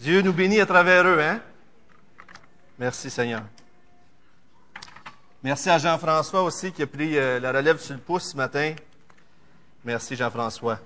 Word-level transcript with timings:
Dieu 0.00 0.22
nous 0.22 0.32
bénit 0.32 0.60
à 0.60 0.66
travers 0.66 1.04
eux, 1.06 1.20
hein? 1.20 1.40
Merci 2.78 3.10
Seigneur. 3.10 3.42
Merci 5.42 5.70
à 5.70 5.78
Jean-François 5.78 6.42
aussi 6.42 6.70
qui 6.70 6.82
a 6.82 6.86
pris 6.86 7.18
euh, 7.18 7.40
la 7.40 7.52
relève 7.52 7.78
sur 7.78 7.94
le 7.94 8.00
pouce 8.00 8.30
ce 8.30 8.36
matin. 8.36 8.74
Merci 9.84 10.14
Jean-François. 10.14 10.78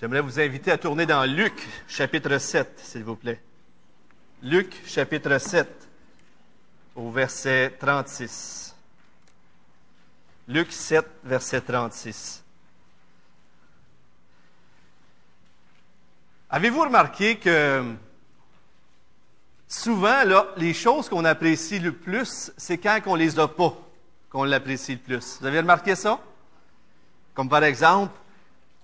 J'aimerais 0.00 0.20
vous 0.20 0.38
inviter 0.38 0.70
à 0.70 0.78
tourner 0.78 1.06
dans 1.06 1.24
Luc 1.24 1.54
chapitre 1.88 2.38
7, 2.38 2.78
s'il 2.78 3.04
vous 3.04 3.16
plaît. 3.16 3.40
Luc 4.42 4.74
chapitre 4.86 5.38
7 5.38 5.68
au 6.96 7.10
verset 7.10 7.72
36. 7.78 8.76
Luc 10.48 10.72
7, 10.72 11.06
verset 11.24 11.60
36. 11.60 12.41
Avez-vous 16.54 16.82
remarqué 16.82 17.36
que 17.36 17.82
souvent, 19.66 20.22
là, 20.24 20.48
les 20.58 20.74
choses 20.74 21.08
qu'on 21.08 21.24
apprécie 21.24 21.78
le 21.78 21.92
plus, 21.92 22.52
c'est 22.58 22.76
quand 22.76 23.00
on 23.06 23.14
les 23.14 23.38
a 23.38 23.48
pas 23.48 23.74
qu'on 24.28 24.44
l'apprécie 24.44 24.92
le 24.92 24.98
plus? 24.98 25.38
Vous 25.40 25.46
avez 25.46 25.60
remarqué 25.60 25.94
ça? 25.94 26.20
Comme 27.32 27.48
par 27.48 27.64
exemple, 27.64 28.12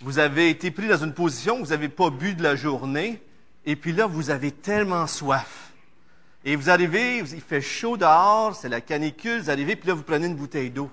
vous 0.00 0.18
avez 0.18 0.48
été 0.48 0.70
pris 0.70 0.88
dans 0.88 0.96
une 0.96 1.12
position 1.12 1.56
où 1.56 1.64
vous 1.64 1.70
n'avez 1.72 1.90
pas 1.90 2.08
bu 2.08 2.32
de 2.32 2.42
la 2.42 2.56
journée, 2.56 3.20
et 3.66 3.76
puis 3.76 3.92
là, 3.92 4.06
vous 4.06 4.30
avez 4.30 4.50
tellement 4.50 5.06
soif. 5.06 5.72
Et 6.46 6.56
vous 6.56 6.70
arrivez, 6.70 7.18
il 7.18 7.42
fait 7.42 7.60
chaud 7.60 7.98
dehors, 7.98 8.56
c'est 8.56 8.70
la 8.70 8.80
canicule, 8.80 9.42
vous 9.42 9.50
arrivez, 9.50 9.76
puis 9.76 9.88
là, 9.88 9.94
vous 9.94 10.04
prenez 10.04 10.26
une 10.26 10.36
bouteille 10.36 10.70
d'eau. 10.70 10.90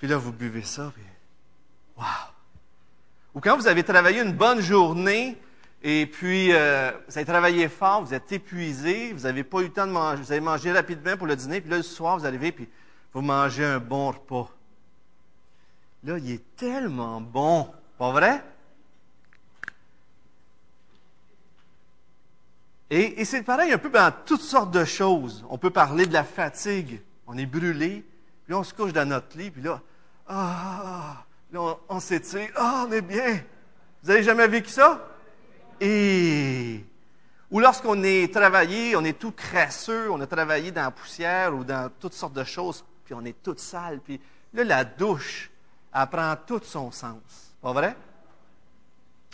Puis 0.00 0.08
là, 0.08 0.16
vous 0.16 0.32
buvez 0.32 0.64
ça, 0.64 0.90
puis 0.92 1.04
wow! 1.96 2.04
Ou 3.36 3.40
quand 3.40 3.56
vous 3.56 3.68
avez 3.68 3.84
travaillé 3.84 4.22
une 4.22 4.32
bonne 4.32 4.60
journée, 4.60 5.38
et 5.82 6.06
puis 6.06 6.52
euh, 6.52 6.92
vous 7.08 7.18
avez 7.18 7.26
travaillé 7.26 7.68
fort, 7.68 8.04
vous 8.04 8.14
êtes 8.14 8.30
épuisé, 8.30 9.12
vous 9.12 9.22
n'avez 9.22 9.42
pas 9.42 9.60
eu 9.60 9.64
le 9.64 9.72
temps 9.72 9.86
de 9.86 9.92
manger, 9.92 10.22
vous 10.22 10.32
avez 10.32 10.40
mangé 10.40 10.70
rapidement 10.70 11.16
pour 11.16 11.26
le 11.26 11.34
dîner, 11.34 11.60
puis 11.60 11.70
là, 11.70 11.78
le 11.78 11.82
soir, 11.82 12.16
vous 12.16 12.24
arrivez, 12.24 12.52
puis 12.52 12.68
vous 13.12 13.20
mangez 13.20 13.64
un 13.64 13.80
bon 13.80 14.12
repas. 14.12 14.48
Là, 16.04 16.18
il 16.18 16.30
est 16.30 16.56
tellement 16.56 17.20
bon, 17.20 17.68
pas 17.98 18.12
vrai? 18.12 18.44
Et, 22.90 23.24
c'est 23.24 23.42
pareil 23.42 23.72
un 23.72 23.78
peu 23.78 23.88
dans 23.88 24.12
toutes 24.24 24.42
sortes 24.42 24.70
de 24.70 24.84
choses. 24.84 25.44
On 25.48 25.56
peut 25.56 25.70
parler 25.70 26.04
de 26.04 26.12
la 26.12 26.24
fatigue. 26.24 27.00
On 27.26 27.38
est 27.38 27.46
brûlé, 27.46 28.04
puis 28.44 28.54
on 28.54 28.62
se 28.62 28.74
couche 28.74 28.92
dans 28.92 29.08
notre 29.08 29.36
lit, 29.36 29.50
puis 29.50 29.62
là, 29.62 29.80
ah, 30.28 31.24
là, 31.50 31.60
on, 31.60 31.78
on 31.88 32.00
s'étire, 32.00 32.50
ah, 32.54 32.84
on 32.86 32.92
est 32.92 33.00
bien. 33.00 33.42
Vous 34.02 34.10
avez 34.10 34.22
jamais 34.22 34.46
vécu 34.46 34.70
ça? 34.70 35.08
Ou 35.82 37.60
lorsqu'on 37.60 38.02
est 38.02 38.32
travaillé, 38.32 38.96
on 38.96 39.04
est 39.04 39.18
tout 39.18 39.32
crasseux, 39.32 40.10
on 40.10 40.20
a 40.20 40.26
travaillé 40.26 40.70
dans 40.70 40.84
la 40.84 40.90
poussière 40.90 41.54
ou 41.54 41.64
dans 41.64 41.90
toutes 42.00 42.14
sortes 42.14 42.34
de 42.34 42.44
choses, 42.44 42.84
puis 43.04 43.14
on 43.14 43.24
est 43.24 43.42
tout 43.42 43.56
sale, 43.58 44.00
puis 44.00 44.20
là, 44.54 44.64
la 44.64 44.84
douche, 44.84 45.50
elle 45.94 46.06
prend 46.06 46.34
tout 46.46 46.60
son 46.62 46.90
sens. 46.90 47.52
Pas 47.60 47.72
vrai? 47.72 47.96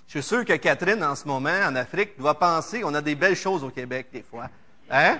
Je 0.06 0.18
suis 0.18 0.22
sûr 0.22 0.44
que 0.44 0.54
Catherine, 0.54 1.04
en 1.04 1.14
ce 1.14 1.28
moment, 1.28 1.50
en 1.50 1.76
Afrique, 1.76 2.18
doit 2.18 2.38
penser 2.38 2.80
qu'on 2.80 2.94
a 2.94 3.02
des 3.02 3.14
belles 3.14 3.36
choses 3.36 3.62
au 3.62 3.70
Québec, 3.70 4.08
des 4.10 4.22
fois. 4.22 4.48
Hein? 4.90 5.18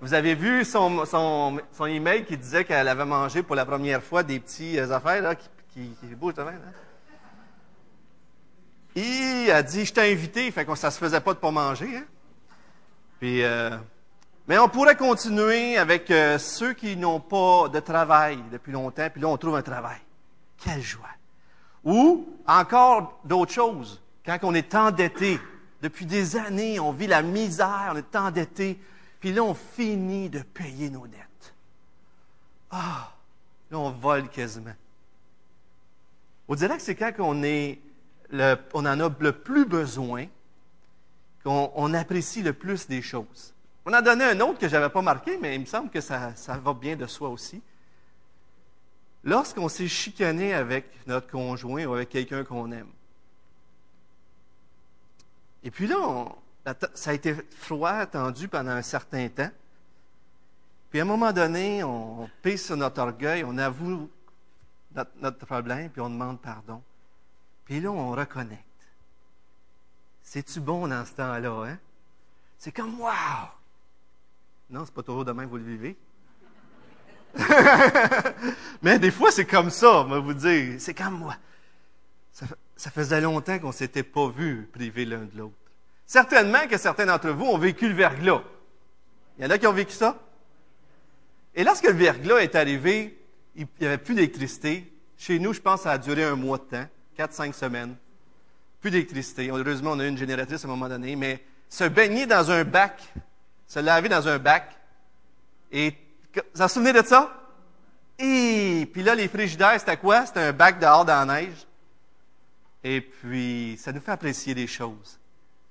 Vous 0.00 0.14
avez 0.14 0.34
vu 0.34 0.64
son, 0.64 1.58
email 1.80 2.24
qui 2.24 2.36
disait 2.36 2.64
qu'elle 2.64 2.86
avait 2.86 3.04
mangé 3.04 3.42
pour 3.42 3.56
la 3.56 3.66
première 3.66 4.02
fois 4.02 4.22
des 4.22 4.38
petits 4.38 4.78
euh, 4.78 4.90
affaires 4.90 5.20
là, 5.20 5.34
qui, 5.34 5.48
qui, 5.72 6.14
bougent, 6.14 6.38
hein? 6.38 6.52
Et 8.96 9.50
a 9.50 9.62
dit, 9.62 9.84
je 9.84 9.92
t'ai 9.92 10.12
invité, 10.12 10.50
fait 10.50 10.64
que 10.64 10.74
ça 10.74 10.90
se 10.90 10.98
faisait 10.98 11.20
pas 11.20 11.34
de 11.34 11.38
pas 11.38 11.50
manger. 11.50 11.96
Hein? 11.96 12.04
Puis, 13.18 13.42
euh, 13.42 13.76
mais 14.46 14.58
on 14.58 14.68
pourrait 14.68 14.96
continuer 14.96 15.76
avec 15.76 16.10
euh, 16.10 16.38
ceux 16.38 16.74
qui 16.74 16.96
n'ont 16.96 17.20
pas 17.20 17.68
de 17.68 17.80
travail 17.80 18.38
depuis 18.52 18.72
longtemps, 18.72 19.08
puis 19.10 19.20
là, 19.20 19.28
on 19.28 19.36
trouve 19.36 19.56
un 19.56 19.62
travail. 19.62 19.98
Quelle 20.62 20.82
joie! 20.82 21.08
Ou 21.82 22.26
encore 22.46 23.20
d'autres 23.24 23.52
choses, 23.52 24.02
quand 24.24 24.38
on 24.42 24.54
est 24.54 24.74
endetté, 24.74 25.38
depuis 25.82 26.06
des 26.06 26.36
années, 26.36 26.80
on 26.80 26.92
vit 26.92 27.06
la 27.06 27.22
misère, 27.22 27.90
on 27.92 27.96
est 27.96 28.16
endetté, 28.16 28.78
puis 29.20 29.32
là, 29.32 29.42
on 29.42 29.54
finit 29.54 30.30
de 30.30 30.40
payer 30.40 30.88
nos 30.88 31.06
dettes. 31.06 31.54
Ah! 32.70 33.10
Là, 33.70 33.78
on 33.78 33.90
vole 33.90 34.28
quasiment. 34.28 34.74
On 36.48 36.54
dirait 36.54 36.76
que 36.76 36.82
c'est 36.82 36.94
quand 36.94 37.12
on, 37.18 37.42
est 37.42 37.80
on 38.32 38.86
en 38.86 39.00
a 39.00 39.14
le 39.18 39.32
plus 39.32 39.64
besoin 39.64 40.26
qu'on 41.42 41.94
apprécie 41.94 42.42
le 42.42 42.52
plus 42.52 42.86
des 42.86 43.02
choses. 43.02 43.52
On 43.86 43.92
a 43.92 44.00
donné 44.00 44.24
un 44.24 44.40
autre 44.40 44.58
que 44.58 44.66
je 44.66 44.72
n'avais 44.72 44.88
pas 44.88 45.02
marqué, 45.02 45.36
mais 45.36 45.54
il 45.54 45.60
me 45.60 45.66
semble 45.66 45.90
que 45.90 46.00
ça, 46.00 46.32
va 46.62 46.72
bien 46.72 46.96
de 46.96 47.06
soi 47.06 47.28
aussi. 47.28 47.62
Lorsqu'on 49.22 49.68
s'est 49.68 49.88
chicané 49.88 50.54
avec 50.54 50.86
notre 51.06 51.30
conjoint 51.30 51.84
ou 51.84 51.94
avec 51.94 52.08
quelqu'un 52.08 52.44
qu'on 52.44 52.72
aime. 52.72 52.88
Et 55.62 55.70
puis 55.70 55.86
là, 55.86 56.28
ça 56.94 57.10
a 57.10 57.12
été 57.14 57.34
froid, 57.56 58.06
tendu 58.06 58.48
pendant 58.48 58.72
un 58.72 58.82
certain 58.82 59.28
temps. 59.28 59.50
Puis 60.90 61.00
à 61.00 61.02
un 61.02 61.06
moment 61.06 61.32
donné, 61.32 61.82
on, 61.82 62.28
pisse 62.42 62.66
sur 62.66 62.76
notre 62.76 63.00
orgueil, 63.00 63.44
on 63.44 63.58
avoue 63.58 64.08
notre 65.20 65.44
problème, 65.44 65.90
puis 65.90 66.00
on 66.00 66.10
demande 66.10 66.40
pardon. 66.40 66.82
Puis 67.64 67.80
là, 67.80 67.90
on 67.90 68.12
reconnecte. 68.12 68.62
C'est-tu 70.22 70.60
bon 70.60 70.88
dans 70.88 71.04
ce 71.04 71.12
temps-là, 71.12 71.64
hein? 71.68 71.78
C'est 72.58 72.72
comme 72.72 73.00
wow! 73.00 73.10
Non, 74.70 74.84
c'est 74.84 74.94
pas 74.94 75.02
toujours 75.02 75.24
demain 75.24 75.44
que 75.44 75.50
vous 75.50 75.58
le 75.58 75.64
vivez. 75.64 75.96
Mais 78.82 78.98
des 78.98 79.10
fois, 79.10 79.30
c'est 79.30 79.44
comme 79.44 79.70
ça, 79.70 80.00
on 80.00 80.04
va 80.04 80.18
vous 80.18 80.34
dire. 80.34 80.76
C'est 80.78 80.94
comme 80.94 81.18
moi. 81.18 81.36
Ça, 82.76 82.90
faisait 82.90 83.20
longtemps 83.20 83.58
qu'on 83.58 83.68
ne 83.68 83.72
s'était 83.72 84.02
pas 84.02 84.28
vus 84.28 84.68
privés 84.72 85.04
l'un 85.04 85.24
de 85.24 85.38
l'autre. 85.38 85.54
Certainement 86.06 86.66
que 86.68 86.76
certains 86.76 87.06
d'entre 87.06 87.30
vous 87.30 87.44
ont 87.44 87.58
vécu 87.58 87.88
le 87.88 87.94
verglas. 87.94 88.42
Il 89.38 89.44
y 89.44 89.46
en 89.46 89.50
a 89.50 89.58
qui 89.58 89.66
ont 89.66 89.72
vécu 89.72 89.92
ça. 89.92 90.18
Et 91.54 91.64
lorsque 91.64 91.84
le 91.84 91.92
verglas 91.92 92.38
est 92.38 92.56
arrivé, 92.56 93.18
il 93.54 93.66
n'y 93.80 93.86
avait 93.86 93.98
plus 93.98 94.14
d'électricité. 94.14 94.92
Chez 95.16 95.38
nous, 95.38 95.52
je 95.52 95.60
pense 95.60 95.82
ça 95.82 95.92
a 95.92 95.98
duré 95.98 96.24
un 96.24 96.34
mois 96.34 96.58
de 96.58 96.64
temps, 96.64 96.88
quatre, 97.14 97.32
cinq 97.32 97.54
semaines. 97.54 97.96
Plus 98.80 98.90
d'électricité. 98.90 99.48
Heureusement, 99.48 99.92
on 99.92 100.00
a 100.00 100.04
eu 100.04 100.08
une 100.08 100.18
génératrice 100.18 100.64
à 100.64 100.68
un 100.68 100.70
moment 100.70 100.88
donné, 100.88 101.16
mais 101.16 101.42
se 101.68 101.84
baigner 101.84 102.26
dans 102.26 102.50
un 102.50 102.64
bac, 102.64 103.02
se 103.66 103.80
laver 103.80 104.08
dans 104.08 104.28
un 104.28 104.38
bac. 104.38 104.76
Et, 105.72 105.94
vous 106.34 106.42
vous 106.54 106.68
souvenez 106.68 106.92
de 106.92 107.02
ça? 107.02 107.32
Et 108.18 108.88
puis 108.92 109.02
là, 109.02 109.14
les 109.14 109.28
frigidaires, 109.28 109.78
c'était 109.78 109.96
quoi? 109.96 110.26
C'était 110.26 110.40
un 110.40 110.52
bac 110.52 110.78
dehors 110.78 111.04
dans 111.04 111.26
la 111.26 111.40
neige. 111.40 111.66
Et 112.82 113.00
puis, 113.00 113.76
ça 113.80 113.92
nous 113.92 114.00
fait 114.00 114.12
apprécier 114.12 114.54
des 114.54 114.66
choses. 114.66 115.18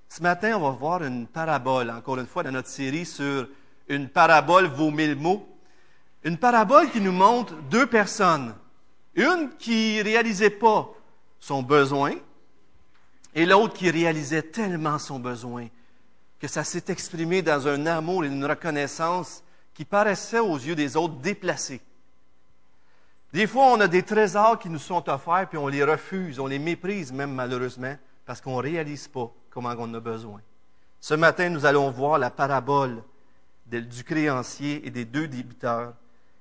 Ce 0.09 0.21
matin, 0.21 0.57
on 0.57 0.61
va 0.61 0.71
voir 0.71 1.03
une 1.03 1.27
parabole, 1.27 1.89
encore 1.89 2.17
une 2.17 2.27
fois, 2.27 2.43
dans 2.43 2.51
notre 2.51 2.67
série 2.67 3.05
sur 3.05 3.47
une 3.87 4.09
parabole 4.09 4.65
vaut 4.65 4.91
mille 4.91 5.15
mots. 5.15 5.47
Une 6.23 6.37
parabole 6.37 6.89
qui 6.89 7.01
nous 7.01 7.11
montre 7.11 7.53
deux 7.69 7.85
personnes. 7.85 8.55
Une 9.15 9.49
qui 9.57 10.01
réalisait 10.01 10.49
pas 10.49 10.89
son 11.43 11.61
besoin 11.61 12.13
et 13.35 13.45
l'autre 13.45 13.73
qui 13.73 13.91
réalisait 13.91 14.43
tellement 14.43 14.97
son 14.97 15.19
besoin 15.19 15.67
que 16.39 16.47
ça 16.47 16.63
s'est 16.63 16.85
exprimé 16.87 17.41
dans 17.41 17.67
un 17.67 17.85
amour 17.85 18.23
et 18.23 18.27
une 18.27 18.45
reconnaissance 18.45 19.43
qui 19.73 19.83
paraissait 19.83 20.39
aux 20.39 20.55
yeux 20.55 20.75
des 20.75 20.95
autres 20.95 21.15
déplacés. 21.15 21.81
Des 23.33 23.45
fois, 23.45 23.65
on 23.65 23.81
a 23.81 23.89
des 23.89 24.03
trésors 24.03 24.57
qui 24.57 24.69
nous 24.69 24.79
sont 24.79 25.09
offerts, 25.09 25.49
puis 25.49 25.57
on 25.57 25.67
les 25.67 25.83
refuse, 25.83 26.39
on 26.39 26.47
les 26.47 26.59
méprise 26.59 27.11
même 27.11 27.33
malheureusement, 27.33 27.97
parce 28.25 28.39
qu'on 28.39 28.57
ne 28.57 28.63
réalise 28.63 29.09
pas 29.09 29.29
comment 29.49 29.75
on 29.77 29.93
a 29.95 29.99
besoin. 29.99 30.39
Ce 31.01 31.13
matin, 31.13 31.49
nous 31.49 31.65
allons 31.65 31.91
voir 31.91 32.19
la 32.19 32.29
parabole 32.29 33.03
du 33.65 34.03
créancier 34.05 34.87
et 34.87 34.91
des 34.91 35.03
deux 35.03 35.27
débiteurs, 35.27 35.93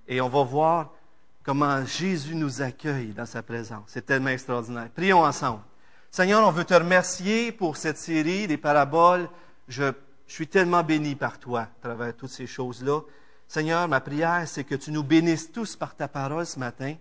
et 0.06 0.20
on 0.20 0.28
va 0.28 0.44
voir 0.44 0.92
comment 1.42 1.84
Jésus 1.84 2.34
nous 2.34 2.62
accueille 2.62 3.12
dans 3.12 3.26
sa 3.26 3.42
présence. 3.42 3.84
C'est 3.86 4.06
tellement 4.06 4.30
extraordinaire. 4.30 4.88
Prions 4.94 5.24
ensemble. 5.24 5.62
Seigneur, 6.10 6.46
on 6.46 6.50
veut 6.50 6.64
te 6.64 6.74
remercier 6.74 7.52
pour 7.52 7.76
cette 7.76 7.98
série 7.98 8.46
des 8.46 8.58
paraboles 8.58 9.28
je, 9.68 9.92
suis 10.26 10.46
tellement 10.46 10.82
béni 10.82 11.14
par 11.14 11.38
toi 11.38 11.62
à 11.62 11.70
travers 11.82 12.16
toutes 12.16 12.30
ces 12.30 12.46
choses-là. 12.46 13.00
Seigneur, 13.46 13.86
ma 13.86 14.00
prière, 14.00 14.48
c'est 14.48 14.64
que 14.64 14.74
tu 14.74 14.90
nous 14.90 15.02
bénisses 15.02 15.52
tous 15.52 15.76
par 15.76 15.94
ta 15.94 16.08
parole 16.08 16.46
ce 16.46 16.58
matin. 16.58 16.94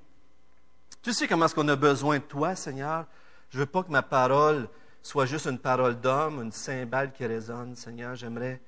Tu 1.02 1.14
sais 1.14 1.28
comment 1.28 1.46
est-ce 1.46 1.56
qu'on 1.56 1.68
a 1.70 1.78
besoin 1.78 2.18
de 2.18 2.24
toi, 2.24 2.56
Seigneur. 2.56 3.06
Je 3.50 3.60
veux 3.60 3.66
pas 3.66 3.84
que 3.84 3.92
ma 3.92 4.02
parole 4.02 4.68
soit 5.02 5.26
juste 5.26 5.46
une 5.48 5.60
parole 5.60 6.00
d'homme, 6.00 6.42
une 6.42 6.52
cymbale 6.52 7.14
qui 7.14 7.26
résonne. 7.26 7.76
Seigneur, 7.76 8.16
j'aimerais 8.16 8.62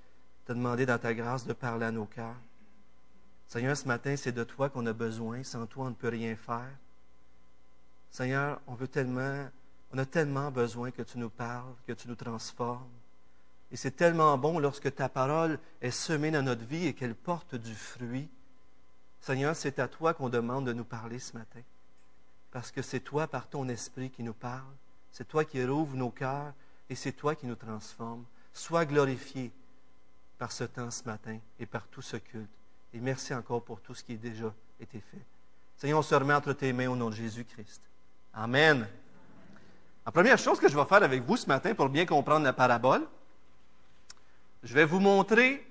te 0.46 0.54
demander 0.54 0.86
dans 0.86 0.98
ta 0.98 1.14
grâce 1.14 1.46
de 1.46 1.54
parler 1.54 1.86
à 1.86 1.92
nos 1.92 2.06
cœurs. 2.06 2.36
Seigneur, 3.54 3.78
ce 3.78 3.88
matin, 3.88 4.16
c'est 4.16 4.32
de 4.32 4.44
toi 4.44 4.68
qu'on 4.68 4.88
a 4.88 4.94
besoin. 4.94 5.44
Sans 5.44 5.68
toi, 5.68 5.86
on 5.86 5.90
ne 5.90 5.94
peut 5.94 6.08
rien 6.08 6.36
faire. 6.36 6.76
Seigneur, 8.10 8.60
on 8.66 9.98
a 10.00 10.06
tellement 10.08 10.50
besoin 10.50 10.90
que 10.90 11.04
tu 11.04 11.20
nous 11.20 11.30
parles, 11.30 11.76
que 11.86 11.94
tu 11.94 12.08
nous 12.08 12.16
transformes. 12.16 12.90
Et 13.72 13.78
c'est 13.78 13.92
tellement 13.92 14.36
bon 14.40 14.58
lorsque 14.58 14.96
ta 14.96 15.08
parole 15.08 15.60
est 15.82 15.92
semée 15.92 16.32
dans 16.32 16.42
notre 16.42 16.66
vie 16.66 16.88
et 16.88 16.94
qu'elle 16.96 17.14
porte 17.14 17.54
du 17.54 17.76
fruit. 17.76 18.28
Seigneur, 19.22 19.56
c'est 19.56 19.78
à 19.78 19.88
toi 19.88 20.16
qu'on 20.16 20.30
demande 20.30 20.66
de 20.66 20.74
nous 20.74 20.84
parler 20.84 21.20
ce 21.20 21.38
matin. 21.38 21.62
Parce 22.50 22.72
que 22.72 22.82
c'est 22.82 23.02
toi, 23.02 23.28
par 23.28 23.48
ton 23.48 23.70
esprit, 23.70 24.10
qui 24.10 24.24
nous 24.24 24.34
parle. 24.34 24.74
C'est 25.12 25.28
toi 25.28 25.46
qui 25.46 25.64
rouvre 25.64 25.96
nos 25.96 26.10
cœurs 26.10 26.56
et 26.90 26.96
c'est 26.96 27.14
toi 27.14 27.36
qui 27.36 27.46
nous 27.46 27.54
transforme. 27.54 28.26
Sois 28.52 28.88
glorifié 28.88 29.52
par 30.40 30.52
ce 30.52 30.64
temps 30.64 30.90
ce 30.90 31.04
matin 31.04 31.38
et 31.60 31.68
par 31.68 31.86
tout 31.90 32.02
ce 32.02 32.18
culte. 32.18 32.50
Et 32.94 33.00
merci 33.00 33.34
encore 33.34 33.64
pour 33.64 33.82
tout 33.82 33.96
ce 33.96 34.04
qui 34.04 34.14
a 34.14 34.18
déjà 34.18 34.54
été 34.80 35.00
fait. 35.00 35.26
Seigneur, 35.78 36.00
on 36.00 36.04
se 36.04 36.14
remet 36.14 36.34
entre 36.34 36.54
tes 36.54 36.72
mains 36.74 36.90
au 36.90 36.96
nom 36.96 37.10
de 37.10 37.16
Jésus-Christ. 37.16 37.82
Amen. 38.34 38.88
La 40.06 40.12
première 40.12 40.38
chose 40.38 40.60
que 40.60 40.70
je 40.70 40.78
vais 40.78 40.86
faire 40.86 41.02
avec 41.02 41.24
vous 41.24 41.38
ce 41.38 41.48
matin 41.48 41.74
pour 41.74 41.90
bien 41.90 42.06
comprendre 42.06 42.46
la 42.46 42.54
parabole, 42.54 43.02
je 44.62 44.74
vais 44.74 44.86
vous 44.86 45.00
montrer 45.00 45.66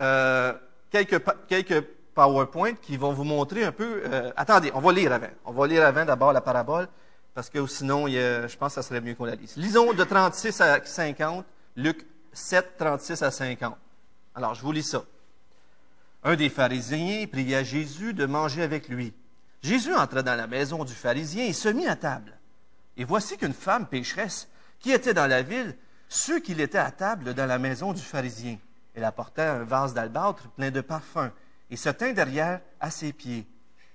euh, 0.00 0.52
quelques, 0.90 1.22
quelques 1.46 1.84
qui 2.82 2.96
vont 2.96 3.12
vous 3.12 3.24
montrer 3.24 3.64
un 3.64 3.72
peu. 3.72 4.02
Euh, 4.06 4.32
attendez, 4.36 4.70
on 4.74 4.80
va 4.80 4.92
lire 4.92 5.12
avant. 5.12 5.28
On 5.44 5.52
va 5.52 5.66
lire 5.66 5.84
avant 5.84 6.04
d'abord 6.04 6.32
la 6.32 6.40
parabole, 6.40 6.88
parce 7.34 7.50
que 7.50 7.66
sinon, 7.66 8.08
je 8.08 8.56
pense 8.56 8.74
que 8.74 8.80
ça 8.80 8.88
serait 8.88 9.02
mieux 9.02 9.14
qu'on 9.14 9.26
la 9.26 9.34
lise. 9.34 9.54
Lisons 9.56 9.92
de 9.92 10.02
36 10.02 10.60
à 10.62 10.82
50, 10.82 11.44
Luc 11.76 12.06
7, 12.32 12.76
36 12.78 13.22
à 13.22 13.30
50. 13.30 13.76
Alors, 14.34 14.54
je 14.54 14.62
vous 14.62 14.72
lis 14.72 14.82
ça. 14.82 15.02
Un 16.28 16.34
des 16.34 16.48
pharisiens 16.48 17.24
pria 17.28 17.62
Jésus 17.62 18.12
de 18.12 18.26
manger 18.26 18.64
avec 18.64 18.88
lui. 18.88 19.14
Jésus 19.62 19.94
entra 19.94 20.24
dans 20.24 20.34
la 20.34 20.48
maison 20.48 20.82
du 20.82 20.92
pharisien 20.92 21.44
et 21.44 21.52
se 21.52 21.68
mit 21.68 21.86
à 21.86 21.94
table. 21.94 22.36
Et 22.96 23.04
voici 23.04 23.36
qu'une 23.36 23.52
femme 23.52 23.86
pécheresse, 23.86 24.48
qui 24.80 24.90
était 24.90 25.14
dans 25.14 25.28
la 25.28 25.42
ville, 25.42 25.76
ceux 26.08 26.40
qu'il 26.40 26.60
était 26.60 26.78
à 26.78 26.90
table 26.90 27.32
dans 27.32 27.46
la 27.46 27.60
maison 27.60 27.92
du 27.92 28.02
pharisien. 28.02 28.58
Elle 28.96 29.04
apporta 29.04 29.52
un 29.52 29.62
vase 29.62 29.94
d'albâtre 29.94 30.48
plein 30.50 30.72
de 30.72 30.80
parfums 30.80 31.30
et 31.70 31.76
se 31.76 31.90
tint 31.90 32.12
derrière 32.12 32.60
à 32.80 32.90
ses 32.90 33.12
pieds. 33.12 33.46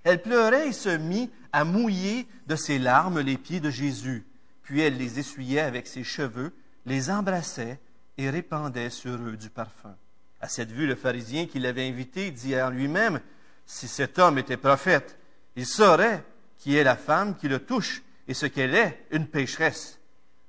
Elle 0.06 0.22
pleurait 0.22 0.70
et 0.70 0.74
se 0.74 0.88
mit 0.88 1.30
à 1.52 1.66
mouiller 1.66 2.30
de 2.48 2.56
ses 2.56 2.80
larmes 2.80 3.20
les 3.20 3.38
pieds 3.38 3.60
de 3.60 3.70
Jésus. 3.70 4.26
Puis 4.64 4.80
elle 4.80 4.96
les 4.96 5.20
essuyait 5.20 5.60
avec 5.60 5.86
ses 5.86 6.06
cheveux, 6.06 6.56
les 6.86 7.12
embrassait 7.12 7.82
et 8.18 8.30
répandait 8.30 8.90
sur 8.90 9.16
eux 9.16 9.36
du 9.36 9.50
parfum. 9.50 9.98
À 10.42 10.48
cette 10.48 10.72
vue, 10.72 10.88
le 10.88 10.96
pharisien 10.96 11.46
qui 11.46 11.60
l'avait 11.60 11.88
invité 11.88 12.32
dit 12.32 12.60
en 12.60 12.72
lui-même, 12.72 13.22
Si 13.66 13.88
cet 13.88 14.18
homme 14.20 14.40
était 14.40 14.58
prophète, 14.58 15.18
il 15.56 15.66
saurait 15.66 16.24
qui 16.58 16.76
est 16.76 16.84
la 16.84 16.96
femme 16.96 17.36
qui 17.36 17.48
le 17.48 17.60
touche 17.60 18.04
et 18.28 18.34
ce 18.34 18.46
qu'elle 18.46 18.76
est, 18.76 19.06
une 19.12 19.28
pécheresse. 19.28 20.00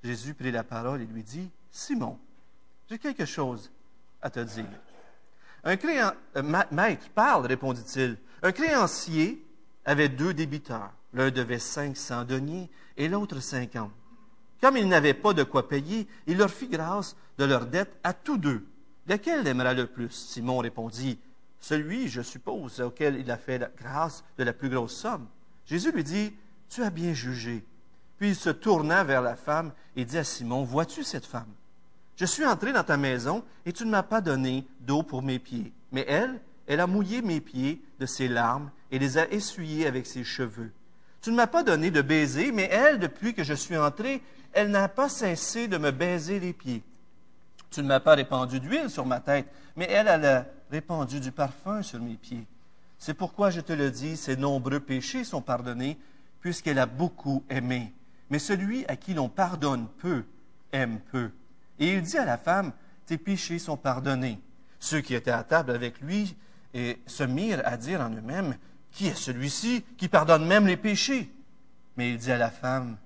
Jésus 0.02 0.34
prit 0.34 0.50
la 0.50 0.64
parole 0.64 1.00
et 1.00 1.06
lui 1.06 1.22
dit, 1.22 1.50
Simon, 1.70 2.18
j'ai 2.88 2.98
quelque 2.98 3.24
chose 3.24 3.70
à 4.20 4.30
te 4.30 4.40
dire. 4.40 4.66
Un 5.64 5.76
euh, 6.36 6.64
maître, 6.70 7.08
parle, 7.14 7.46
répondit-il. 7.46 8.18
Un 8.42 8.52
créancier 8.52 9.44
avait 9.84 10.08
deux 10.08 10.34
débiteurs. 10.34 10.92
L'un 11.14 11.30
devait 11.30 11.58
cinq 11.58 11.96
cents 11.96 12.24
deniers 12.24 12.70
et 12.96 13.08
l'autre 13.08 13.40
cinquante. 13.40 13.92
Comme 14.60 14.76
il 14.76 14.88
n'avait 14.88 15.14
pas 15.14 15.32
de 15.32 15.42
quoi 15.42 15.68
payer, 15.68 16.06
il 16.26 16.38
leur 16.38 16.50
fit 16.50 16.68
grâce 16.68 17.16
de 17.38 17.44
leur 17.44 17.66
dette 17.66 17.96
à 18.04 18.12
tous 18.12 18.38
deux. 18.38 18.66
Lequel 19.06 19.42
l'aimera 19.42 19.74
le 19.74 19.86
plus? 19.86 20.10
Simon 20.10 20.58
répondit, 20.58 21.18
Celui, 21.58 22.08
je 22.08 22.22
suppose, 22.22 22.80
auquel 22.80 23.16
il 23.16 23.30
a 23.30 23.36
fait 23.36 23.58
la 23.58 23.68
grâce 23.76 24.24
de 24.38 24.44
la 24.44 24.52
plus 24.52 24.68
grosse 24.68 24.94
somme. 24.94 25.26
Jésus 25.66 25.92
lui 25.92 26.04
dit, 26.04 26.32
Tu 26.68 26.82
as 26.82 26.90
bien 26.90 27.12
jugé. 27.12 27.64
Puis 28.18 28.30
il 28.30 28.36
se 28.36 28.50
tourna 28.50 29.02
vers 29.04 29.22
la 29.22 29.36
femme 29.36 29.72
et 29.96 30.04
dit 30.04 30.18
à 30.18 30.24
Simon, 30.24 30.62
Vois-tu 30.62 31.02
cette 31.02 31.26
femme? 31.26 31.52
Je 32.16 32.26
suis 32.26 32.46
entré 32.46 32.72
dans 32.72 32.84
ta 32.84 32.96
maison 32.96 33.42
et 33.66 33.72
tu 33.72 33.84
ne 33.84 33.90
m'as 33.90 34.02
pas 34.02 34.20
donné 34.20 34.66
d'eau 34.80 35.02
pour 35.02 35.22
mes 35.22 35.38
pieds. 35.38 35.72
Mais 35.90 36.04
elle, 36.06 36.40
elle 36.66 36.80
a 36.80 36.86
mouillé 36.86 37.22
mes 37.22 37.40
pieds 37.40 37.82
de 37.98 38.06
ses 38.06 38.28
larmes 38.28 38.70
et 38.90 38.98
les 38.98 39.18
a 39.18 39.28
essuyés 39.32 39.86
avec 39.86 40.06
ses 40.06 40.22
cheveux. 40.22 40.70
Tu 41.20 41.30
ne 41.30 41.36
m'as 41.36 41.46
pas 41.46 41.62
donné 41.62 41.90
de 41.90 42.02
baiser, 42.02 42.52
mais 42.52 42.68
elle, 42.70 42.98
depuis 42.98 43.34
que 43.34 43.44
je 43.44 43.54
suis 43.54 43.76
entré, 43.76 44.22
elle 44.52 44.70
n'a 44.70 44.88
pas 44.88 45.08
cessé 45.08 45.68
de 45.68 45.78
me 45.78 45.90
baiser 45.90 46.40
les 46.40 46.52
pieds. 46.52 46.82
Tu 47.72 47.82
ne 47.82 47.88
m'as 47.88 48.00
pas 48.00 48.14
répandu 48.14 48.60
d'huile 48.60 48.90
sur 48.90 49.06
ma 49.06 49.18
tête, 49.18 49.46
mais 49.76 49.86
elle, 49.90 50.08
a 50.08 50.44
répandu 50.70 51.20
du 51.20 51.32
parfum 51.32 51.82
sur 51.82 52.00
mes 52.00 52.16
pieds. 52.16 52.46
C'est 52.98 53.14
pourquoi 53.14 53.48
je 53.48 53.62
te 53.62 53.72
le 53.72 53.90
dis, 53.90 54.18
ses 54.18 54.36
nombreux 54.36 54.78
péchés 54.78 55.24
sont 55.24 55.40
pardonnés, 55.40 55.98
puisqu'elle 56.40 56.78
a 56.78 56.84
beaucoup 56.84 57.42
aimé. 57.48 57.94
Mais 58.28 58.38
celui 58.38 58.84
à 58.86 58.96
qui 58.96 59.14
l'on 59.14 59.30
pardonne 59.30 59.88
peu, 59.98 60.24
aime 60.70 61.00
peu. 61.10 61.30
Et 61.78 61.94
il 61.94 62.02
dit 62.02 62.18
à 62.18 62.26
la 62.26 62.36
femme, 62.36 62.72
tes 63.06 63.16
péchés 63.16 63.58
sont 63.58 63.78
pardonnés. 63.78 64.38
Ceux 64.78 65.00
qui 65.00 65.14
étaient 65.14 65.30
à 65.30 65.42
table 65.42 65.70
avec 65.70 66.00
lui 66.02 66.36
et 66.74 67.00
se 67.06 67.24
mirent 67.24 67.62
à 67.64 67.78
dire 67.78 68.02
en 68.02 68.10
eux-mêmes, 68.10 68.54
qui 68.90 69.06
est 69.06 69.16
celui-ci 69.16 69.82
qui 69.96 70.08
pardonne 70.08 70.46
même 70.46 70.66
les 70.66 70.76
péchés? 70.76 71.32
Mais 71.96 72.10
il 72.10 72.18
dit 72.18 72.32
à 72.32 72.38
la 72.38 72.50
femme, 72.50 72.98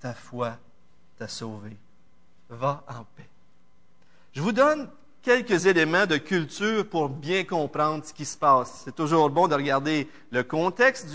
ta 0.00 0.12
foi 0.12 0.58
t'a 1.16 1.28
sauvé. 1.28 1.78
Va 2.50 2.84
en 2.88 3.04
paix. 3.16 3.28
Je 4.36 4.42
vous 4.42 4.52
donne 4.52 4.90
quelques 5.22 5.64
éléments 5.64 6.04
de 6.04 6.18
culture 6.18 6.86
pour 6.86 7.08
bien 7.08 7.44
comprendre 7.44 8.04
ce 8.04 8.12
qui 8.12 8.26
se 8.26 8.36
passe. 8.36 8.82
C'est 8.84 8.94
toujours 8.94 9.30
bon 9.30 9.48
de 9.48 9.54
regarder 9.54 10.10
le 10.30 10.42
contexte 10.42 11.08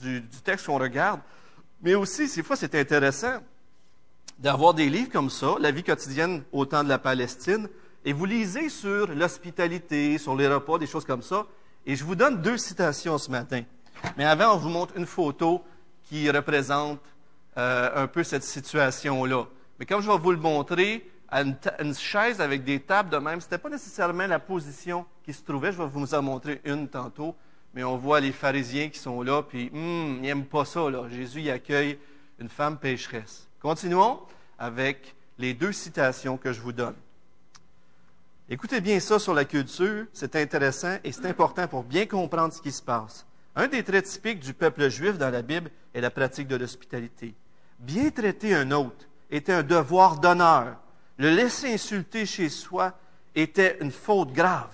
du, 0.00 0.22
texte 0.42 0.64
qu'on 0.64 0.78
regarde, 0.78 1.20
mais 1.82 1.94
aussi, 1.94 2.26
ces 2.26 2.42
fois, 2.42 2.56
c'est 2.56 2.74
intéressant 2.74 3.40
d'avoir 4.38 4.72
des 4.72 4.88
livres 4.88 5.10
comme 5.12 5.28
ça, 5.28 5.56
La 5.60 5.72
vie 5.72 5.82
quotidienne 5.82 6.42
au 6.52 6.64
temps 6.64 6.82
de 6.82 6.88
la 6.88 6.98
Palestine, 6.98 7.68
et 8.02 8.14
vous 8.14 8.24
lisez 8.24 8.70
sur 8.70 9.08
l'hospitalité, 9.08 10.16
sur 10.16 10.34
les 10.34 10.48
repas, 10.48 10.78
des 10.78 10.86
choses 10.86 11.04
comme 11.04 11.20
ça, 11.20 11.44
et 11.84 11.94
je 11.96 12.02
vous 12.02 12.14
donne 12.14 12.40
deux 12.40 12.56
citations 12.56 13.18
ce 13.18 13.30
matin. 13.30 13.60
Mais 14.16 14.24
avant, 14.24 14.54
on 14.54 14.56
vous 14.56 14.70
montre 14.70 14.96
une 14.96 15.04
photo 15.04 15.62
qui 16.04 16.30
représente 16.30 17.00
euh, 17.58 18.04
un 18.04 18.06
peu 18.06 18.24
cette 18.24 18.42
situation-là. 18.42 19.44
Mais 19.78 19.84
comme 19.84 20.00
je 20.00 20.10
vais 20.10 20.16
vous 20.16 20.32
le 20.32 20.38
montrer, 20.38 21.06
une, 21.42 21.94
chaise 21.94 22.40
avec 22.40 22.64
des 22.64 22.80
tables 22.80 23.10
de 23.10 23.16
même. 23.16 23.40
Ce 23.40 23.46
n'était 23.46 23.58
pas 23.58 23.68
nécessairement 23.68 24.26
la 24.26 24.38
position 24.38 25.04
qui 25.24 25.32
se 25.32 25.42
trouvait. 25.42 25.72
Je 25.72 25.78
vais 25.78 25.88
vous 25.88 26.14
en 26.14 26.22
montrer 26.22 26.60
une 26.64 26.88
tantôt. 26.88 27.34
Mais 27.74 27.82
on 27.82 27.96
voit 27.96 28.20
les 28.20 28.30
pharisiens 28.30 28.88
qui 28.88 29.00
sont 29.00 29.20
là, 29.22 29.42
puis 29.42 29.68
hum, 29.74 30.18
ils 30.18 30.22
n'aiment 30.22 30.44
pas 30.44 30.64
ça. 30.64 30.80
Jésus 31.10 31.40
y 31.40 31.50
accueille 31.50 31.98
une 32.38 32.48
femme 32.48 32.78
pécheresse. 32.78 33.48
Continuons 33.60 34.20
avec 34.58 35.14
les 35.38 35.54
deux 35.54 35.72
citations 35.72 36.36
que 36.36 36.52
je 36.52 36.60
vous 36.60 36.72
donne. 36.72 36.94
Écoutez 38.48 38.80
bien 38.80 39.00
ça 39.00 39.18
sur 39.18 39.34
la 39.34 39.44
culture, 39.44 40.06
c'est 40.12 40.36
intéressant 40.36 40.98
et 41.02 41.10
c'est 41.10 41.26
important 41.26 41.66
pour 41.66 41.82
bien 41.82 42.06
comprendre 42.06 42.52
ce 42.52 42.60
qui 42.60 42.70
se 42.70 42.82
passe. 42.82 43.26
Un 43.56 43.66
des 43.66 43.82
traits 43.82 44.04
typiques 44.04 44.40
du 44.40 44.52
peuple 44.52 44.88
juif 44.88 45.16
dans 45.16 45.30
la 45.30 45.42
Bible 45.42 45.70
est 45.94 46.00
la 46.00 46.10
pratique 46.10 46.46
de 46.46 46.56
l'hospitalité. 46.56 47.34
Bien 47.78 48.10
traiter 48.10 48.54
un 48.54 48.70
autre 48.70 49.06
était 49.30 49.52
un 49.52 49.62
devoir 49.62 50.20
d'honneur 50.20 50.76
le 51.18 51.30
laisser 51.30 51.72
insulter 51.72 52.26
chez 52.26 52.48
soi 52.48 52.92
était 53.34 53.78
une 53.80 53.92
faute 53.92 54.32
grave. 54.32 54.70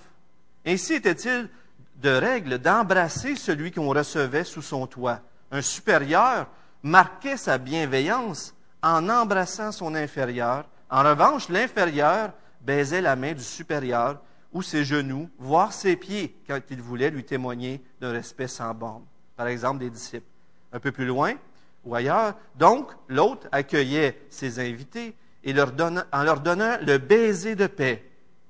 Ainsi 0.65 0.93
était-il 0.93 1.49
de 1.95 2.09
règle 2.09 2.57
d'embrasser 2.57 3.35
celui 3.35 3.71
qu'on 3.71 3.89
recevait 3.89 4.43
sous 4.43 4.61
son 4.61 4.87
toit. 4.87 5.19
Un 5.51 5.61
supérieur 5.61 6.47
marquait 6.83 7.37
sa 7.37 7.57
bienveillance 7.57 8.55
en 8.81 9.07
embrassant 9.09 9.71
son 9.71 9.93
inférieur. 9.93 10.65
En 10.89 11.03
revanche, 11.03 11.49
l'inférieur 11.49 12.31
baisait 12.61 13.01
la 13.01 13.15
main 13.15 13.33
du 13.33 13.43
supérieur 13.43 14.19
ou 14.51 14.61
ses 14.61 14.83
genoux, 14.83 15.29
voire 15.37 15.71
ses 15.71 15.95
pieds, 15.95 16.35
quand 16.47 16.59
il 16.69 16.81
voulait 16.81 17.09
lui 17.09 17.23
témoigner 17.23 17.81
d'un 18.01 18.11
respect 18.11 18.47
sans 18.47 18.73
borne. 18.73 19.03
Par 19.35 19.47
exemple, 19.47 19.79
des 19.79 19.89
disciples. 19.89 20.25
Un 20.73 20.79
peu 20.79 20.91
plus 20.91 21.05
loin 21.05 21.35
ou 21.83 21.95
ailleurs, 21.95 22.35
donc, 22.55 22.91
l'autre 23.07 23.47
accueillait 23.51 24.21
ses 24.29 24.59
invités 24.59 25.15
et 25.43 25.53
en 25.59 26.23
leur 26.23 26.39
donnant 26.41 26.77
le 26.85 26.97
baiser 26.97 27.55
de 27.55 27.67
paix 27.67 28.03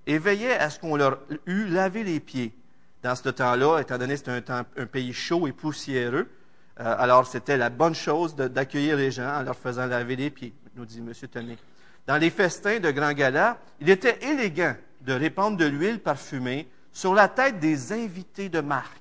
et 0.07 0.17
veillait 0.17 0.57
à 0.57 0.69
ce 0.69 0.79
qu'on 0.79 0.95
leur 0.95 1.19
eût 1.45 1.67
lavé 1.67 2.03
les 2.03 2.19
pieds. 2.19 2.53
Dans 3.03 3.15
ce 3.15 3.29
temps-là, 3.29 3.79
étant 3.79 3.97
donné 3.97 4.13
que 4.13 4.19
c'était 4.19 4.51
un, 4.51 4.65
un, 4.77 4.85
pays 4.85 5.13
chaud 5.13 5.47
et 5.47 5.51
poussiéreux, 5.51 6.29
euh, 6.79 6.95
alors 6.97 7.27
c'était 7.27 7.57
la 7.57 7.69
bonne 7.69 7.95
chose 7.95 8.35
d'accueillir 8.35 8.97
les 8.97 9.11
gens 9.11 9.39
en 9.39 9.43
leur 9.43 9.55
faisant 9.55 9.85
laver 9.85 10.15
les 10.15 10.29
pieds, 10.29 10.53
nous 10.75 10.85
dit 10.85 10.99
M. 10.99 11.11
Tonnet. 11.29 11.57
Dans 12.07 12.17
les 12.17 12.29
festins 12.29 12.79
de 12.79 12.91
Grand 12.91 13.13
Gala, 13.13 13.59
il 13.79 13.89
était 13.89 14.19
élégant 14.21 14.75
de 15.01 15.13
répandre 15.13 15.57
de 15.57 15.65
l'huile 15.65 15.99
parfumée 15.99 16.67
sur 16.91 17.13
la 17.13 17.27
tête 17.27 17.59
des 17.59 17.93
invités 17.93 18.49
de 18.49 18.59
marque, 18.59 18.97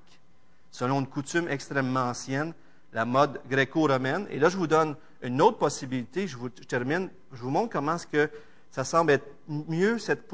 selon 0.70 1.00
une 1.00 1.06
coutume 1.06 1.49
extrêmement 1.49 2.04
ancienne, 2.04 2.54
la 2.92 3.04
mode 3.04 3.40
gréco-romaine. 3.49 4.26
Et 4.30 4.38
là, 4.38 4.49
je 4.49 4.56
vous 4.56 4.66
donne 4.66 4.97
une 5.23 5.43
autre 5.43 5.59
possibilité, 5.59 6.27
je, 6.27 6.37
vous, 6.37 6.49
termine, 6.49 7.11
je 7.33 7.43
vous 7.43 7.50
montre 7.50 7.73
comment 7.73 7.97
que 8.11 8.31
ça 8.71 8.85
semble 8.85 9.12
être 9.12 9.27
mieux, 9.49 9.99
cette, 9.99 10.27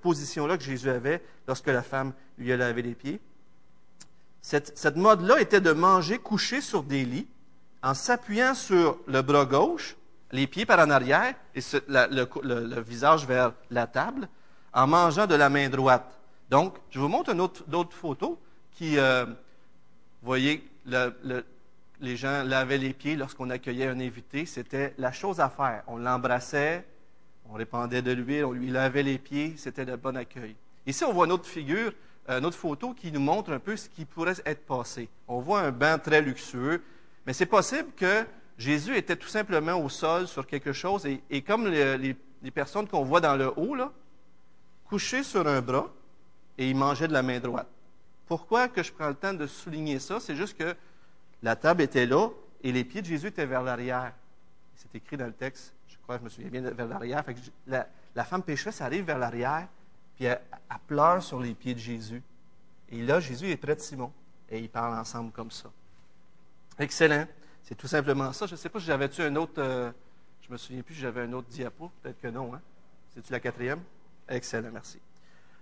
position-là 0.00 0.56
que 0.56 0.64
Jésus 0.64 0.90
avait 0.90 1.22
lorsque 1.46 1.66
la 1.66 1.82
femme 1.82 2.12
lui 2.38 2.52
a 2.52 2.56
lavé 2.56 2.82
les 2.82 2.94
pieds. 2.94 3.20
Cette, 4.40 4.96
mode-là 4.96 5.40
était 5.40 5.60
de 5.60 5.72
manger 5.72 6.18
couché 6.18 6.60
sur 6.60 6.82
des 6.82 7.04
lits, 7.04 7.28
en 7.82 7.94
s'appuyant 7.94 8.54
sur 8.54 8.98
le 9.06 9.22
bras 9.22 9.44
gauche, 9.44 9.96
les 10.32 10.46
pieds 10.46 10.66
par 10.66 10.78
en 10.80 10.90
arrière 10.90 11.34
et 11.54 11.60
le, 11.88 12.80
visage 12.80 13.26
vers 13.26 13.52
la 13.70 13.86
table, 13.86 14.28
en 14.72 14.86
mangeant 14.86 15.26
de 15.26 15.34
la 15.34 15.48
main 15.48 15.68
droite. 15.68 16.18
Donc, 16.50 16.76
je 16.90 16.98
vous 16.98 17.08
montre 17.08 17.30
une 17.30 17.40
autre, 17.40 17.64
photos 17.90 18.36
qui, 18.72 18.98
euh, 18.98 19.24
vous 19.26 19.32
voyez, 20.26 20.68
les 22.00 22.16
gens 22.16 22.42
lavaient 22.44 22.78
les 22.78 22.92
pieds 22.92 23.16
lorsqu'on 23.16 23.50
accueillait 23.50 23.86
un 23.86 24.00
invité. 24.00 24.46
C'était 24.46 24.94
la 24.98 25.12
chose 25.12 25.40
à 25.40 25.48
faire. 25.48 25.82
On 25.86 25.96
l'embrassait, 25.96 26.84
on 27.48 27.54
répandait 27.54 28.02
de 28.02 28.12
l'huile, 28.12 28.44
on 28.44 28.52
lui 28.52 28.70
lavait 28.70 29.02
les 29.02 29.18
pieds. 29.18 29.54
C'était 29.56 29.84
le 29.84 29.96
bon 29.96 30.16
accueil. 30.16 30.56
Ici, 30.86 31.04
on 31.04 31.12
voit 31.12 31.26
une 31.26 31.32
autre 31.32 31.46
figure, 31.46 31.92
une 32.28 32.44
autre 32.44 32.56
photo 32.56 32.94
qui 32.94 33.12
nous 33.12 33.20
montre 33.20 33.52
un 33.52 33.58
peu 33.58 33.76
ce 33.76 33.88
qui 33.88 34.04
pourrait 34.04 34.34
être 34.44 34.66
passé. 34.66 35.08
On 35.28 35.40
voit 35.40 35.60
un 35.60 35.70
banc 35.70 35.98
très 35.98 36.20
luxueux, 36.20 36.82
mais 37.26 37.32
c'est 37.32 37.46
possible 37.46 37.90
que 37.96 38.26
Jésus 38.58 38.96
était 38.96 39.16
tout 39.16 39.28
simplement 39.28 39.74
au 39.76 39.88
sol 39.88 40.28
sur 40.28 40.46
quelque 40.46 40.72
chose 40.72 41.06
et, 41.06 41.42
comme 41.42 41.68
les, 41.68 42.16
personnes 42.52 42.86
qu'on 42.86 43.04
voit 43.04 43.20
dans 43.20 43.36
le 43.36 43.52
haut, 43.58 43.74
là, 43.74 43.92
couché 44.84 45.22
sur 45.22 45.46
un 45.46 45.60
bras 45.60 45.90
et 46.56 46.68
il 46.68 46.76
mangeait 46.76 47.08
de 47.08 47.12
la 47.12 47.22
main 47.22 47.40
droite. 47.40 47.68
Pourquoi 48.26 48.68
que 48.68 48.82
je 48.82 48.92
prends 48.92 49.08
le 49.08 49.14
temps 49.14 49.34
de 49.34 49.46
souligner 49.46 49.98
ça? 49.98 50.20
C'est 50.20 50.36
juste 50.36 50.56
que 50.56 50.74
la 51.44 51.56
table 51.56 51.82
était 51.82 52.06
là 52.06 52.30
et 52.62 52.72
les 52.72 52.84
pieds 52.84 53.02
de 53.02 53.06
Jésus 53.06 53.26
étaient 53.26 53.44
vers 53.44 53.62
l'arrière. 53.62 54.14
C'est 54.76 54.94
écrit 54.94 55.18
dans 55.18 55.26
le 55.26 55.32
texte, 55.32 55.74
je 55.86 55.96
crois, 56.02 56.16
je 56.16 56.24
me 56.24 56.30
souviens 56.30 56.48
bien, 56.48 56.62
vers 56.62 56.88
l'arrière. 56.88 57.22
La, 57.66 57.86
la, 58.14 58.24
femme 58.24 58.42
pécheresse 58.42 58.80
arrive 58.80 59.04
vers 59.04 59.18
l'arrière, 59.18 59.68
puis 60.16 60.24
elle, 60.24 60.40
pleure 60.86 61.22
sur 61.22 61.40
les 61.40 61.52
pieds 61.52 61.74
de 61.74 61.78
Jésus. 61.78 62.22
Et 62.88 63.02
là, 63.02 63.20
Jésus 63.20 63.50
est 63.50 63.58
près 63.58 63.76
de 63.76 63.80
Simon 63.80 64.10
et 64.50 64.58
ils 64.58 64.70
parlent 64.70 64.98
ensemble 64.98 65.32
comme 65.32 65.50
ça. 65.50 65.70
Excellent. 66.78 67.26
C'est 67.62 67.74
tout 67.74 67.88
simplement 67.88 68.32
ça. 68.32 68.46
Je 68.46 68.52
ne 68.52 68.56
sais 68.56 68.70
pas 68.70 68.80
si 68.80 68.86
j'avais-tu 68.86 69.22
un 69.22 69.36
autre. 69.36 69.54
Euh, 69.58 69.92
je 70.40 70.50
me 70.50 70.56
souviens 70.56 70.82
plus 70.82 70.94
si 70.94 71.00
j'avais 71.00 71.22
un 71.22 71.32
autre 71.34 71.48
diapo. 71.48 71.90
Peut-être 72.02 72.20
que 72.20 72.28
non. 72.28 72.54
Hein? 72.54 72.60
C'est-tu 73.14 73.32
la 73.32 73.40
quatrième? 73.40 73.80
Excellent, 74.28 74.70
merci. 74.72 74.98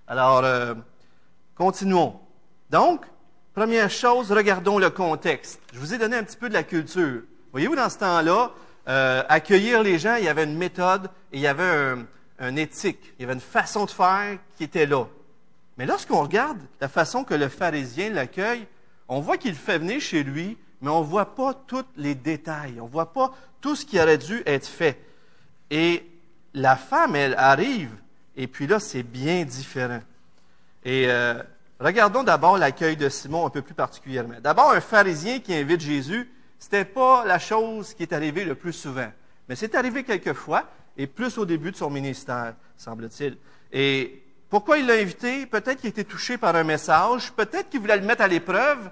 Alors, 0.06 0.44
euh, 0.44 0.74
continuons. 1.56 2.20
Donc, 2.70 3.04
première 3.54 3.90
chose, 3.90 4.32
regardons 4.32 4.78
le 4.78 4.90
contexte. 4.90 5.60
Je 5.72 5.78
vous 5.78 5.94
ai 5.94 5.98
donné 5.98 6.16
un 6.16 6.24
petit 6.24 6.36
peu 6.36 6.48
de 6.48 6.54
la 6.54 6.62
culture. 6.62 7.22
Voyez-vous, 7.52 7.76
dans 7.76 7.90
ce 7.90 7.98
temps-là, 7.98 8.52
euh, 8.88 9.22
accueillir 9.28 9.82
les 9.82 9.98
gens, 9.98 10.16
il 10.16 10.24
y 10.24 10.28
avait 10.28 10.44
une 10.44 10.56
méthode 10.56 11.06
et 11.32 11.36
il 11.36 11.40
y 11.40 11.46
avait 11.46 11.96
un, 12.38 12.56
éthique, 12.56 13.12
il 13.18 13.22
y 13.22 13.24
avait 13.24 13.34
une 13.34 13.40
façon 13.40 13.84
de 13.84 13.90
faire 13.90 14.38
qui 14.56 14.64
était 14.64 14.86
là. 14.86 15.04
Mais 15.78 15.86
lorsqu'on 15.86 16.22
regarde 16.22 16.58
la 16.80 16.88
façon 16.88 17.24
que 17.24 17.34
le 17.34 17.48
pharisien 17.48 18.10
l'accueille, 18.10 18.66
on 19.08 19.20
voit 19.20 19.36
qu'il 19.36 19.54
fait 19.54 19.78
venir 19.78 20.00
chez 20.00 20.22
lui 20.24 20.56
mais 20.82 20.90
on 20.90 21.00
ne 21.00 21.06
voit 21.06 21.34
pas 21.34 21.54
tous 21.54 21.84
les 21.96 22.16
détails, 22.16 22.80
on 22.80 22.86
ne 22.86 22.90
voit 22.90 23.12
pas 23.12 23.32
tout 23.60 23.76
ce 23.76 23.86
qui 23.86 24.00
aurait 24.00 24.18
dû 24.18 24.42
être 24.44 24.66
fait. 24.66 24.98
Et 25.70 26.04
la 26.54 26.76
femme, 26.76 27.14
elle 27.14 27.34
arrive, 27.38 27.92
et 28.36 28.48
puis 28.48 28.66
là, 28.66 28.80
c'est 28.80 29.04
bien 29.04 29.44
différent. 29.44 30.00
Et 30.84 31.04
euh, 31.06 31.40
regardons 31.82 32.22
d'abord 32.22 32.58
l'accueil 32.58 32.96
de 32.96 33.08
Simon 33.08 33.46
un 33.46 33.50
peu 33.50 33.62
plus 33.62 33.74
particulièrement. 33.74 34.40
D'abord, 34.40 34.70
un 34.70 34.80
pharisien 34.80 35.40
qui 35.40 35.54
invite 35.54 35.80
Jésus, 35.80 36.30
ce 36.58 36.66
n'était 36.66 36.84
pas 36.84 37.24
la 37.24 37.38
chose 37.38 37.94
qui 37.94 38.02
est 38.04 38.12
arrivée 38.12 38.44
le 38.44 38.54
plus 38.54 38.72
souvent, 38.72 39.10
mais 39.48 39.56
c'est 39.56 39.74
arrivé 39.74 40.04
quelquefois, 40.04 40.64
et 40.96 41.06
plus 41.06 41.38
au 41.38 41.44
début 41.44 41.72
de 41.72 41.76
son 41.76 41.90
ministère, 41.90 42.54
semble-t-il. 42.76 43.36
Et 43.72 44.22
pourquoi 44.48 44.78
il 44.78 44.86
l'a 44.86 44.94
invité? 44.94 45.46
Peut-être 45.46 45.80
qu'il 45.80 45.88
était 45.88 46.04
touché 46.04 46.36
par 46.36 46.54
un 46.54 46.64
message, 46.64 47.32
peut-être 47.32 47.70
qu'il 47.70 47.80
voulait 47.80 47.96
le 47.96 48.06
mettre 48.06 48.22
à 48.22 48.28
l'épreuve, 48.28 48.90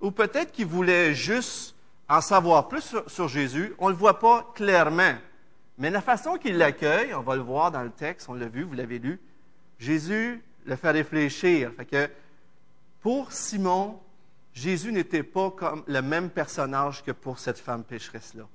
ou 0.00 0.10
peut-être 0.10 0.52
qu'il 0.52 0.66
voulait 0.66 1.14
juste 1.14 1.74
en 2.08 2.20
savoir 2.20 2.68
plus 2.68 2.96
sur, 3.06 3.28
Jésus. 3.28 3.74
On 3.78 3.86
ne 3.86 3.92
le 3.92 3.98
voit 3.98 4.18
pas 4.18 4.50
clairement. 4.54 5.14
Mais 5.78 5.90
la 5.90 6.00
façon 6.00 6.36
qu'il 6.36 6.58
l'accueille, 6.58 7.14
on 7.14 7.22
va 7.22 7.36
le 7.36 7.42
voir 7.42 7.70
dans 7.70 7.82
le 7.82 7.90
texte, 7.90 8.28
on 8.28 8.34
l'a 8.34 8.48
vu, 8.48 8.62
vous 8.62 8.74
l'avez 8.74 8.98
lu, 8.98 9.20
Jésus 9.78 10.42
le 10.64 10.76
fait 10.76 10.90
réfléchir. 10.90 11.72
Fait 11.76 11.84
que 11.84 12.10
pour 13.00 13.32
Simon, 13.32 13.98
Jésus 14.52 14.92
n'était 14.92 15.22
pas 15.22 15.50
comme 15.50 15.82
le 15.86 16.02
même 16.02 16.30
personnage 16.30 17.02
que 17.02 17.12
pour 17.12 17.38
cette 17.38 17.58
femme 17.58 17.84
pécheresse-là. 17.84 18.46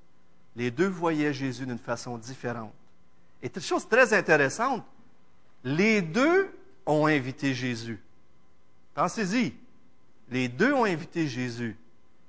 Les 0.55 0.71
deux 0.71 0.87
voyaient 0.87 1.33
Jésus 1.33 1.65
d'une 1.65 1.79
façon 1.79 2.17
différente. 2.17 2.73
Et 3.41 3.51
une 3.53 3.61
chose 3.61 3.87
très 3.87 4.13
intéressante, 4.13 4.85
les 5.63 6.01
deux 6.01 6.49
ont 6.85 7.07
invité 7.07 7.53
Jésus. 7.53 7.99
Pensez-y. 8.93 9.53
Les 10.29 10.47
deux 10.47 10.73
ont 10.73 10.85
invité 10.85 11.27
Jésus 11.27 11.77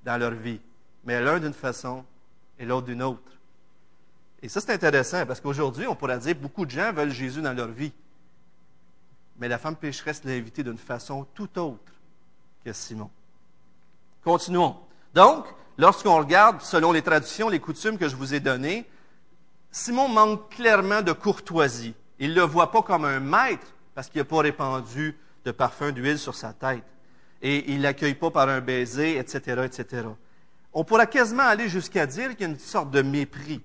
dans 0.04 0.18
leur 0.18 0.32
vie, 0.32 0.60
mais 1.04 1.20
l'un 1.20 1.38
d'une 1.38 1.54
façon 1.54 2.04
et 2.58 2.64
l'autre 2.64 2.86
d'une 2.86 3.02
autre. 3.02 3.22
Et 4.42 4.48
ça, 4.48 4.60
c'est 4.60 4.72
intéressant 4.72 5.24
parce 5.24 5.40
qu'aujourd'hui, 5.40 5.86
on 5.86 5.94
pourrait 5.94 6.18
dire 6.18 6.34
beaucoup 6.34 6.66
de 6.66 6.70
gens 6.70 6.92
veulent 6.92 7.10
Jésus 7.10 7.40
dans 7.40 7.54
leur 7.54 7.68
vie. 7.68 7.92
Mais 9.38 9.48
la 9.48 9.58
femme 9.58 9.76
pécheresse 9.76 10.24
l'a 10.24 10.32
invité 10.32 10.62
d'une 10.62 10.78
façon 10.78 11.26
tout 11.34 11.58
autre 11.58 11.92
Simon. 12.72 13.10
Continuons. 14.24 14.76
Donc, 15.14 15.46
lorsqu'on 15.78 16.16
regarde, 16.18 16.60
selon 16.60 16.92
les 16.92 17.02
traditions, 17.02 17.48
les 17.48 17.60
coutumes 17.60 17.98
que 17.98 18.08
je 18.08 18.16
vous 18.16 18.34
ai 18.34 18.40
données, 18.40 18.84
Simon 19.70 20.08
manque 20.08 20.50
clairement 20.50 21.02
de 21.02 21.12
courtoisie. 21.12 21.94
Il 22.18 22.30
ne 22.30 22.36
le 22.36 22.42
voit 22.42 22.70
pas 22.70 22.82
comme 22.82 23.04
un 23.04 23.20
maître 23.20 23.66
parce 23.94 24.08
qu'il 24.08 24.20
n'a 24.20 24.24
pas 24.24 24.40
répandu 24.40 25.16
de 25.44 25.50
parfum 25.50 25.92
d'huile 25.92 26.18
sur 26.18 26.34
sa 26.34 26.52
tête 26.52 26.84
et 27.42 27.72
il 27.72 27.82
l'accueille 27.82 28.14
pas 28.14 28.30
par 28.30 28.48
un 28.48 28.60
baiser, 28.60 29.18
etc., 29.18 29.62
etc. 29.64 30.08
On 30.72 30.84
pourrait 30.84 31.06
quasiment 31.06 31.44
aller 31.44 31.68
jusqu'à 31.68 32.06
dire 32.06 32.30
qu'il 32.30 32.40
y 32.40 32.44
a 32.44 32.48
une 32.48 32.58
sorte 32.58 32.90
de 32.90 33.02
mépris. 33.02 33.62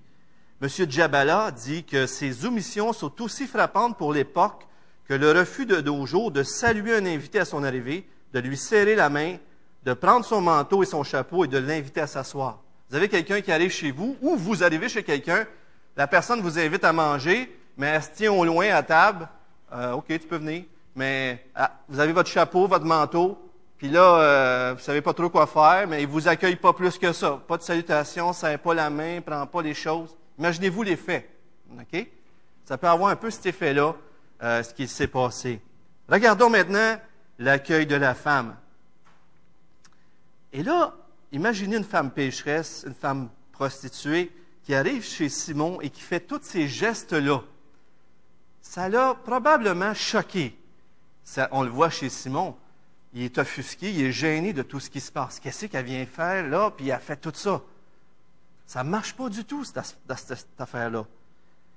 M. 0.60 0.68
Djabala 0.68 1.50
dit 1.50 1.84
que 1.84 2.06
ces 2.06 2.44
omissions 2.44 2.92
sont 2.92 3.20
aussi 3.20 3.46
frappantes 3.46 3.98
pour 3.98 4.12
l'époque 4.12 4.66
que 5.08 5.14
le 5.14 5.32
refus 5.32 5.66
de 5.66 5.80
Dojo 5.80 6.30
de 6.30 6.42
saluer 6.42 6.94
un 6.94 7.06
invité 7.06 7.40
à 7.40 7.44
son 7.44 7.64
arrivée, 7.64 8.08
de 8.32 8.40
lui 8.40 8.56
serrer 8.56 8.94
la 8.94 9.08
main, 9.08 9.36
de 9.84 9.92
prendre 9.92 10.24
son 10.24 10.40
manteau 10.40 10.82
et 10.82 10.86
son 10.86 11.02
chapeau 11.02 11.44
et 11.44 11.48
de 11.48 11.58
l'inviter 11.58 12.00
à 12.00 12.06
s'asseoir. 12.06 12.60
Vous 12.88 12.96
avez 12.96 13.08
quelqu'un 13.08 13.40
qui 13.40 13.52
arrive 13.52 13.70
chez 13.70 13.90
vous 13.90 14.16
ou 14.20 14.36
vous 14.36 14.62
arrivez 14.62 14.88
chez 14.88 15.02
quelqu'un, 15.02 15.46
la 15.96 16.06
personne 16.06 16.40
vous 16.40 16.58
invite 16.58 16.84
à 16.84 16.92
manger, 16.92 17.54
mais 17.76 17.86
elle 17.88 18.02
se 18.02 18.10
tient 18.10 18.32
au 18.32 18.44
loin 18.44 18.68
à 18.74 18.82
table. 18.82 19.28
Euh, 19.72 19.92
OK, 19.92 20.06
tu 20.08 20.18
peux 20.20 20.36
venir, 20.36 20.64
mais 20.94 21.44
ah, 21.54 21.72
vous 21.88 22.00
avez 22.00 22.12
votre 22.12 22.28
chapeau, 22.30 22.66
votre 22.66 22.84
manteau, 22.84 23.38
puis 23.82 23.90
là, 23.90 24.16
euh, 24.20 24.74
vous 24.76 24.84
savez 24.84 25.00
pas 25.00 25.12
trop 25.12 25.28
quoi 25.28 25.44
faire, 25.48 25.88
mais 25.88 26.02
il 26.02 26.06
vous 26.06 26.28
accueille 26.28 26.54
pas 26.54 26.72
plus 26.72 26.98
que 26.98 27.12
ça. 27.12 27.40
Pas 27.48 27.56
de 27.56 27.62
salutation, 27.62 28.32
serre 28.32 28.60
pas 28.60 28.74
la 28.74 28.88
main, 28.88 29.20
prend 29.20 29.44
pas 29.44 29.60
les 29.60 29.74
choses. 29.74 30.16
Imaginez-vous 30.38 30.84
les 30.84 30.94
faits. 30.94 31.28
OK? 31.68 32.06
Ça 32.64 32.78
peut 32.78 32.86
avoir 32.86 33.10
un 33.10 33.16
peu 33.16 33.28
cet 33.28 33.44
effet-là, 33.46 33.96
euh, 34.40 34.62
ce 34.62 34.72
qui 34.72 34.86
s'est 34.86 35.08
passé. 35.08 35.60
Regardons 36.08 36.48
maintenant 36.48 36.96
l'accueil 37.38 37.86
de 37.86 37.94
la 37.94 38.14
femme. 38.14 38.56
Et 40.52 40.62
là, 40.62 40.94
imaginez 41.32 41.76
une 41.76 41.84
femme 41.84 42.10
pécheresse, 42.10 42.84
une 42.86 42.94
femme 42.94 43.28
prostituée, 43.52 44.32
qui 44.64 44.74
arrive 44.74 45.04
chez 45.04 45.28
Simon 45.28 45.80
et 45.80 45.90
qui 45.90 46.02
fait 46.02 46.20
tous 46.20 46.42
ces 46.42 46.68
gestes-là. 46.68 47.42
Ça 48.60 48.88
l'a 48.88 49.14
probablement 49.14 49.92
choqué. 49.92 50.56
On 51.50 51.62
le 51.62 51.70
voit 51.70 51.90
chez 51.90 52.08
Simon 52.08 52.56
il 53.14 53.22
est 53.22 53.38
offusqué, 53.38 53.90
il 53.90 54.06
est 54.06 54.12
gêné 54.12 54.52
de 54.52 54.62
tout 54.62 54.80
ce 54.80 54.88
qui 54.88 55.00
se 55.00 55.12
passe. 55.12 55.38
Qu'est-ce 55.38 55.66
qu'elle 55.66 55.84
vient 55.84 56.06
faire 56.06 56.48
là, 56.48 56.70
puis 56.70 56.88
elle 56.88 56.94
a 56.94 56.98
fait 56.98 57.16
tout 57.16 57.32
ça? 57.34 57.62
Ça 58.66 58.82
ne 58.82 58.88
marche 58.88 59.14
pas 59.14 59.28
du 59.28 59.44
tout, 59.44 59.64
cette, 59.64 59.84
cette, 60.16 60.46
affaire-là. 60.58 61.04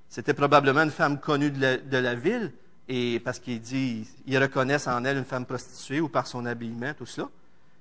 C'était 0.08 0.34
probablement 0.34 0.84
une 0.84 0.92
femme 0.92 1.20
connue 1.20 1.52
de 1.52 1.98
la, 1.98 2.16
ville, 2.16 2.54
et 2.88 3.20
parce 3.20 3.40
qu'il 3.40 3.60
dit, 3.60 4.08
ils 4.28 4.38
reconnaissent 4.38 4.88
en 4.88 5.04
elle 5.04 5.18
une 5.18 5.26
femme 5.26 5.46
prostituée 5.46 6.02
ou 6.02 6.10
par 6.10 6.28
son 6.28 6.46
habillement, 6.46 6.94
tout 6.94 7.06
cela. 7.06 7.30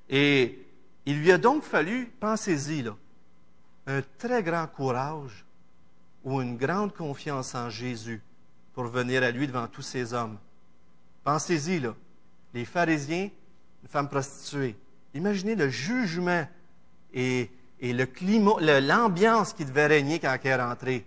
Et 0.09 0.67
il 1.07 1.21
lui 1.21 1.33
a 1.33 1.39
donc 1.39 1.63
fallu, 1.63 2.11
pensez-y, 2.21 2.83
là, 2.83 2.97
un 3.87 4.01
très 4.19 4.43
grand 4.43 4.67
courage 4.67 5.45
ou 6.25 6.41
une 6.41 6.57
grande 6.57 6.95
confiance 6.95 7.55
en 7.55 7.69
Jésus 7.69 8.23
pour 8.73 8.85
venir 8.85 9.23
à 9.23 9.31
lui 9.31 9.47
devant 9.47 9.67
tous 9.67 9.83
ces 9.83 10.15
hommes. 10.15 10.39
Pensez-y, 11.23 11.81
là. 11.81 11.95
Les 12.55 12.65
pharisiens 12.65 13.29
une 13.85 13.89
femme 13.89 14.09
prostituée. 14.09 14.77
Imaginez 15.13 15.55
le 15.55 15.69
jugement 15.69 16.47
et, 17.13 17.51
le 17.83 18.05
climat, 18.07 18.55
l'ambiance 18.81 19.53
qui 19.53 19.67
devait 19.67 19.87
régner 19.87 20.19
quand 20.19 20.37
elle 20.43 20.51
est 20.51 20.63
rentrée. 20.63 21.07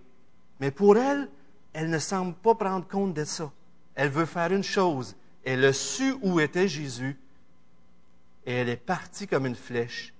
Mais 0.59 0.69
pour 0.69 0.95
elle, 0.95 1.27
elle 1.73 1.89
ne 1.89 1.97
semble 1.97 2.35
pas 2.35 2.53
prendre 2.53 2.87
compte 2.87 3.15
de 3.15 3.23
ça. 3.23 3.51
Elle 3.97 4.09
veut 4.09 4.27
faire 4.27 4.53
une 4.53 4.63
chose. 4.63 5.15
Elle 5.43 5.65
a 5.65 5.73
su 5.73 6.15
où 6.21 6.39
était 6.39 6.67
Jésus 6.67 7.17
et 8.45 8.53
elle 8.53 8.69
est 8.69 8.77
partie 8.77 9.27
comme 9.27 9.47
une 9.47 9.55
flèche 9.55 10.13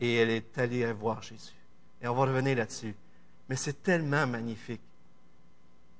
et 0.00 0.14
elle 0.14 0.30
est 0.30 0.56
allée 0.58 0.90
voir 0.92 1.20
Jésus. 1.20 1.56
Et 2.00 2.06
on 2.06 2.14
va 2.14 2.22
revenir 2.22 2.56
là-dessus. 2.56 2.94
Mais 3.48 3.56
c'est 3.56 3.82
tellement 3.82 4.28
magnifique 4.28 4.80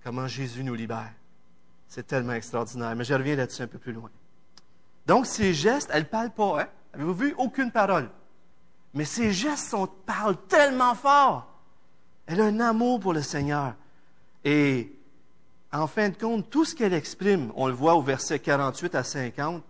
comment 0.05 0.29
Jésus 0.29 0.63
nous 0.63 0.75
libère. 0.75 1.13
C'est 1.89 2.07
tellement 2.07 2.35
extraordinaire. 2.35 2.95
Mais 2.95 3.05
je 3.05 3.15
reviens 3.15 3.35
là-dessus 3.35 3.63
un 3.63 3.67
peu 3.67 3.79
plus 3.79 3.93
loin. 3.93 4.11
Donc, 5.05 5.27
ces 5.27 5.53
gestes, 5.53 5.91
elle 5.93 6.05
ne 6.05 6.09
parle 6.09 6.31
pas. 6.31 6.63
Hein? 6.63 6.69
Avez-vous 6.93 7.15
vu? 7.15 7.35
Aucune 7.39 7.73
parole. 7.73 8.09
Mais 8.95 9.05
ces 9.05 9.33
gestes 9.33 9.71
sont, 9.71 9.89
parlent 10.07 10.39
tellement 10.47 10.95
fort. 10.95 11.51
Elle 12.27 12.41
a 12.41 12.45
un 12.45 12.61
amour 12.61 13.01
pour 13.01 13.13
le 13.13 13.21
Seigneur. 13.21 13.75
Et 14.45 14.93
en 15.75 15.89
fin 15.89 16.09
de 16.09 16.17
compte, 16.17 16.49
tout 16.51 16.65
ce 16.65 16.75
qu'elle 16.75 16.95
exprime, 16.95 17.53
on 17.57 17.67
le 17.67 17.75
voit 17.75 17.97
au 17.97 18.03
verset 18.03 18.39
48 18.39 18.95
à 18.95 19.03
50, 19.03 19.65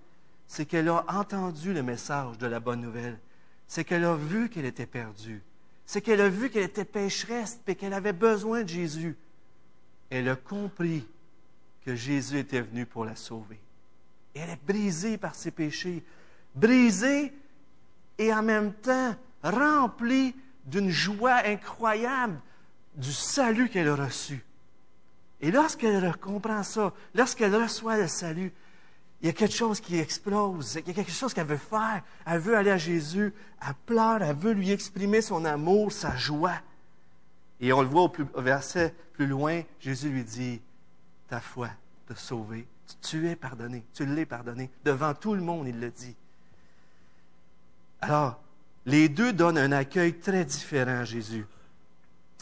c'est 0.46 0.66
qu'elle 0.66 0.88
a 0.88 1.04
entendu 1.08 1.72
le 1.72 1.82
message 1.82 2.36
de 2.36 2.46
la 2.46 2.60
bonne 2.60 2.82
nouvelle. 2.82 3.18
C'est 3.66 3.84
qu'elle 3.84 4.04
a 4.04 4.14
vu 4.14 4.50
qu'elle 4.50 4.66
était 4.66 4.84
perdue. 4.84 5.42
C'est 5.86 6.02
qu'elle 6.02 6.20
a 6.20 6.28
vu 6.28 6.50
qu'elle 6.50 6.64
était 6.64 6.84
pécheresse 6.84 7.58
et 7.66 7.74
qu'elle 7.74 7.94
avait 7.94 8.12
besoin 8.12 8.62
de 8.62 8.68
Jésus. 8.68 9.16
Elle 10.10 10.28
a 10.28 10.36
compris 10.36 11.06
que 11.86 11.94
Jésus 11.94 12.38
était 12.38 12.60
venu 12.60 12.84
pour 12.84 13.06
la 13.06 13.16
sauver. 13.16 13.58
Et 14.34 14.40
elle 14.40 14.50
est 14.50 14.66
brisée 14.66 15.16
par 15.16 15.34
ses 15.34 15.50
péchés. 15.52 16.04
Brisée 16.54 17.32
et 18.18 18.32
en 18.32 18.42
même 18.42 18.74
temps 18.74 19.16
remplie 19.42 20.34
d'une 20.66 20.90
joie 20.90 21.46
incroyable 21.46 22.38
du 22.94 23.12
salut 23.12 23.70
qu'elle 23.70 23.88
a 23.88 23.96
reçu. 23.96 24.44
Et 25.44 25.50
lorsqu'elle 25.50 26.16
comprend 26.16 26.62
ça, 26.62 26.94
lorsqu'elle 27.14 27.54
reçoit 27.54 27.98
le 27.98 28.08
salut, 28.08 28.50
il 29.20 29.26
y 29.26 29.28
a 29.28 29.34
quelque 29.34 29.54
chose 29.54 29.78
qui 29.78 29.98
explose, 29.98 30.76
il 30.76 30.88
y 30.88 30.90
a 30.90 30.94
quelque 30.94 31.12
chose 31.12 31.34
qu'elle 31.34 31.46
veut 31.46 31.58
faire. 31.58 32.02
Elle 32.24 32.38
veut 32.38 32.56
aller 32.56 32.70
à 32.70 32.78
Jésus, 32.78 33.34
elle 33.60 33.74
pleure, 33.84 34.22
elle 34.22 34.36
veut 34.36 34.52
lui 34.52 34.70
exprimer 34.70 35.20
son 35.20 35.44
amour, 35.44 35.92
sa 35.92 36.16
joie. 36.16 36.54
Et 37.60 37.74
on 37.74 37.82
le 37.82 37.88
voit 37.88 38.04
au, 38.04 38.40
verset 38.40 38.94
plus 39.12 39.26
loin, 39.26 39.60
Jésus 39.80 40.08
lui 40.08 40.24
dit, 40.24 40.62
ta 41.28 41.40
foi 41.40 41.68
t'a 42.08 42.16
sauvé, 42.16 42.66
tu 43.02 43.28
es 43.28 43.36
pardonné, 43.36 43.84
tu 43.92 44.06
l'es 44.06 44.24
pardonné. 44.24 44.70
Devant 44.82 45.12
tout 45.12 45.34
le 45.34 45.42
monde, 45.42 45.68
il 45.68 45.78
le 45.78 45.90
dit. 45.90 46.16
Alors, 48.00 48.40
les 48.86 49.10
deux 49.10 49.34
donnent 49.34 49.58
un 49.58 49.72
accueil 49.72 50.14
très 50.14 50.46
différent 50.46 51.00
à 51.00 51.04
Jésus. 51.04 51.44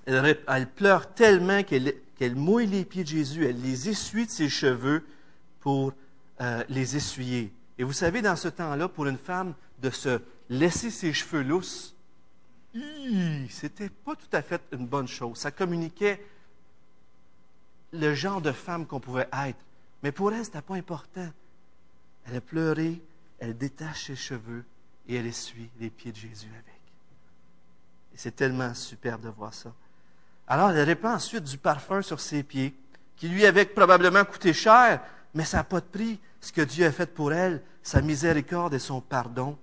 Elle, 0.07 0.69
pleure 0.77 1.13
tellement 1.15 1.65
qu'elle 1.65 1.95
mouille 2.21 2.67
les 2.67 2.85
pieds 2.85 3.03
de 3.03 3.09
Jésus, 3.09 3.47
elle 3.47 3.61
les 3.61 3.89
essuie 3.89 4.27
de 4.27 4.31
ses 4.31 4.49
cheveux 4.49 5.05
pour 5.61 5.93
euh, 6.41 6.65
les 6.69 6.97
essuyer. 6.97 7.53
Et 7.79 7.85
vous 7.85 7.93
savez, 7.93 8.23
dans 8.23 8.37
ce 8.37 8.49
temps-là, 8.49 8.89
pour 8.89 9.07
une 9.07 9.19
femme, 9.19 9.55
de 9.81 9.91
se 9.91 10.21
laisser 10.49 10.91
ses 10.91 11.13
cheveux 11.13 11.43
lousses, 11.43 11.95
c'était 13.51 13.91
pas 13.91 14.15
tout 14.17 14.29
à 14.33 14.43
fait 14.43 14.63
une 14.73 14.87
bonne 14.87 15.09
chose. 15.09 15.37
Ça 15.39 15.51
communiquait 15.51 16.25
le 17.93 18.15
genre 18.15 18.41
de 18.41 18.53
femme 18.53 18.87
qu'on 18.87 19.01
pouvait 19.01 19.29
être. 19.33 19.59
Mais 20.03 20.13
pour 20.13 20.33
elle, 20.33 20.45
ce 20.45 20.51
n'était 20.51 20.63
pas 20.63 20.75
important. 20.75 21.29
Elle 22.25 22.37
a 22.37 22.41
pleuré, 22.41 23.01
elle 23.39 23.57
détache 23.57 24.07
ses 24.07 24.17
cheveux 24.17 24.65
et 25.07 25.17
elle 25.17 25.27
essuie 25.27 25.69
les 25.81 25.91
pieds 25.91 26.13
de 26.13 26.17
Jésus 26.17 26.49
avec. 26.49 26.81
Et 28.15 28.17
c'est 28.17 28.37
tellement 28.37 28.73
superbe 28.75 29.23
de 29.23 29.29
voir 29.29 29.53
ça. 29.53 29.75
Alors, 30.49 30.71
elle 30.71 30.85
répand 30.85 31.15
ensuite 31.15 31.45
du 31.45 31.59
parfum 31.59 32.03
sur 32.03 32.21
ses 32.21 32.43
pieds, 32.43 32.75
qui 33.17 33.29
lui 33.29 33.47
avait 33.47 33.65
probablement 33.65 34.25
coûté 34.25 34.53
cher, 34.53 35.01
mais 35.35 35.45
ça 35.45 35.59
n'a 35.59 35.65
pas 35.65 35.81
de 35.81 35.87
prix. 35.87 36.19
Ce 36.41 36.53
que 36.53 36.63
Dieu 36.63 36.87
a 36.87 36.93
fait 36.93 37.07
pour 37.07 37.33
elle, 37.33 37.63
sa 37.83 38.01
miséricorde 38.01 38.75
et 38.75 38.79
son 38.79 39.01
pardon, 39.01 39.57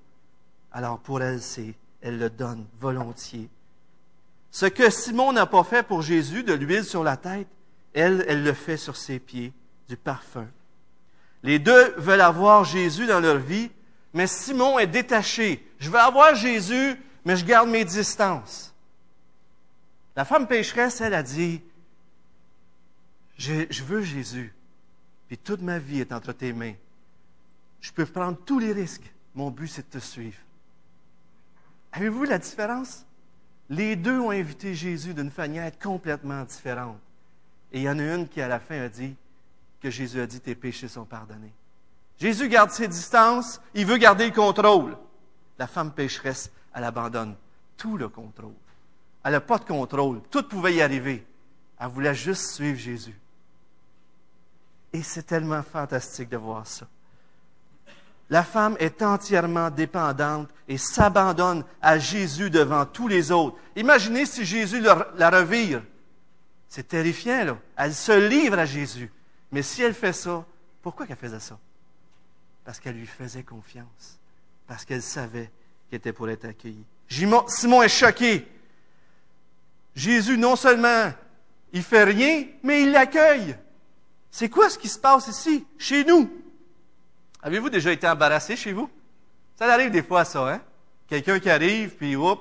alors 0.71 0.99
pour 0.99 1.21
elle, 1.21 1.41
c'est, 1.41 1.75
elle 2.01 2.17
le 2.17 2.29
donne 2.29 2.65
volontiers. 2.79 3.49
Ce 4.51 4.65
que 4.65 4.89
Simon 4.89 5.33
n'a 5.33 5.45
pas 5.45 5.63
fait 5.63 5.83
pour 5.83 6.01
Jésus, 6.01 6.43
de 6.43 6.53
l'huile 6.53 6.83
sur 6.83 7.03
la 7.03 7.17
tête, 7.17 7.47
elle, 7.93 8.25
elle 8.27 8.43
le 8.43 8.53
fait 8.53 8.77
sur 8.77 8.95
ses 8.95 9.19
pieds, 9.19 9.53
du 9.87 9.97
parfum. 9.97 10.47
Les 11.43 11.59
deux 11.59 11.93
veulent 11.97 12.21
avoir 12.21 12.63
Jésus 12.63 13.05
dans 13.05 13.19
leur 13.19 13.37
vie, 13.37 13.71
mais 14.13 14.27
Simon 14.27 14.79
est 14.79 14.87
détaché. 14.87 15.65
Je 15.79 15.89
veux 15.89 15.99
avoir 15.99 16.35
Jésus, 16.35 17.01
mais 17.25 17.35
je 17.35 17.45
garde 17.45 17.69
mes 17.69 17.85
distances. 17.85 18.68
La 20.19 20.25
femme 20.25 20.47
pécheresse, 20.47 20.99
elle 20.99 21.13
a 21.13 21.23
dit, 21.23 21.61
je, 23.37 23.83
veux 23.83 24.01
Jésus, 24.01 24.53
puis 25.29 25.37
toute 25.37 25.61
ma 25.61 25.79
vie 25.79 26.01
est 26.01 26.11
entre 26.11 26.33
tes 26.33 26.51
mains. 26.51 26.73
Je 27.79 27.93
peux 27.93 28.05
prendre 28.05 28.37
tous 28.45 28.59
les 28.59 28.73
risques. 28.73 29.13
Mon 29.33 29.49
but, 29.49 29.69
c'est 29.69 29.89
de 29.89 29.97
te 29.97 30.03
suivre. 30.03 30.37
Avez-vous 31.93 32.25
la 32.25 32.37
différence? 32.37 33.05
Les 33.69 33.95
deux 33.95 34.19
ont 34.19 34.31
invité 34.31 34.75
Jésus 34.75 35.13
d'une 35.13 35.31
manière 35.37 35.71
complètement 35.79 36.43
différente. 36.43 36.99
Et 37.71 37.79
il 37.79 37.83
y 37.83 37.89
en 37.89 37.97
a 37.97 38.15
une 38.15 38.27
qui, 38.27 38.41
à 38.41 38.49
la 38.49 38.59
fin, 38.59 38.81
a 38.81 38.89
dit 38.89 39.15
que 39.81 39.89
Jésus 39.89 40.19
a 40.19 40.27
dit 40.27 40.41
tes 40.41 40.53
péchés 40.53 40.89
sont 40.89 41.05
pardonnés. 41.05 41.53
Jésus 42.19 42.49
garde 42.49 42.71
ses 42.71 42.89
distances, 42.89 43.61
il 43.73 43.85
veut 43.85 43.95
garder 43.95 44.25
le 44.25 44.35
contrôle. 44.35 44.97
La 45.57 45.67
femme 45.67 45.93
pécheresse, 45.93 46.51
elle 46.73 46.83
abandonne 46.83 47.37
tout 47.77 47.95
le 47.95 48.09
contrôle. 48.09 48.51
Elle 49.23 49.33
n'a 49.33 49.41
pas 49.41 49.57
de 49.57 49.65
contrôle. 49.65 50.21
Tout 50.29 50.43
pouvait 50.43 50.75
y 50.75 50.81
arriver. 50.81 51.25
Elle 51.79 51.87
voulait 51.87 52.15
juste 52.15 52.53
suivre 52.53 52.77
Jésus. 52.77 53.17
Et 54.91 55.03
c'est 55.03 55.23
tellement 55.23 55.63
fantastique 55.63 56.29
de 56.29 56.37
voir 56.37 56.65
ça. 56.65 56.87
La 58.29 58.43
femme 58.43 58.75
est 58.79 59.01
entièrement 59.01 59.69
dépendante 59.71 60.49
et 60.67 60.77
s'abandonne 60.77 61.63
à 61.81 61.97
Jésus 61.97 62.49
devant 62.49 62.85
tous 62.85 63.07
les 63.07 63.31
autres. 63.31 63.57
Imaginez 63.75 64.25
si 64.25 64.45
Jésus 64.45 64.81
la 64.81 65.29
revire. 65.29 65.81
C'est 66.67 66.87
terrifiant, 66.87 67.43
là. 67.43 67.57
Elle 67.75 67.95
se 67.95 68.11
livre 68.29 68.59
à 68.59 68.65
Jésus. 68.65 69.11
Mais 69.51 69.63
si 69.63 69.81
elle 69.81 69.95
fait 69.95 70.13
ça, 70.13 70.45
pourquoi 70.83 71.07
qu'elle 71.07 71.17
faisait 71.17 71.39
ça? 71.39 71.57
Parce 72.63 72.79
qu'elle 72.79 72.95
lui 72.95 73.07
faisait 73.07 73.41
confiance. 73.41 74.19
Parce 74.67 74.85
qu'elle 74.85 75.01
savait 75.01 75.49
qu'elle 75.89 75.97
était 75.97 76.13
pour 76.13 76.29
être 76.29 76.45
accueillie. 76.45 76.85
Simon 77.09 77.81
est 77.81 77.89
choqué. 77.89 78.47
Jésus, 79.99 80.37
non 80.37 80.55
seulement, 80.55 81.11
il 81.73 81.83
fait 81.83 82.05
rien, 82.05 82.45
mais 82.63 82.83
il 82.83 82.91
l'accueille. 82.91 83.57
C'est 84.31 84.47
quoi 84.47 84.69
ce 84.69 84.77
qui 84.77 84.87
se 84.87 84.97
passe 84.97 85.27
ici, 85.27 85.67
chez 85.77 86.05
nous? 86.05 86.31
Avez-vous 87.41 87.69
déjà 87.69 87.91
été 87.91 88.07
embarrassé 88.07 88.55
chez 88.55 88.71
vous? 88.71 88.89
Ça 89.57 89.65
arrive 89.65 89.91
des 89.91 90.01
fois, 90.01 90.23
ça, 90.23 90.53
hein? 90.53 90.61
Quelqu'un 91.09 91.39
qui 91.39 91.49
arrive, 91.49 91.97
puis 91.97 92.15
hop, 92.15 92.39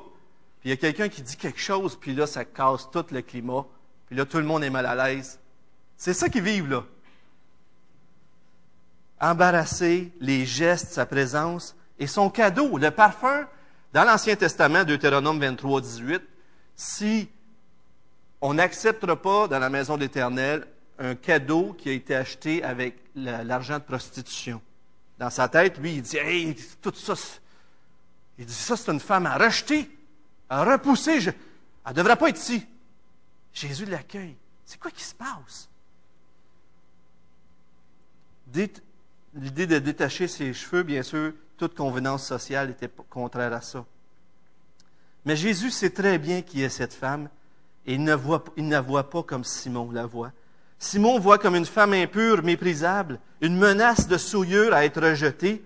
puis 0.61 0.69
il 0.69 0.71
y 0.71 0.73
a 0.73 0.77
quelqu'un 0.77 1.09
qui 1.09 1.21
dit 1.21 1.37
quelque 1.37 1.59
chose, 1.59 1.99
puis 2.01 2.15
là, 2.15 2.29
ça 2.29 2.45
casse 2.45 2.89
tout 2.93 3.05
le 3.11 3.23
climat, 3.23 3.67
puis 4.07 4.15
là, 4.15 4.25
tout 4.25 4.39
le 4.39 4.45
monde 4.45 4.63
est 4.63 4.71
mal 4.71 4.87
à 4.87 4.95
l'aise. 4.95 5.41
C'est 5.97 6.15
ça 6.15 6.29
qu'ils 6.29 6.43
vivent, 6.43 6.69
là. 6.69 6.85
Embarrassé, 9.21 10.13
les 10.21 10.47
gestes, 10.47 10.93
sa 10.93 11.07
présence, 11.07 11.75
et 11.99 12.07
son 12.07 12.31
cadeau, 12.31 12.79
le 12.79 12.93
parfum, 12.93 13.49
dans 13.93 14.05
l'Ancien 14.05 14.37
Testament, 14.37 14.85
Deutéronome 14.85 15.41
23, 15.41 15.81
18, 15.81 16.23
si 16.77 17.29
on 18.41 18.55
n'acceptera 18.55 19.17
pas 19.21 19.49
dans 19.49 19.59
la 19.59 19.71
maison 19.71 19.97
de 19.97 20.03
l'Éternel 20.03 20.67
un 20.99 21.15
cadeau 21.15 21.75
qui 21.75 21.89
a 21.89 21.93
été 21.93 22.15
acheté 22.15 22.63
avec 22.63 22.97
l'argent 23.15 23.79
de 23.79 23.85
prostitution. 23.85 24.61
Dans 25.19 25.31
sa 25.31 25.49
tête, 25.49 25.79
lui, 25.79 25.97
il 25.97 26.03
dit, 26.03 26.17
hey, 26.17 26.57
tout 26.81 26.93
ça, 26.95 27.15
il 28.39 28.47
dit, 28.47 28.53
ça, 28.53 28.77
c'est 28.77 28.91
une 28.91 29.01
femme 29.01 29.27
à 29.27 29.37
rejeter, 29.37 29.91
à 30.49 30.65
repousser. 30.65 31.19
elle 31.27 31.35
ne 31.87 31.93
devrait 31.93 32.17
pas 32.17 32.29
être 32.29 32.39
ici. 32.39 32.67
Jésus 33.53 33.87
l'accueille. 33.87 34.37
C'est 34.65 34.79
quoi 34.79 34.91
qui 34.91 35.03
se 35.03 35.15
passe? 35.15 35.69
L'idée 39.35 39.67
de 39.67 39.79
détacher 39.79 40.29
ses 40.29 40.53
cheveux, 40.53 40.83
bien 40.83 41.03
sûr, 41.03 41.33
toute 41.57 41.75
convenance 41.75 42.27
sociale 42.27 42.71
était 42.71 42.91
contraire 43.11 43.53
à 43.53 43.61
ça. 43.61 43.85
Mais 45.25 45.37
Jésus 45.37 45.71
sait 45.71 45.91
très 45.91 46.19
bien 46.19 46.43
qui 46.43 46.63
est 46.63 46.69
cette 46.69 46.95
femme 46.95 47.29
et 47.89 47.95
il 47.95 48.05
ne, 48.05 48.15
voit, 48.15 48.45
voit 48.87 49.09
pas 49.09 49.23
comme 49.23 49.45
Simon 49.45 49.91
la 49.91 50.05
voit. 50.05 50.31
Simon 50.79 51.19
voit 51.19 51.39
comme 51.39 51.57
une 51.57 51.65
femme 51.65 51.95
impure, 51.95 52.45
méprisable, 52.45 53.19
une 53.41 53.57
menace 53.57 54.07
de 54.09 54.19
souillure 54.19 54.75
à 54.75 54.85
être 54.85 55.01
rejetée. 55.01 55.65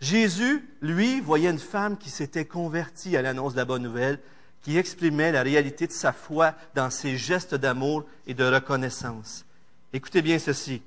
Jésus, 0.00 0.66
lui, 0.80 1.20
voyait 1.20 1.50
une 1.50 1.58
femme 1.58 1.98
qui 1.98 2.08
s'était 2.08 2.46
convertie 2.46 3.14
à 3.14 3.20
l'annonce 3.20 3.52
de 3.52 3.58
la 3.58 3.66
bonne 3.66 3.82
nouvelle, 3.82 4.18
qui 4.62 4.78
exprimait 4.78 5.32
la 5.32 5.42
réalité 5.42 5.86
de 5.86 5.92
sa 5.92 6.14
foi 6.14 6.54
dans 6.74 6.88
ses 6.88 7.18
gestes 7.18 7.54
d'amour 7.54 8.06
et 8.26 8.32
de 8.32 8.44
reconnaissance. 8.44 9.44
Écoutez 9.92 10.22
bien 10.22 10.38
ceci. 10.38 10.80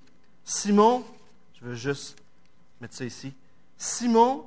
Simon, 0.43 1.03
je 1.59 1.65
veux 1.67 1.75
juste 1.75 2.17
mettre 2.81 2.95
ça 2.95 3.05
ici. 3.05 3.31
Simon 3.77 4.43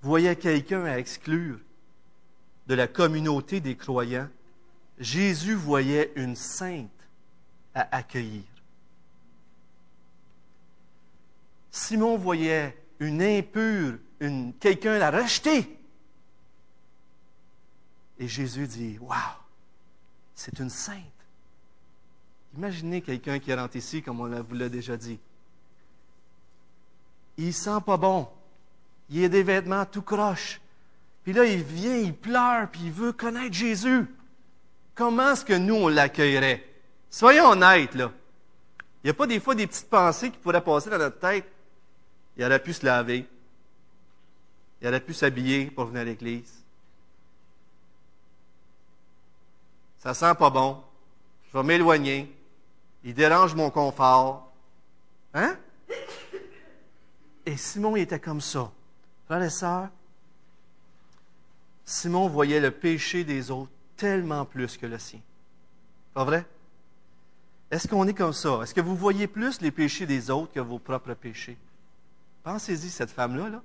voyait 0.00 0.36
quelqu'un 0.36 0.86
à 0.86 0.98
exclure 0.98 1.58
de 2.66 2.74
la 2.74 2.86
communauté 2.86 3.60
des 3.60 3.76
croyants. 3.76 4.28
Jésus 4.98 5.54
voyait 5.54 6.12
une 6.16 6.36
sainte 6.36 6.90
à 7.74 7.96
accueillir. 7.96 8.44
Simon 11.70 12.16
voyait 12.16 12.76
une 13.00 13.20
impure, 13.22 13.98
quelqu'un 14.58 14.98
la 14.98 15.10
rejeter. 15.10 15.78
Et 18.18 18.28
Jésus 18.28 18.66
dit, 18.66 18.98
Waouh, 18.98 19.18
c'est 20.34 20.58
une 20.58 20.70
sainte. 20.70 21.02
Imaginez 22.56 23.02
quelqu'un 23.02 23.38
qui 23.38 23.52
rentre 23.52 23.76
ici, 23.76 24.02
comme 24.02 24.20
on 24.20 24.42
vous 24.42 24.54
l'a 24.54 24.70
déjà 24.70 24.96
dit. 24.96 25.18
Il 27.36 27.52
sent 27.52 27.80
pas 27.84 27.98
bon. 27.98 28.26
Il 29.10 29.22
a 29.24 29.28
des 29.28 29.42
vêtements 29.42 29.84
tout 29.84 30.00
croches. 30.00 30.60
Puis 31.22 31.34
là, 31.34 31.44
il 31.44 31.62
vient, 31.62 31.96
il 31.96 32.14
pleure, 32.14 32.70
puis 32.70 32.82
il 32.84 32.92
veut 32.92 33.12
connaître 33.12 33.52
Jésus. 33.52 34.06
Comment 34.96 35.32
est-ce 35.32 35.44
que 35.44 35.52
nous, 35.52 35.74
on 35.76 35.88
l'accueillerait? 35.88 36.64
Soyons 37.08 37.50
honnêtes, 37.50 37.94
là. 37.94 38.10
Il 39.04 39.06
n'y 39.06 39.10
a 39.10 39.14
pas 39.14 39.28
des 39.28 39.38
fois 39.38 39.54
des 39.54 39.68
petites 39.68 39.88
pensées 39.88 40.32
qui 40.32 40.38
pourraient 40.38 40.64
passer 40.64 40.90
dans 40.90 40.98
notre 40.98 41.20
tête. 41.20 41.46
Il 42.36 42.44
aurait 42.44 42.60
pu 42.60 42.72
se 42.72 42.84
laver. 42.84 43.24
Il 44.82 44.88
aurait 44.88 45.00
pu 45.00 45.14
s'habiller 45.14 45.66
pour 45.66 45.84
venir 45.84 46.00
à 46.00 46.04
l'église. 46.04 46.52
Ça 50.00 50.12
sent 50.12 50.34
pas 50.34 50.50
bon. 50.50 50.82
Je 51.48 51.56
vais 51.56 51.64
m'éloigner. 51.64 52.34
Il 53.04 53.14
dérange 53.14 53.54
mon 53.54 53.70
confort. 53.70 54.52
Hein? 55.34 55.56
Et 57.44 57.56
Simon 57.56 57.96
il 57.96 58.02
était 58.02 58.18
comme 58.18 58.40
ça. 58.40 58.72
Frères 59.26 59.42
et 59.42 59.50
sœurs, 59.50 59.88
Simon 61.84 62.28
voyait 62.28 62.60
le 62.60 62.72
péché 62.72 63.22
des 63.22 63.50
autres 63.50 63.70
tellement 63.96 64.44
plus 64.44 64.76
que 64.76 64.86
le 64.86 64.98
sien. 64.98 65.20
Pas 66.14 66.24
vrai? 66.24 66.46
Est-ce 67.70 67.88
qu'on 67.88 68.06
est 68.06 68.14
comme 68.14 68.32
ça? 68.32 68.60
Est-ce 68.62 68.74
que 68.74 68.80
vous 68.80 68.96
voyez 68.96 69.26
plus 69.26 69.60
les 69.60 69.70
péchés 69.70 70.06
des 70.06 70.30
autres 70.30 70.52
que 70.52 70.60
vos 70.60 70.78
propres 70.78 71.14
péchés? 71.14 71.58
Pensez-y, 72.42 72.90
cette 72.90 73.10
femme-là, 73.10 73.48
là, 73.48 73.62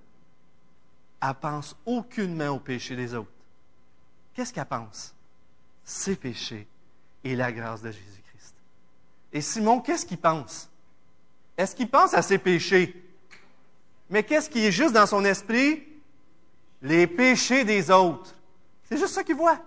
elle 1.21 1.35
pense 1.35 1.75
aucunement 1.85 2.49
aux 2.49 2.59
péchés 2.59 2.95
des 2.95 3.13
autres. 3.13 3.29
Qu'est-ce 4.33 4.51
qu'elle 4.51 4.65
pense? 4.65 5.13
Ses 5.83 6.15
péchés 6.15 6.67
et 7.23 7.35
la 7.35 7.51
grâce 7.51 7.81
de 7.81 7.91
Jésus-Christ. 7.91 8.55
Et 9.33 9.41
Simon, 9.41 9.81
qu'est-ce 9.81 10.05
qu'il 10.05 10.17
pense? 10.17 10.67
Est-ce 11.57 11.75
qu'il 11.75 11.89
pense 11.89 12.13
à 12.15 12.23
ses 12.23 12.39
péchés? 12.39 12.95
Mais 14.09 14.23
qu'est-ce 14.23 14.49
qui 14.49 14.65
est 14.65 14.71
juste 14.71 14.93
dans 14.93 15.05
son 15.05 15.23
esprit? 15.25 15.83
Les 16.81 17.05
péchés 17.05 17.63
des 17.63 17.91
autres. 17.91 18.33
C'est 18.85 18.97
juste 18.97 19.13
ça 19.13 19.23
qu'il 19.23 19.35
voit. 19.35 19.59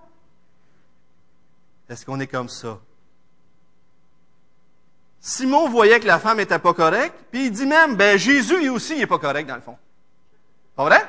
Est-ce 1.88 2.04
qu'on 2.04 2.20
est 2.20 2.26
comme 2.26 2.48
ça? 2.48 2.80
Simon 5.20 5.68
voyait 5.70 6.00
que 6.00 6.06
la 6.06 6.18
femme 6.18 6.40
était 6.40 6.58
pas 6.58 6.74
correcte, 6.74 7.16
puis 7.30 7.46
il 7.46 7.50
dit 7.50 7.66
même, 7.66 7.96
ben 7.96 8.18
Jésus, 8.18 8.58
lui 8.58 8.68
aussi, 8.68 8.94
il 8.94 9.02
est 9.02 9.06
pas 9.06 9.18
correct 9.18 9.46
dans 9.46 9.56
le 9.56 9.62
fond. 9.62 9.78
Pas 10.76 10.84
vrai? 10.84 11.08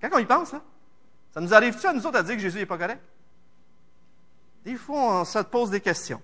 Quand 0.00 0.08
on 0.12 0.18
y 0.18 0.24
pense, 0.24 0.52
là, 0.52 0.62
ça 1.32 1.40
nous 1.40 1.52
arrive-tu 1.52 1.86
à 1.86 1.92
nous 1.92 2.06
autres 2.06 2.18
à 2.18 2.22
dire 2.22 2.36
que 2.36 2.40
Jésus 2.42 2.58
n'est 2.58 2.66
pas 2.66 2.78
correct? 2.78 3.02
Des 4.64 4.76
fois, 4.76 5.20
on 5.20 5.24
se 5.24 5.38
pose 5.40 5.70
des 5.70 5.80
questions. 5.80 6.22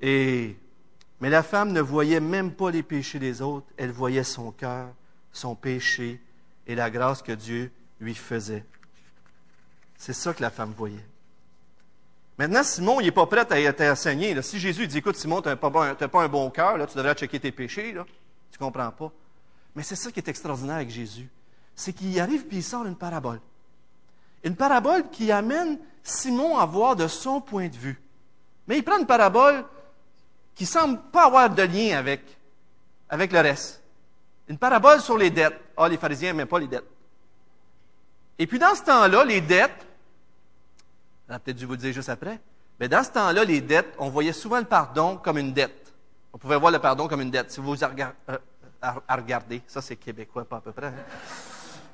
Et, 0.00 0.56
mais 1.20 1.30
la 1.30 1.42
femme 1.42 1.72
ne 1.72 1.80
voyait 1.80 2.20
même 2.20 2.52
pas 2.52 2.70
les 2.70 2.82
péchés 2.82 3.18
des 3.18 3.40
autres, 3.40 3.66
elle 3.76 3.90
voyait 3.90 4.24
son 4.24 4.52
cœur, 4.52 4.88
son 5.32 5.54
péché 5.54 6.20
et 6.66 6.74
la 6.74 6.90
grâce 6.90 7.22
que 7.22 7.32
Dieu 7.32 7.72
lui 8.00 8.14
faisait. 8.14 8.64
C'est 9.96 10.12
ça 10.12 10.34
que 10.34 10.42
la 10.42 10.50
femme 10.50 10.74
voyait. 10.76 11.06
Maintenant, 12.36 12.62
Simon, 12.64 13.00
il 13.00 13.04
n'est 13.04 13.12
pas 13.12 13.26
prêt 13.26 13.40
à 13.40 13.72
t'enseigner. 13.72 14.40
Si 14.42 14.58
Jésus 14.58 14.86
dit, 14.86 14.98
écoute, 14.98 15.16
Simon, 15.16 15.40
tu 15.40 15.48
n'as 15.48 15.56
pas, 15.56 16.22
un 16.24 16.28
bon 16.28 16.50
cœur, 16.50 16.74
tu 16.86 16.96
devrais 16.96 17.14
checker 17.14 17.38
tes 17.38 17.52
péchés, 17.52 17.92
là. 17.92 18.04
tu 18.50 18.58
ne 18.60 18.66
comprends 18.66 18.90
pas. 18.90 19.12
Mais 19.76 19.82
c'est 19.82 19.96
ça 19.96 20.10
qui 20.10 20.20
est 20.20 20.28
extraordinaire 20.28 20.76
avec 20.76 20.90
Jésus. 20.90 21.28
C'est 21.76 21.92
qu'il 21.92 22.18
arrive 22.20 22.44
et 22.50 22.56
il 22.56 22.62
sort 22.62 22.86
une 22.86 22.96
parabole. 22.96 23.40
Une 24.42 24.56
parabole 24.56 25.08
qui 25.10 25.30
amène 25.32 25.78
Simon 26.02 26.58
à 26.58 26.66
voir 26.66 26.96
de 26.96 27.08
son 27.08 27.40
point 27.40 27.68
de 27.68 27.76
vue. 27.76 28.00
Mais 28.66 28.78
il 28.78 28.84
prend 28.84 28.98
une 28.98 29.06
parabole 29.06 29.64
qui 30.54 30.66
semble 30.66 31.00
pas 31.12 31.26
avoir 31.26 31.50
de 31.50 31.62
lien 31.62 31.96
avec, 31.98 32.22
avec 33.08 33.32
le 33.32 33.40
reste. 33.40 33.82
Une 34.48 34.58
parabole 34.58 35.00
sur 35.00 35.16
les 35.16 35.30
dettes. 35.30 35.58
Ah, 35.76 35.88
les 35.88 35.96
pharisiens 35.96 36.32
n'aimaient 36.32 36.46
pas 36.46 36.58
les 36.58 36.68
dettes. 36.68 36.84
Et 38.38 38.46
puis 38.46 38.58
dans 38.58 38.74
ce 38.74 38.82
temps-là, 38.82 39.24
les 39.24 39.40
dettes, 39.40 39.86
J'aurais 41.28 41.40
peut-être 41.40 41.56
dû 41.56 41.66
vous 41.66 41.72
le 41.72 41.78
dire 41.78 41.92
juste 41.92 42.08
après. 42.08 42.40
Mais 42.80 42.88
dans 42.88 43.02
ce 43.02 43.10
temps-là, 43.10 43.44
les 43.44 43.60
dettes, 43.60 43.94
on 43.98 44.08
voyait 44.08 44.32
souvent 44.32 44.58
le 44.58 44.64
pardon 44.64 45.16
comme 45.16 45.38
une 45.38 45.52
dette. 45.52 45.92
On 46.32 46.38
pouvait 46.38 46.58
voir 46.58 46.72
le 46.72 46.78
pardon 46.78 47.06
comme 47.06 47.20
une 47.20 47.30
dette. 47.30 47.50
Si 47.50 47.60
vous 47.60 47.76
euh, 47.82 48.38
regardez, 49.08 49.62
ça 49.66 49.80
c'est 49.80 49.96
québécois, 49.96 50.44
pas 50.44 50.56
à 50.56 50.60
peu 50.60 50.72
près. 50.72 50.88
Hein. 50.88 50.94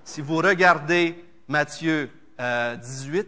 Si 0.05 0.21
vous 0.23 0.39
regardez 0.39 1.23
Matthieu 1.47 2.11
18, 2.39 2.39
euh, 2.41 3.23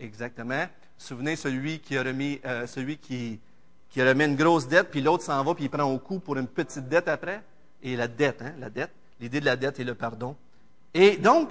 exactement, 0.00 0.66
souvenez 0.98 1.36
celui 1.36 1.78
qui 1.78 1.96
a 1.96 2.02
remis, 2.02 2.40
euh, 2.44 2.66
celui 2.66 2.98
qui, 2.98 3.38
qui 3.88 4.02
a 4.02 4.08
remis 4.08 4.24
une 4.24 4.36
grosse 4.36 4.66
dette, 4.66 4.90
puis 4.90 5.00
l'autre 5.00 5.22
s'en 5.22 5.42
va, 5.44 5.54
puis 5.54 5.64
il 5.64 5.70
prend 5.70 5.84
au 5.84 5.98
coup 5.98 6.18
pour 6.18 6.36
une 6.36 6.48
petite 6.48 6.88
dette 6.88 7.08
après. 7.08 7.42
Et 7.82 7.94
la 7.94 8.08
dette, 8.08 8.42
hein, 8.42 8.52
la 8.58 8.68
dette, 8.68 8.90
l'idée 9.20 9.38
de 9.40 9.44
la 9.44 9.56
dette 9.56 9.78
et 9.78 9.84
le 9.84 9.94
pardon. 9.94 10.34
Et 10.92 11.18
donc, 11.18 11.50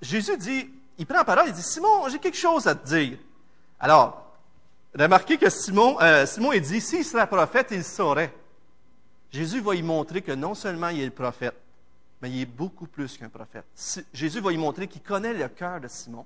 Jésus 0.00 0.36
dit, 0.36 0.70
il 0.98 1.06
prend 1.06 1.18
la 1.18 1.24
parole, 1.24 1.48
il 1.48 1.52
dit, 1.52 1.62
Simon, 1.62 2.08
j'ai 2.08 2.18
quelque 2.18 2.36
chose 2.36 2.66
à 2.66 2.74
te 2.74 2.86
dire. 2.86 3.18
Alors, 3.80 4.34
remarquez 4.94 5.36
que 5.36 5.50
Simon, 5.50 6.00
euh, 6.00 6.26
Simon, 6.26 6.52
il 6.52 6.60
dit, 6.60 6.80
s'il 6.80 7.04
serait 7.04 7.26
prophète, 7.26 7.68
il 7.70 7.84
saurait. 7.84 8.32
Jésus 9.30 9.60
va 9.60 9.74
y 9.74 9.82
montrer 9.82 10.22
que 10.22 10.32
non 10.32 10.54
seulement 10.54 10.88
il 10.88 11.00
est 11.00 11.06
le 11.06 11.10
prophète, 11.10 11.56
mais 12.22 12.30
il 12.30 12.42
est 12.42 12.46
beaucoup 12.46 12.86
plus 12.86 13.18
qu'un 13.18 13.28
prophète. 13.28 13.64
Jésus 14.12 14.40
va 14.40 14.52
y 14.52 14.56
montrer 14.56 14.86
qu'il 14.86 15.02
connaît 15.02 15.34
le 15.34 15.48
cœur 15.48 15.80
de 15.80 15.88
Simon. 15.88 16.24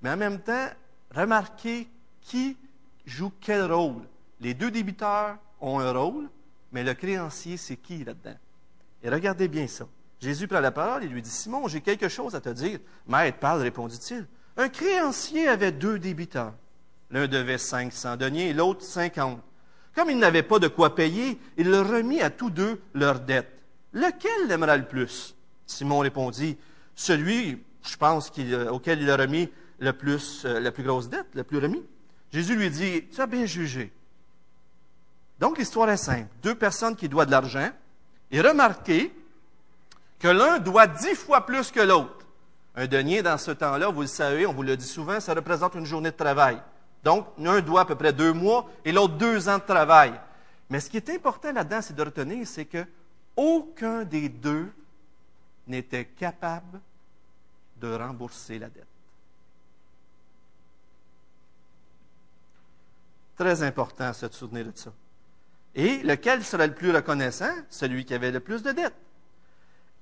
Mais 0.00 0.10
en 0.10 0.16
même 0.16 0.40
temps, 0.40 0.68
remarquez 1.14 1.86
qui 2.22 2.56
joue 3.04 3.32
quel 3.40 3.70
rôle. 3.70 4.02
Les 4.40 4.54
deux 4.54 4.70
débiteurs 4.70 5.36
ont 5.60 5.78
un 5.78 5.92
rôle, 5.92 6.30
mais 6.72 6.82
le 6.82 6.94
créancier, 6.94 7.58
c'est 7.58 7.76
qui 7.76 8.02
là-dedans? 8.02 8.36
Et 9.02 9.10
regardez 9.10 9.48
bien 9.48 9.66
ça. 9.66 9.86
Jésus 10.20 10.46
prend 10.46 10.60
la 10.60 10.70
parole 10.70 11.04
et 11.04 11.08
lui 11.08 11.22
dit, 11.22 11.30
Simon, 11.30 11.66
j'ai 11.66 11.80
quelque 11.80 12.08
chose 12.08 12.34
à 12.34 12.40
te 12.40 12.50
dire. 12.50 12.78
Maître, 13.06 13.38
parle, 13.38 13.62
répondit-il. 13.62 14.26
Un 14.56 14.68
créancier 14.68 15.48
avait 15.48 15.72
deux 15.72 15.98
débiteurs. 15.98 16.52
L'un 17.10 17.26
devait 17.26 17.58
500 17.58 18.16
deniers 18.16 18.50
et 18.50 18.52
l'autre 18.52 18.82
50. 18.82 19.40
Comme 19.94 20.10
il 20.10 20.18
n'avait 20.18 20.42
pas 20.42 20.58
de 20.58 20.68
quoi 20.68 20.94
payer, 20.94 21.38
il 21.56 21.70
leur 21.70 21.88
remit 21.88 22.20
à 22.20 22.30
tous 22.30 22.50
deux 22.50 22.80
leurs 22.94 23.20
dettes. 23.20 23.64
Lequel 23.92 24.48
l'aimera 24.48 24.76
le 24.76 24.86
plus? 24.86 25.34
Simon 25.66 26.00
répondit, 26.00 26.58
celui, 26.94 27.64
je 27.82 27.96
pense, 27.96 28.30
euh, 28.38 28.68
auquel 28.68 29.00
il 29.00 29.10
a 29.10 29.16
remis 29.16 29.50
le 29.78 29.92
plus, 29.92 30.44
euh, 30.44 30.60
la 30.60 30.70
plus 30.70 30.84
grosse 30.84 31.08
dette, 31.08 31.28
le 31.34 31.42
plus 31.42 31.58
remis. 31.58 31.82
Jésus 32.30 32.54
lui 32.54 32.70
dit, 32.70 33.08
tu 33.08 33.20
as 33.20 33.26
bien 33.26 33.46
jugé. 33.46 33.90
Donc 35.38 35.58
l'histoire 35.58 35.88
est 35.90 35.96
simple. 35.96 36.28
Deux 36.42 36.54
personnes 36.54 36.94
qui 36.94 37.08
doivent 37.08 37.26
de 37.26 37.32
l'argent. 37.32 37.70
Et 38.30 38.40
remarquez 38.40 39.12
que 40.20 40.28
l'un 40.28 40.58
doit 40.58 40.86
dix 40.86 41.16
fois 41.16 41.44
plus 41.44 41.72
que 41.72 41.80
l'autre. 41.80 42.26
Un 42.76 42.86
denier, 42.86 43.22
dans 43.22 43.38
ce 43.38 43.50
temps-là, 43.50 43.88
vous 43.88 44.02
le 44.02 44.06
savez, 44.06 44.46
on 44.46 44.52
vous 44.52 44.62
le 44.62 44.76
dit 44.76 44.86
souvent, 44.86 45.18
ça 45.18 45.34
représente 45.34 45.74
une 45.74 45.86
journée 45.86 46.12
de 46.12 46.16
travail. 46.16 46.62
Donc, 47.02 47.26
l'un 47.38 47.60
doit 47.60 47.80
à 47.80 47.84
peu 47.86 47.96
près 47.96 48.12
deux 48.12 48.32
mois 48.32 48.70
et 48.84 48.92
l'autre 48.92 49.14
deux 49.14 49.48
ans 49.48 49.58
de 49.58 49.64
travail. 49.64 50.12
Mais 50.68 50.78
ce 50.78 50.88
qui 50.88 50.98
est 50.98 51.10
important 51.10 51.50
là-dedans, 51.50 51.80
c'est 51.82 51.96
de 51.96 52.02
retenir, 52.02 52.46
c'est 52.46 52.66
que 52.66 52.84
aucun 53.34 54.04
des 54.04 54.28
deux 54.28 54.70
n'était 55.66 56.04
capable 56.04 56.80
de 57.78 57.92
rembourser 57.92 58.58
la 58.58 58.68
dette. 58.68 58.86
Très 63.36 63.62
important 63.62 64.04
à 64.04 64.12
se 64.12 64.28
souvenir 64.28 64.66
de 64.66 64.72
ça. 64.74 64.92
Et 65.74 66.02
lequel 66.02 66.44
serait 66.44 66.66
le 66.66 66.74
plus 66.74 66.94
reconnaissant? 66.94 67.54
Celui 67.70 68.04
qui 68.04 68.12
avait 68.12 68.30
le 68.30 68.40
plus 68.40 68.62
de 68.62 68.72
dettes 68.72 68.94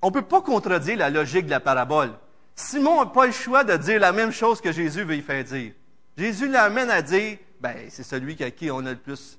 on 0.03 0.09
ne 0.09 0.13
peut 0.13 0.23
pas 0.23 0.41
contredire 0.41 0.99
la 0.99 1.11
logique 1.11 1.47
de 1.47 1.51
la 1.51 1.61
parabole. 1.61 2.11
Simon 2.55 3.01
n'a 3.01 3.07
pas 3.07 3.27
le 3.27 3.33
choix 3.33 3.65
de 3.65 3.77
dire 3.77 4.01
la 4.01 4.13
même 4.13 4.33
chose 4.33 4.61
que 4.61 4.73
Jésus 4.73 5.05
veut 5.05 5.17
y 5.17 5.23
faire 5.23 5.45
dire. 5.45 5.73
Jésus 6.17 6.49
l'amène 6.49 6.91
à 6.91 7.03
dire, 7.03 7.39
ben, 7.61 7.77
c'est 7.89 8.03
celui 8.03 8.41
à 8.43 8.51
qui 8.51 8.71
on 8.71 8.85
a 8.87 8.91
le 8.91 8.97
plus 8.97 9.39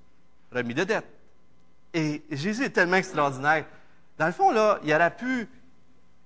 remis 0.52 0.74
de 0.74 0.84
dette. 0.84 1.06
Et 1.94 2.24
Jésus 2.32 2.66
est 2.66 2.70
tellement 2.70 2.98
extraordinaire. 2.98 3.66
Dans 4.18 4.28
le 4.28 4.32
fond, 4.32 4.52
là, 4.52 4.80
il 4.84 4.94
aurait 4.94 5.16
pu 5.16 5.48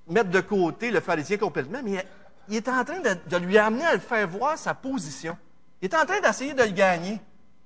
mettre 0.08 0.30
de 0.30 0.42
côté 0.42 0.92
le 0.92 1.00
pharisien 1.00 1.38
complètement, 1.38 1.80
mais 1.84 2.06
il 2.50 2.56
est 2.56 2.68
en 2.68 2.84
train 2.84 3.00
de, 3.00 3.38
lui 3.38 3.58
amener 3.58 3.86
à 3.86 3.94
le 3.94 4.00
faire 4.00 4.28
voir 4.28 4.58
sa 4.58 4.74
position. 4.74 5.38
Il 5.82 5.86
est 5.86 5.96
en 5.96 6.06
train 6.06 6.20
d'essayer 6.20 6.54
de 6.54 6.64
le 6.64 6.72
gagner. 6.72 7.20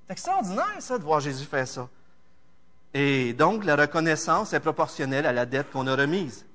C'est 0.05 0.13
extraordinaire, 0.13 0.75
ça, 0.79 0.97
de 0.97 1.03
voir 1.03 1.19
Jésus 1.19 1.45
faire 1.45 1.67
ça. 1.67 1.89
Et 2.93 3.33
donc, 3.33 3.65
la 3.65 3.75
reconnaissance 3.75 4.53
est 4.53 4.59
proportionnelle 4.59 5.25
à 5.25 5.33
la 5.33 5.45
dette 5.45 5.71
qu'on 5.71 5.87
a 5.87 5.95
remise. 5.95 6.45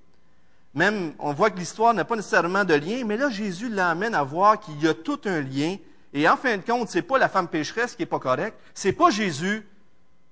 Même, 0.74 1.12
on 1.18 1.32
voit 1.32 1.50
que 1.50 1.58
l'histoire 1.58 1.92
n'a 1.92 2.04
pas 2.04 2.16
nécessairement 2.16 2.64
de 2.64 2.74
lien, 2.74 3.04
mais 3.04 3.16
là, 3.16 3.28
Jésus 3.28 3.68
l'amène 3.68 4.14
à 4.14 4.22
voir 4.22 4.58
qu'il 4.58 4.82
y 4.82 4.88
a 4.88 4.94
tout 4.94 5.20
un 5.26 5.40
lien. 5.40 5.76
Et 6.14 6.28
en 6.28 6.37
fin 6.37 6.56
de 6.56 6.62
compte, 6.62 6.88
c'est 6.88 7.02
pas 7.02 7.18
la 7.18 7.28
femme 7.28 7.48
pécheresse 7.48 7.94
qui 7.94 8.02
est 8.02 8.06
pas 8.06 8.18
correcte, 8.18 8.58
c'est 8.74 8.92
pas 8.92 9.11
Jésus. 9.11 9.66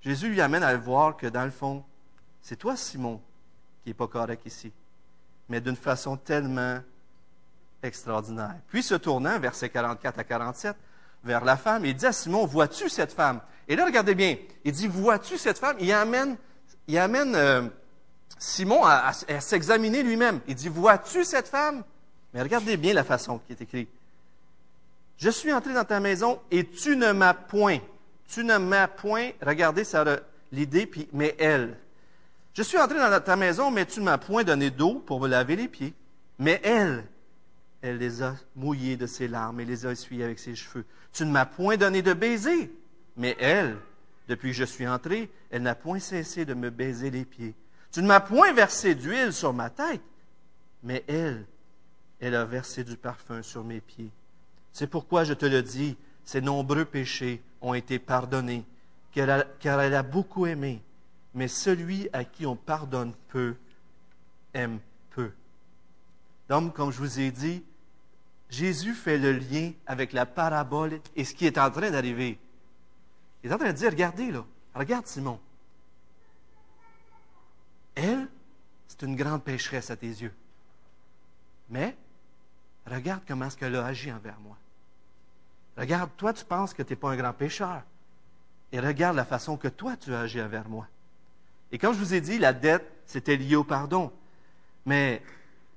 Jésus 0.00 0.28
lui 0.30 0.40
amène 0.40 0.62
à 0.62 0.74
voir 0.76 1.16
que 1.16 1.26
dans 1.26 1.44
le 1.44 1.50
fond, 1.50 1.84
c'est 2.40 2.56
toi, 2.56 2.76
Simon, 2.76 3.20
qui 3.84 3.90
est 3.90 3.94
pas 3.94 4.06
correct 4.06 4.42
ici. 4.46 4.72
Mais 5.48 5.60
d'une 5.60 5.76
façon 5.76 6.16
tellement 6.16 6.80
extraordinaire. 7.82 8.56
Puis 8.68 8.82
se 8.82 8.94
tournant, 8.94 9.38
versets 9.38 9.68
44 9.68 10.18
à 10.18 10.24
47, 10.24 10.76
vers 11.24 11.44
la 11.44 11.56
femme, 11.56 11.84
il 11.84 11.94
dit 11.94 12.06
à 12.06 12.12
Simon, 12.12 12.46
vois-tu 12.46 12.88
cette 12.88 13.12
femme? 13.12 13.40
Et 13.68 13.76
là, 13.76 13.84
regardez 13.84 14.14
bien, 14.14 14.36
il 14.64 14.72
dit, 14.72 14.86
vois-tu 14.86 15.38
cette 15.38 15.58
femme? 15.58 15.76
Il 15.80 15.92
amène, 15.92 16.36
il 16.86 16.98
amène 16.98 17.34
euh, 17.34 17.62
Simon 18.40 18.80
s'examiner 19.38 20.02
lui-même. 20.02 20.40
Il 20.48 20.54
dit, 20.54 20.70
vois-tu 20.70 21.24
cette 21.24 21.46
femme? 21.46 21.84
Mais 22.32 22.40
regardez 22.40 22.78
bien 22.78 22.94
la 22.94 23.04
façon 23.04 23.38
qui 23.38 23.52
est 23.52 23.60
écrite. 23.60 23.90
Je 25.18 25.28
suis 25.28 25.52
entré 25.52 25.74
dans 25.74 25.84
ta 25.84 26.00
maison 26.00 26.40
et 26.50 26.66
tu 26.66 26.96
ne 26.96 27.12
m'as 27.12 27.34
point. 27.34 27.78
Tu 28.26 28.42
ne 28.42 28.56
m'as 28.56 28.88
point. 28.88 29.32
Regardez 29.42 29.84
ça, 29.84 30.04
l'idée, 30.52 30.86
puis, 30.86 31.06
mais 31.12 31.36
elle. 31.38 31.76
Je 32.54 32.62
suis 32.62 32.78
entré 32.78 32.98
dans 32.98 33.20
ta 33.20 33.36
maison, 33.36 33.70
mais 33.70 33.84
tu 33.84 34.00
ne 34.00 34.06
m'as 34.06 34.16
point 34.16 34.42
donné 34.42 34.70
d'eau 34.70 34.94
pour 35.00 35.20
me 35.20 35.28
laver 35.28 35.56
les 35.56 35.68
pieds. 35.68 35.92
Mais 36.38 36.62
elle, 36.64 37.04
elle 37.82 37.98
les 37.98 38.22
a 38.22 38.36
mouillés 38.56 38.96
de 38.96 39.06
ses 39.06 39.28
larmes 39.28 39.60
et 39.60 39.66
les 39.66 39.84
a 39.84 39.92
essuyés 39.92 40.24
avec 40.24 40.38
ses 40.38 40.54
cheveux. 40.54 40.86
Tu 41.12 41.26
ne 41.26 41.30
m'as 41.30 41.44
point 41.44 41.76
donné 41.76 42.00
de 42.00 42.14
baiser. 42.14 42.72
Mais 43.18 43.36
elle, 43.38 43.76
depuis 44.28 44.52
que 44.52 44.56
je 44.56 44.64
suis 44.64 44.88
entré, 44.88 45.30
elle 45.50 45.62
n'a 45.62 45.74
point 45.74 45.98
cessé 45.98 46.46
de 46.46 46.54
me 46.54 46.70
baiser 46.70 47.10
les 47.10 47.26
pieds. 47.26 47.54
Tu 47.92 48.02
ne 48.02 48.06
m'as 48.06 48.20
point 48.20 48.52
versé 48.52 48.94
d'huile 48.94 49.32
sur 49.32 49.52
ma 49.52 49.70
tête. 49.70 50.02
Mais 50.82 51.04
elle, 51.08 51.46
elle 52.20 52.34
a 52.34 52.44
versé 52.44 52.84
du 52.84 52.96
parfum 52.96 53.42
sur 53.42 53.64
mes 53.64 53.80
pieds. 53.80 54.10
C'est 54.72 54.86
pourquoi 54.86 55.24
je 55.24 55.34
te 55.34 55.46
le 55.46 55.62
dis, 55.62 55.96
ses 56.24 56.40
nombreux 56.40 56.84
péchés 56.84 57.42
ont 57.60 57.74
été 57.74 57.98
pardonnés, 57.98 58.64
car 59.12 59.80
elle 59.80 59.94
a 59.94 60.02
beaucoup 60.02 60.46
aimé. 60.46 60.82
Mais 61.34 61.48
celui 61.48 62.08
à 62.12 62.24
qui 62.24 62.46
on 62.46 62.56
pardonne 62.56 63.12
peu, 63.28 63.56
aime 64.54 64.78
peu. 65.10 65.32
Donc, 66.48 66.74
comme 66.74 66.92
je 66.92 66.98
vous 66.98 67.20
ai 67.20 67.30
dit, 67.30 67.62
Jésus 68.48 68.94
fait 68.94 69.18
le 69.18 69.32
lien 69.32 69.72
avec 69.86 70.12
la 70.12 70.26
parabole 70.26 71.00
et 71.14 71.24
ce 71.24 71.34
qui 71.34 71.46
est 71.46 71.58
en 71.58 71.70
train 71.70 71.90
d'arriver. 71.90 72.38
Il 73.42 73.50
est 73.50 73.54
en 73.54 73.58
train 73.58 73.72
de 73.72 73.76
dire, 73.76 73.90
regardez 73.90 74.30
là, 74.30 74.44
regarde 74.74 75.06
Simon. 75.06 75.38
Elle, 77.94 78.28
c'est 78.88 79.02
une 79.02 79.16
grande 79.16 79.42
pécheresse 79.42 79.90
à 79.90 79.96
tes 79.96 80.06
yeux. 80.06 80.32
Mais, 81.68 81.96
regarde 82.86 83.22
comment 83.26 83.46
est-ce 83.46 83.56
qu'elle 83.56 83.76
a 83.76 83.86
agi 83.86 84.12
envers 84.12 84.38
moi. 84.40 84.56
Regarde, 85.76 86.10
toi, 86.16 86.32
tu 86.32 86.44
penses 86.44 86.74
que 86.74 86.82
tu 86.82 86.92
n'es 86.92 86.96
pas 86.96 87.10
un 87.10 87.16
grand 87.16 87.32
pécheur. 87.32 87.82
Et 88.72 88.80
regarde 88.80 89.16
la 89.16 89.24
façon 89.24 89.56
que 89.56 89.68
toi, 89.68 89.96
tu 89.96 90.14
as 90.14 90.20
agi 90.20 90.40
envers 90.40 90.68
moi. 90.68 90.86
Et 91.72 91.78
comme 91.78 91.94
je 91.94 91.98
vous 91.98 92.14
ai 92.14 92.20
dit, 92.20 92.38
la 92.38 92.52
dette, 92.52 92.86
c'était 93.06 93.36
lié 93.36 93.56
au 93.56 93.64
pardon. 93.64 94.12
Mais 94.86 95.22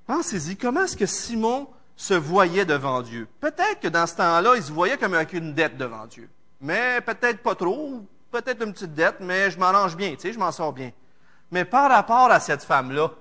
pensez-y, 0.06 0.56
comment 0.56 0.84
est-ce 0.84 0.96
que 0.96 1.06
Simon 1.06 1.68
se 1.96 2.14
voyait 2.14 2.64
devant 2.64 3.02
Dieu? 3.02 3.28
Peut-être 3.40 3.80
que 3.80 3.88
dans 3.88 4.06
ce 4.06 4.16
temps-là, 4.16 4.56
il 4.56 4.62
se 4.62 4.72
voyait 4.72 4.98
comme 4.98 5.14
avec 5.14 5.32
une 5.32 5.54
dette 5.54 5.76
devant 5.76 6.06
Dieu. 6.06 6.28
Mais 6.60 7.00
peut-être 7.00 7.42
pas 7.42 7.54
trop, 7.54 8.04
peut-être 8.30 8.64
une 8.64 8.72
petite 8.72 8.94
dette, 8.94 9.20
mais 9.20 9.50
je 9.50 9.58
m'arrange 9.58 9.96
bien, 9.96 10.12
tu 10.12 10.20
sais, 10.20 10.32
je 10.32 10.38
m'en 10.38 10.50
sors 10.50 10.72
bien. 10.72 10.90
Mais 11.54 11.64
par 11.64 11.88
rapport 11.88 12.32
à 12.32 12.40
cette 12.40 12.64
femme-là, 12.64 13.12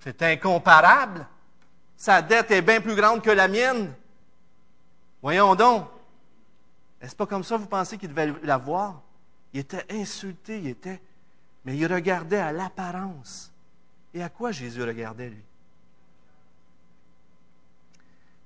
c'est 0.00 0.20
incomparable. 0.20 1.24
Sa 1.96 2.22
dette 2.22 2.50
est 2.50 2.60
bien 2.60 2.80
plus 2.80 2.96
grande 2.96 3.22
que 3.22 3.30
la 3.30 3.46
mienne. 3.46 3.94
Voyons 5.22 5.54
donc. 5.54 5.86
Est-ce 7.00 7.14
pas 7.14 7.26
comme 7.26 7.44
ça, 7.44 7.56
vous 7.56 7.66
pensez 7.66 7.98
qu'il 7.98 8.08
devait 8.08 8.34
la 8.42 8.56
voir? 8.56 9.00
Il 9.52 9.60
était 9.60 9.86
insulté, 9.92 10.58
il 10.58 10.66
était. 10.66 11.00
Mais 11.64 11.76
il 11.76 11.86
regardait 11.86 12.40
à 12.40 12.50
l'apparence. 12.50 13.52
Et 14.12 14.20
à 14.20 14.28
quoi 14.28 14.50
Jésus 14.50 14.82
regardait, 14.82 15.28
lui? 15.28 15.44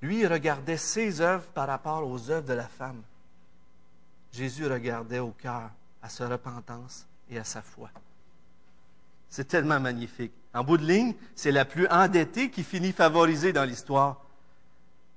Lui, 0.03 0.27
regardait 0.27 0.77
ses 0.77 1.23
œuvres 1.23 1.47
par 1.55 1.69
rapport 1.69 2.07
aux 2.07 2.29
œuvres 2.29 2.47
de 2.47 2.53
la 2.53 2.69
femme. 2.69 3.01
Jésus 4.31 4.67
regardait 4.67 5.21
au 5.21 5.31
cœur, 5.31 5.71
à 6.03 6.11
sa 6.11 6.29
repentance 6.29 7.07
et 7.31 7.39
à 7.39 7.45
sa 7.45 7.63
foi. 7.63 7.89
C'est 9.33 9.49
tellement 9.49 9.81
magnifique. 9.81 10.35
En 10.53 10.63
bout 10.63 10.77
de 10.77 10.85
ligne, 10.85 11.15
c'est 11.35 11.53
la 11.53 11.65
plus 11.65 11.89
endettée 11.89 12.51
qui 12.51 12.63
finit 12.63 12.93
favorisée 12.93 13.55
dans 13.55 13.65
l'histoire. 13.65 14.27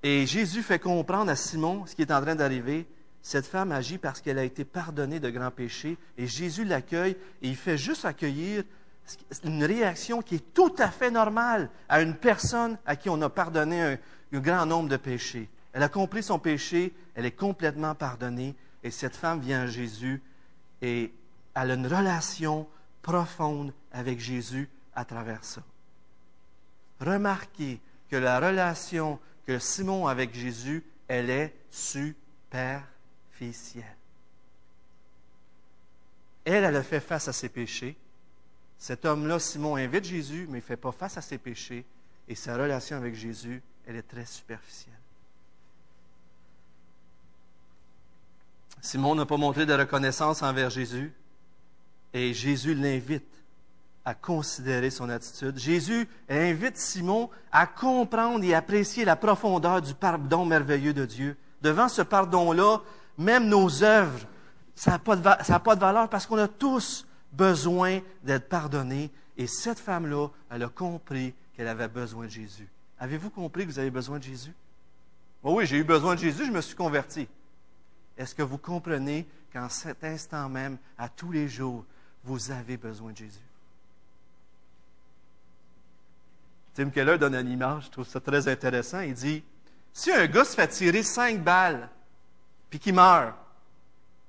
Et 0.04 0.26
Jésus 0.26 0.64
fait 0.64 0.80
comprendre 0.80 1.30
à 1.30 1.36
Simon 1.36 1.86
ce 1.86 1.96
qui 1.96 2.04
est 2.04 2.14
en 2.14 2.22
train 2.22 2.36
d'arriver. 2.36 2.88
Cette 3.22 3.46
femme 3.46 3.74
agit 3.74 3.98
parce 3.98 4.22
qu'elle 4.22 4.40
a 4.40 4.46
été 4.46 4.64
pardonnée 4.64 5.20
de 5.20 5.30
grands 5.30 5.52
péchés 5.52 5.98
et 6.18 6.28
Jésus 6.28 6.64
l'accueille 6.64 7.18
et 7.42 7.50
il 7.50 7.58
fait 7.58 7.78
juste 7.78 8.06
accueillir 8.06 8.64
une 9.44 9.66
réaction 9.66 10.22
qui 10.22 10.36
est 10.36 10.54
tout 10.54 10.74
à 10.78 10.92
fait 10.92 11.12
normale 11.12 11.70
à 11.90 12.02
une 12.02 12.16
personne 12.16 12.78
à 12.86 12.96
qui 12.96 13.10
on 13.10 13.22
a 13.22 13.30
pardonné 13.30 13.82
un, 13.82 13.98
grand 14.40 14.66
nombre 14.66 14.88
de 14.88 14.98
péchés. 14.98 15.50
Elle 15.74 15.84
a 15.84 15.90
compris 15.90 16.24
son 16.24 16.40
péché, 16.40 16.96
elle 17.16 17.26
est 17.26 17.36
complètement 17.36 17.96
pardonnée 17.96 18.56
et 18.82 18.92
cette 18.92 19.18
femme 19.18 19.42
vient 19.42 19.64
à 19.64 19.68
Jésus 19.68 20.24
et 20.82 21.14
elle 21.54 21.72
a 21.72 21.74
une 21.74 21.88
relation 21.88 22.66
profonde 23.06 23.72
avec 23.92 24.20
Jésus 24.20 24.68
à 24.96 25.06
travers 25.06 25.46
ça. 25.46 25.62
Remarquez 27.00 27.80
que 28.10 28.16
la 28.16 28.40
relation 28.40 29.20
que 29.46 29.60
Simon 29.60 30.08
avec 30.08 30.34
Jésus, 30.34 30.84
elle 31.08 31.30
est 31.30 31.54
superficielle. 31.70 32.74
Elle, 36.46 36.64
elle 36.64 36.76
a 36.76 36.82
fait 36.82 37.00
face 37.00 37.28
à 37.28 37.34
ses 37.34 37.50
péchés. 37.50 37.96
Cet 38.80 39.06
homme-là, 39.06 39.38
Simon, 39.38 39.76
invite 39.76 40.06
Jésus, 40.06 40.48
mais 40.50 40.58
il 40.58 40.62
ne 40.62 40.68
fait 40.68 40.76
pas 40.76 40.92
face 40.92 41.16
à 41.18 41.22
ses 41.22 41.38
péchés. 41.38 41.86
Et 42.28 42.34
sa 42.34 42.58
relation 42.58 42.98
avec 42.98 43.14
Jésus, 43.14 43.62
elle 43.86 43.98
est 43.98 44.02
très 44.02 44.26
superficielle. 44.26 44.96
Simon 48.82 49.14
n'a 49.14 49.28
pas 49.28 49.38
montré 49.38 49.68
de 49.68 49.74
reconnaissance 49.74 50.42
envers 50.42 50.72
Jésus. 50.72 51.14
Et 52.16 52.34
Jésus 52.34 52.74
l'invite 52.74 53.28
à 54.06 54.14
considérer 54.14 54.90
son 54.90 55.10
attitude. 55.10 55.60
Jésus 55.60 56.08
invite 56.30 56.78
Simon 56.78 57.30
à 57.52 57.68
comprendre 57.68 58.46
et 58.46 58.54
apprécier 58.54 59.04
la 59.04 59.18
profondeur 59.18 59.82
du 59.82 59.94
pardon 59.94 60.46
merveilleux 60.46 60.94
de 60.94 61.06
Dieu. 61.06 61.36
Devant 61.62 61.90
ce 61.90 62.02
pardon-là, 62.02 62.82
même 63.18 63.50
nos 63.50 63.84
œuvres, 63.84 64.26
ça 64.76 64.92
n'a 64.92 65.00
pas, 65.00 65.18
pas, 65.18 65.76
de 65.76 65.82
valeur 65.82 66.08
parce 66.08 66.26
qu'on 66.26 66.38
a 66.38 66.48
tous 66.48 67.06
besoin 67.34 68.00
d'être 68.24 68.48
pardonnés. 68.48 69.12
Et 69.36 69.46
cette 69.46 69.80
femme-là, 69.80 70.30
elle 70.50 70.64
a 70.64 70.70
compris 70.70 71.34
qu'elle 71.54 71.68
avait 71.68 71.90
besoin 71.90 72.28
de 72.28 72.32
Jésus. 72.32 72.70
Avez-vous 72.98 73.30
compris 73.30 73.66
que 73.66 73.72
vous 73.72 73.80
avez 73.80 73.92
besoin 73.92 74.20
de 74.20 74.24
Jésus? 74.24 74.54
Oh 75.44 75.58
oui, 75.58 75.66
j'ai 75.66 75.80
eu 75.80 75.84
besoin 75.84 76.16
de 76.16 76.22
Jésus, 76.22 76.46
je 76.46 76.52
me 76.52 76.62
suis 76.62 76.78
converti. 76.78 77.28
Est-ce 78.18 78.34
que 78.34 78.42
vous 78.42 78.58
comprenez 78.58 79.28
qu'en 79.52 79.68
cet 79.68 80.06
instant 80.06 80.48
même, 80.48 80.78
à 80.98 81.10
tous 81.10 81.34
les 81.34 81.50
jours, 81.50 81.84
vous 82.26 82.52
avez 82.52 82.78
besoin 82.78 83.12
de 83.12 83.18
Jésus? 83.18 83.40
Tim 86.74 86.90
Keller 86.90 87.18
donne 87.18 87.36
une 87.36 87.50
image, 87.50 87.86
je 87.86 87.90
trouve 87.92 88.08
ça 88.08 88.20
très 88.20 88.48
intéressant. 88.48 89.00
Il 89.00 89.14
dit 89.14 89.44
si 89.94 90.12
un 90.12 90.28
gars 90.28 90.44
se 90.44 90.56
fait 90.56 90.68
tirer 90.68 91.04
cinq 91.04 91.42
balles 91.42 91.90
puis 92.70 92.80
qu'il 92.80 92.96
meurt, 92.96 93.34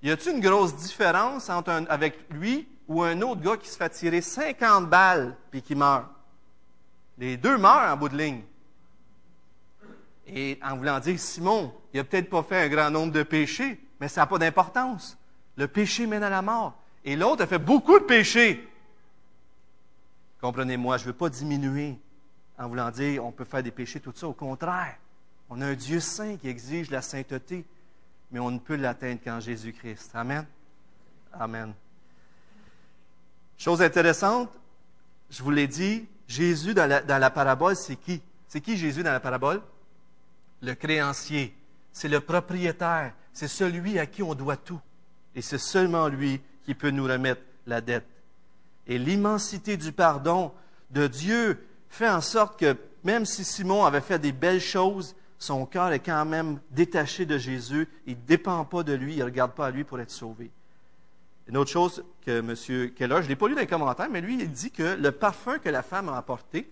y 0.02 0.11
a-t-il 0.11 0.37
une 0.37 0.40
grosse 0.40 0.76
différence 0.76 1.50
entre 1.50 1.85
avec 1.88 2.30
lui 2.30 2.68
ou 2.87 3.02
un 3.02 3.20
autre 3.22 3.40
gars 3.40 3.56
qui 3.56 3.68
se 3.68 3.76
fait 3.76 3.90
tirer 3.90 4.20
50 4.20 4.88
balles 4.88 5.37
puis 5.50 5.62
qui 5.62 5.74
meurt? 5.74 6.06
Les 7.18 7.37
deux 7.37 7.56
meurent 7.59 7.92
en 7.92 7.96
bout 7.96 8.11
de 8.11 8.16
ligne. 8.16 8.42
Et 10.28 10.59
en 10.62 10.76
voulant 10.76 11.00
dire, 11.00 11.18
Simon, 11.18 11.72
il 11.92 11.96
n'a 11.96 12.04
peut-être 12.04 12.28
pas 12.28 12.42
fait 12.42 12.62
un 12.62 12.68
grand 12.68 12.90
nombre 12.90 13.12
de 13.12 13.22
péchés, 13.22 13.80
mais 14.00 14.09
ça 14.09 14.22
n'a 14.22 14.26
pas 14.26 14.38
d'importance. 14.38 15.16
Le 15.56 15.66
péché 15.66 16.06
mène 16.06 16.22
à 16.22 16.30
la 16.30 16.42
mort. 16.42 16.78
Et 17.07 17.14
l'autre 17.14 17.45
a 17.45 17.47
fait 17.47 17.61
beaucoup 17.61 18.01
de 18.01 18.05
péchés. 18.05 18.69
Comprenez-moi, 20.40 20.99
je 20.99 21.05
ne 21.05 21.07
veux 21.07 21.16
pas 21.16 21.31
diminuer 21.31 21.97
en 22.59 22.69
voulant 22.69 22.90
dire 22.90 23.25
on 23.25 23.31
peut 23.31 23.45
faire 23.45 23.62
des 23.62 23.71
péchés, 23.71 24.01
tout 24.01 24.12
ça. 24.14 24.27
Au 24.27 24.33
contraire, 24.33 24.97
on 25.49 25.61
a 25.61 25.66
un 25.66 25.75
Dieu 25.75 26.01
saint 26.01 26.37
qui 26.37 26.49
exige 26.49 26.90
la 26.90 27.01
sainteté, 27.03 27.64
mais 28.33 28.40
on 28.40 28.51
ne 28.51 28.59
peut 28.59 28.75
l'atteindre 28.75 29.21
qu'en 29.23 29.38
Jésus-Christ. 29.38 30.11
Amen? 30.14 30.45
Amen. 31.33 31.73
Chose 33.57 33.81
intéressante, 33.83 34.51
je 35.31 35.42
vous 35.45 35.53
l'ai 35.53 35.69
dit, 35.69 36.07
Jésus 36.27 36.75
dans 36.75 36.88
la, 36.88 37.01
dans 37.03 37.19
la 37.19 37.31
parabole, 37.31 37.77
c'est 37.77 37.97
qui? 37.97 38.21
C'est 38.49 38.61
qui 38.61 38.77
Jésus 38.77 39.05
dans 39.05 39.12
la 39.12 39.21
parabole? 39.21 39.62
Le 40.61 40.75
créancier. 40.75 41.57
C'est 41.92 42.09
le 42.09 42.21
propriétaire. 42.21 43.14
C'est 43.33 43.49
celui 43.49 43.99
à 44.01 44.07
qui 44.07 44.25
on 44.25 44.35
doit 44.35 44.57
tout. 44.57 44.81
Et 45.37 45.42
c'est 45.42 45.59
seulement 45.59 46.09
lui 46.09 46.40
qui 46.66 46.74
peut 46.74 46.90
nous 46.90 47.05
remettre 47.05 47.40
la 47.66 47.81
dette. 47.81 48.07
Et 48.87 48.98
l'immensité 48.98 49.76
du 49.76 49.92
pardon 49.92 50.52
de 50.90 51.07
Dieu 51.07 51.64
fait 51.88 52.09
en 52.09 52.20
sorte 52.20 52.61
que 52.61 52.76
même 53.05 53.24
si 53.24 53.44
Simon 53.44 53.85
avait 53.85 54.00
fait 54.00 54.18
des 54.18 54.33
belles 54.33 54.61
choses, 54.61 55.14
son 55.38 55.64
cœur 55.64 55.92
est 55.92 56.00
quand 56.00 56.24
même 56.24 56.59
détaché 56.70 57.24
de 57.24 57.38
Jésus. 57.38 57.88
Il 58.07 58.16
ne 58.16 58.22
dépend 58.22 58.64
pas 58.64 58.83
de 58.83 58.92
lui, 58.92 59.14
il 59.14 59.18
ne 59.20 59.24
regarde 59.24 59.52
pas 59.52 59.66
à 59.66 59.70
lui 59.70 59.85
pour 59.85 60.00
être 60.00 60.11
sauvé. 60.11 60.50
Une 61.46 61.57
autre 61.57 61.70
chose 61.70 62.05
que 62.22 62.40
M. 62.40 62.90
Keller, 62.94 63.16
je 63.18 63.22
ne 63.22 63.29
l'ai 63.29 63.37
pas 63.37 63.46
lu 63.46 63.55
dans 63.55 63.61
les 63.61 63.66
commentaires, 63.68 64.11
mais 64.11 64.20
lui, 64.20 64.37
il 64.40 64.50
dit 64.50 64.72
que 64.72 64.96
le 64.96 65.12
parfum 65.12 65.59
que 65.59 65.68
la 65.68 65.83
femme 65.83 66.09
a 66.09 66.16
apporté, 66.16 66.68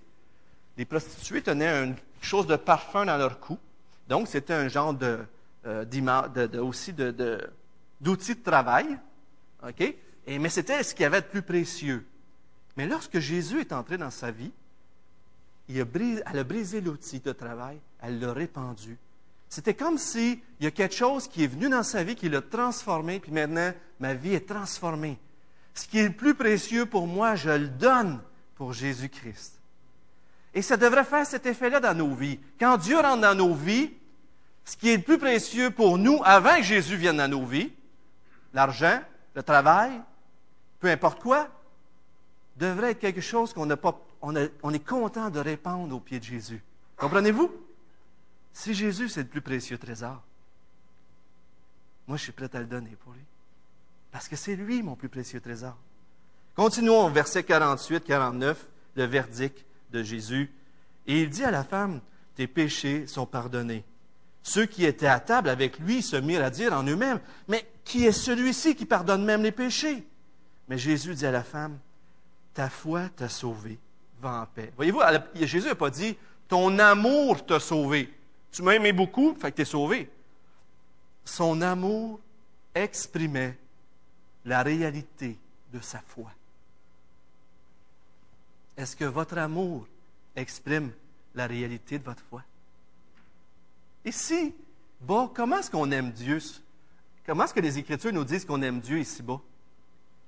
les 0.77 0.85
prostituées 0.85 1.43
tenaient 1.43 1.85
une 1.85 1.95
chose 2.21 2.49
de 2.49 2.57
parfum 2.57 3.05
dans 3.05 3.17
leur 3.17 3.39
cou. 3.39 3.59
Donc, 4.09 4.27
c'était 4.27 4.55
un 4.55 4.67
genre 4.67 4.93
de, 4.93 5.21
euh, 5.67 5.85
aussi 6.61 6.93
de, 6.93 7.41
d'outils 8.01 8.35
de, 8.35 8.43
travail. 8.43 8.99
OK? 9.67 9.95
Mais 10.27 10.49
c'était 10.49 10.83
ce 10.83 10.95
qu'il 10.95 11.03
y 11.03 11.07
avait 11.07 11.21
de 11.21 11.27
plus 11.27 11.43
précieux. 11.43 12.07
Mais 12.77 12.87
lorsque 12.87 13.19
Jésus 13.19 13.61
est 13.61 13.73
entré 13.73 13.99
dans 13.99 14.11
sa 14.11 14.31
vie, 14.31 14.53
elle 15.69 16.39
a 16.39 16.45
brisé 16.45 16.81
l'outil 16.81 17.21
de 17.21 17.33
travail, 17.33 17.79
elle 18.03 18.21
l'a 18.21 18.33
répandu. 18.33 18.99
C'était 19.49 19.75
comme 19.75 19.99
s'il 19.99 20.41
y 20.61 20.67
a 20.67 20.71
quelque 20.71 20.95
chose 20.95 21.29
qui 21.29 21.45
est 21.45 21.47
venu 21.47 21.69
dans 21.69 21.85
sa 21.85 22.03
vie, 22.03 22.17
qui 22.17 22.29
l'a 22.29 22.43
transformé, 22.43 23.21
puis 23.21 23.31
maintenant, 23.31 23.73
ma 24.01 24.15
vie 24.15 24.35
est 24.35 24.49
transformée. 24.49 25.19
Ce 25.75 25.87
qui 25.87 25.99
est 25.99 26.09
le 26.09 26.15
plus 26.15 26.35
précieux 26.35 26.87
pour 26.87 27.07
moi, 27.07 27.37
je 27.37 27.51
le 27.51 27.69
donne 27.69 28.21
pour 28.57 28.73
Jésus-Christ. 28.73 29.61
Et 30.55 30.63
ça 30.63 30.77
devrait 30.77 31.05
faire 31.05 31.27
cet 31.27 31.47
effet-là 31.47 31.81
dans 31.81 31.95
nos 31.95 32.15
vies. 32.15 32.39
Quand 32.59 32.77
Dieu 32.79 32.99
rentre 32.99 33.21
dans 33.21 33.35
nos 33.35 33.55
vies, 33.55 33.91
ce 34.65 34.77
qui 34.77 34.91
est 34.91 34.97
le 34.97 35.03
plus 35.03 35.19
précieux 35.19 35.71
pour 35.71 35.99
nous 35.99 36.21
avant 36.25 36.57
que 36.57 36.63
Jésus 36.63 36.97
vienne 36.97 37.19
dans 37.19 37.31
nos 37.31 37.45
vies, 37.45 37.73
l'argent, 38.53 39.01
le 39.35 39.43
travail, 39.43 40.01
peu 40.81 40.91
importe 40.91 41.21
quoi, 41.21 41.49
devrait 42.57 42.93
être 42.93 43.01
quelque 43.01 43.21
chose 43.21 43.53
qu'on 43.53 43.67
n'a 43.67 43.77
pas, 43.77 44.01
on, 44.23 44.35
est 44.35 44.87
content 44.87 45.31
de 45.31 45.41
répandre 45.41 45.95
au 45.95 46.01
pied 46.01 46.19
de 46.19 46.25
Jésus. 46.25 46.63
Comprenez-vous? 46.97 47.51
Si 48.53 48.75
Jésus, 48.75 49.09
c'est 49.09 49.23
le 49.23 49.29
plus 49.29 49.41
précieux 49.41 49.79
trésor, 49.79 50.23
moi, 52.07 52.17
je 52.17 52.23
suis 52.23 52.33
prêt 52.33 52.51
à 52.53 52.61
le 52.61 52.67
donner 52.67 52.97
pour 53.03 53.13
lui. 53.13 53.25
Parce 54.13 54.29
que 54.29 54.37
c'est 54.37 54.57
lui 54.57 54.83
mon 54.83 54.95
plus 54.95 55.09
précieux 55.09 55.41
trésor. 55.41 55.77
Continuons 56.55 57.07
au 57.07 57.11
verset 57.11 57.43
48, 57.43 58.05
49, 58.05 58.69
le 58.95 59.05
verdict 59.05 59.65
de 59.91 60.03
Jésus. 60.03 60.53
Et 61.07 61.23
il 61.23 61.31
dit 61.31 61.45
à 61.45 61.51
la 61.51 61.65
femme, 61.65 62.01
tes 62.37 62.47
péchés 62.47 63.07
sont 63.07 63.27
pardonnés. 63.27 63.85
Ceux 64.45 64.67
qui 64.67 64.85
étaient 64.85 65.07
à 65.07 65.21
table 65.21 65.49
avec 65.49 65.79
lui 65.79 66.03
se 66.03 66.17
mirent 66.17 66.45
à 66.45 66.51
dire 66.51 66.75
en 66.75 66.85
eux-mêmes, 66.85 67.19
mais 67.49 67.67
qui 67.83 68.05
est 68.05 68.13
celui-ci 68.13 68.77
qui 68.77 68.85
pardonne 68.85 69.25
même 69.25 69.43
les 69.43 69.53
péchés? 69.53 70.07
Mais 70.69 70.77
Jésus 70.77 71.15
dit 71.15 71.25
à 71.25 71.31
la 71.31 71.43
femme, 71.43 71.79
ta 72.53 72.69
foi 72.69 73.09
t'a 73.17 73.31
sauvé, 73.31 73.79
va 74.21 74.43
en 74.43 74.47
paix. 74.47 74.71
Voyez-vous, 74.77 75.01
Jésus 75.35 75.69
n'a 75.69 75.75
pas 75.75 75.89
dit, 75.89 76.15
ton 76.47 76.79
amour 76.79 77.45
t'a 77.47 77.59
sauvé. 77.59 78.13
Tu 78.53 78.63
m'as 78.63 78.75
aimé 78.75 78.93
beaucoup, 78.93 79.35
fait 79.35 79.51
que 79.51 79.57
tu 79.57 79.63
es 79.63 79.65
sauvé. 79.65 80.11
Son 81.25 81.63
amour 81.63 82.21
exprimait 82.75 83.57
la 84.45 84.63
réalité 84.63 85.39
de 85.73 85.81
sa 85.81 86.01
foi. 86.07 86.31
Est-ce 88.77 88.95
que 88.95 89.07
votre 89.07 89.39
amour 89.39 89.87
exprime 90.37 90.93
la 91.35 91.47
réalité 91.47 91.99
de 91.99 92.05
votre 92.05 92.23
foi? 92.29 92.43
Ici, 94.05 94.55
bas, 95.01 95.31
comment 95.35 95.59
est-ce 95.59 95.71
qu'on 95.71 95.91
aime 95.91 96.11
Dieu? 96.13 96.39
Comment 97.25 97.45
est-ce 97.45 97.55
que 97.55 97.61
les 97.61 97.79
Écritures 97.79 98.13
nous 98.13 98.25
disent 98.25 98.45
qu'on 98.45 98.61
aime 98.61 98.81
Dieu 98.81 98.99
ici-bas? 98.99 99.41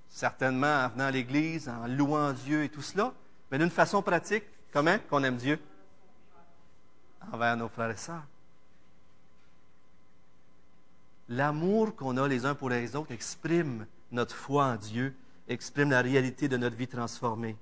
Certainement 0.09 0.85
en 0.85 0.89
venant 0.89 1.05
à 1.05 1.11
l'Église, 1.11 1.69
en 1.69 1.87
louant 1.87 2.33
Dieu 2.33 2.65
et 2.65 2.69
tout 2.71 2.81
cela, 2.81 3.13
mais 3.51 3.59
d'une 3.59 3.71
façon 3.71 4.03
pratique, 4.03 4.45
comment 4.73 4.97
qu'on 5.11 5.23
aime 5.25 5.37
Dieu? 5.37 5.61
Envers 7.33 7.57
nos 7.57 7.69
frères 7.69 7.91
et 7.91 7.97
sœurs. 7.97 8.25
L'amour 11.29 11.97
qu'on 11.97 12.17
a 12.17 12.29
les 12.29 12.47
uns 12.47 12.55
pour 12.55 12.71
les 12.71 12.95
autres 12.97 13.13
exprime 13.13 13.87
notre 14.13 14.37
foi 14.37 14.67
en 14.67 14.77
Dieu, 14.77 15.15
exprime 15.49 15.91
la 15.91 16.01
réalité 16.01 16.49
de 16.49 16.57
notre 16.57 16.77
vie 16.77 16.87
transformée. 16.87 17.57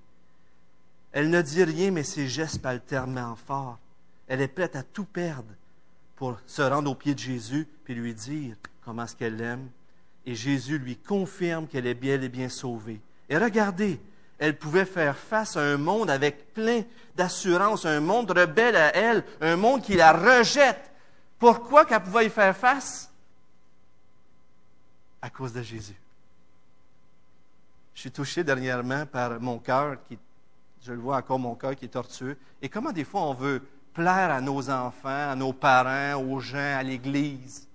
Elle 1.12 1.31
ne 1.31 1.42
dit 1.42 1.64
rien, 1.64 1.90
mais 1.90 2.03
ses 2.03 2.29
gestes 2.29 2.61
parlent 2.61 2.81
tellement 2.81 3.35
fort. 3.37 3.79
Elle 4.29 4.42
est 4.42 4.48
prête 4.48 4.77
à 4.77 4.83
tout 4.83 5.07
perdre 5.07 5.50
pour 6.16 6.38
se 6.46 6.62
rendre 6.62 6.90
aux 6.90 6.94
pieds 6.94 7.14
de 7.14 7.20
Jésus 7.20 7.66
puis 7.85 7.94
lui 7.94 8.14
dire 8.14 8.57
comment 8.85 9.05
est-ce 9.05 9.16
qu'elle 9.16 9.37
l'aime. 9.37 9.68
Et 10.27 10.35
Jésus 10.35 10.79
lui 10.79 10.96
confirme 10.96 11.66
qu'elle 11.66 11.87
est 11.87 11.94
bien 11.94 12.20
et 12.20 12.29
bien 12.29 12.48
sauvée. 12.48 13.00
Et 13.29 13.37
regardez, 13.37 14.00
elle 14.38 14.59
pouvait 14.59 14.85
faire 14.85 15.16
face 15.16 15.57
à 15.57 15.61
un 15.61 15.77
monde 15.77 16.11
avec 16.11 16.53
plein 16.55 16.83
d'assurance, 17.14 17.85
un 17.85 18.00
monde 18.00 18.31
rebelle 18.31 18.77
à 18.77 18.94
elle, 18.94 19.24
un 19.40 19.57
monde 19.57 19.83
qui 19.83 19.94
la 19.94 20.12
rejette. 20.12 20.90
Pourquoi 21.38 21.85
qu'elle 21.85 22.03
pouvait 22.03 22.27
y 22.27 22.31
faire 22.31 22.57
face? 22.57 23.11
À 25.20 25.31
cause 25.31 25.53
de 25.53 25.62
Jésus. 25.62 25.96
Je 27.94 28.00
suis 28.00 28.11
touché 28.11 28.42
dernièrement 28.42 29.07
par 29.07 29.40
mon 29.40 29.59
cœur, 29.59 29.96
qui, 30.09 30.18
je 30.83 30.92
le 30.92 30.98
vois 30.98 31.16
encore, 31.16 31.38
mon 31.38 31.55
cœur 31.55 31.77
qui 31.77 31.85
est 31.85 31.88
tortueux. 31.88 32.37
Et 32.61 32.68
comment 32.68 32.92
des 32.92 33.05
fois 33.05 33.22
on 33.22 33.35
veut 33.35 33.62
plaire 33.95 34.31
à 34.31 34.41
nos 34.41 34.69
enfants, 34.69 35.31
à 35.31 35.37
nos 35.37 35.53
parents, 35.53 36.21
aux 36.21 36.41
gens, 36.41 36.59
à 36.79 36.83
l'Église. 36.83 37.69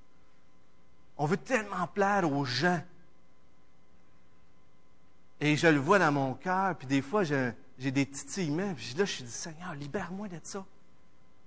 On 1.18 1.26
veut 1.26 1.38
tellement 1.38 1.88
plaire 1.88 2.32
aux 2.32 2.46
gens. 2.46 2.82
Et 5.40 5.56
je 5.56 5.68
le 5.68 5.80
vois 5.80 5.98
dans 5.98 6.12
mon 6.12 6.34
cœur, 6.34 6.76
puis 6.76 6.86
des 6.86 7.02
fois, 7.02 7.24
j'ai 7.24 7.92
des 7.92 8.06
titillements, 8.06 8.74
puis 8.76 8.94
là, 8.98 9.06
je 9.06 9.12
suis 9.12 9.24
dit, 9.24 9.32
Seigneur, 9.32 9.74
libère-moi 9.74 10.28
de 10.28 10.40
ça. 10.44 10.66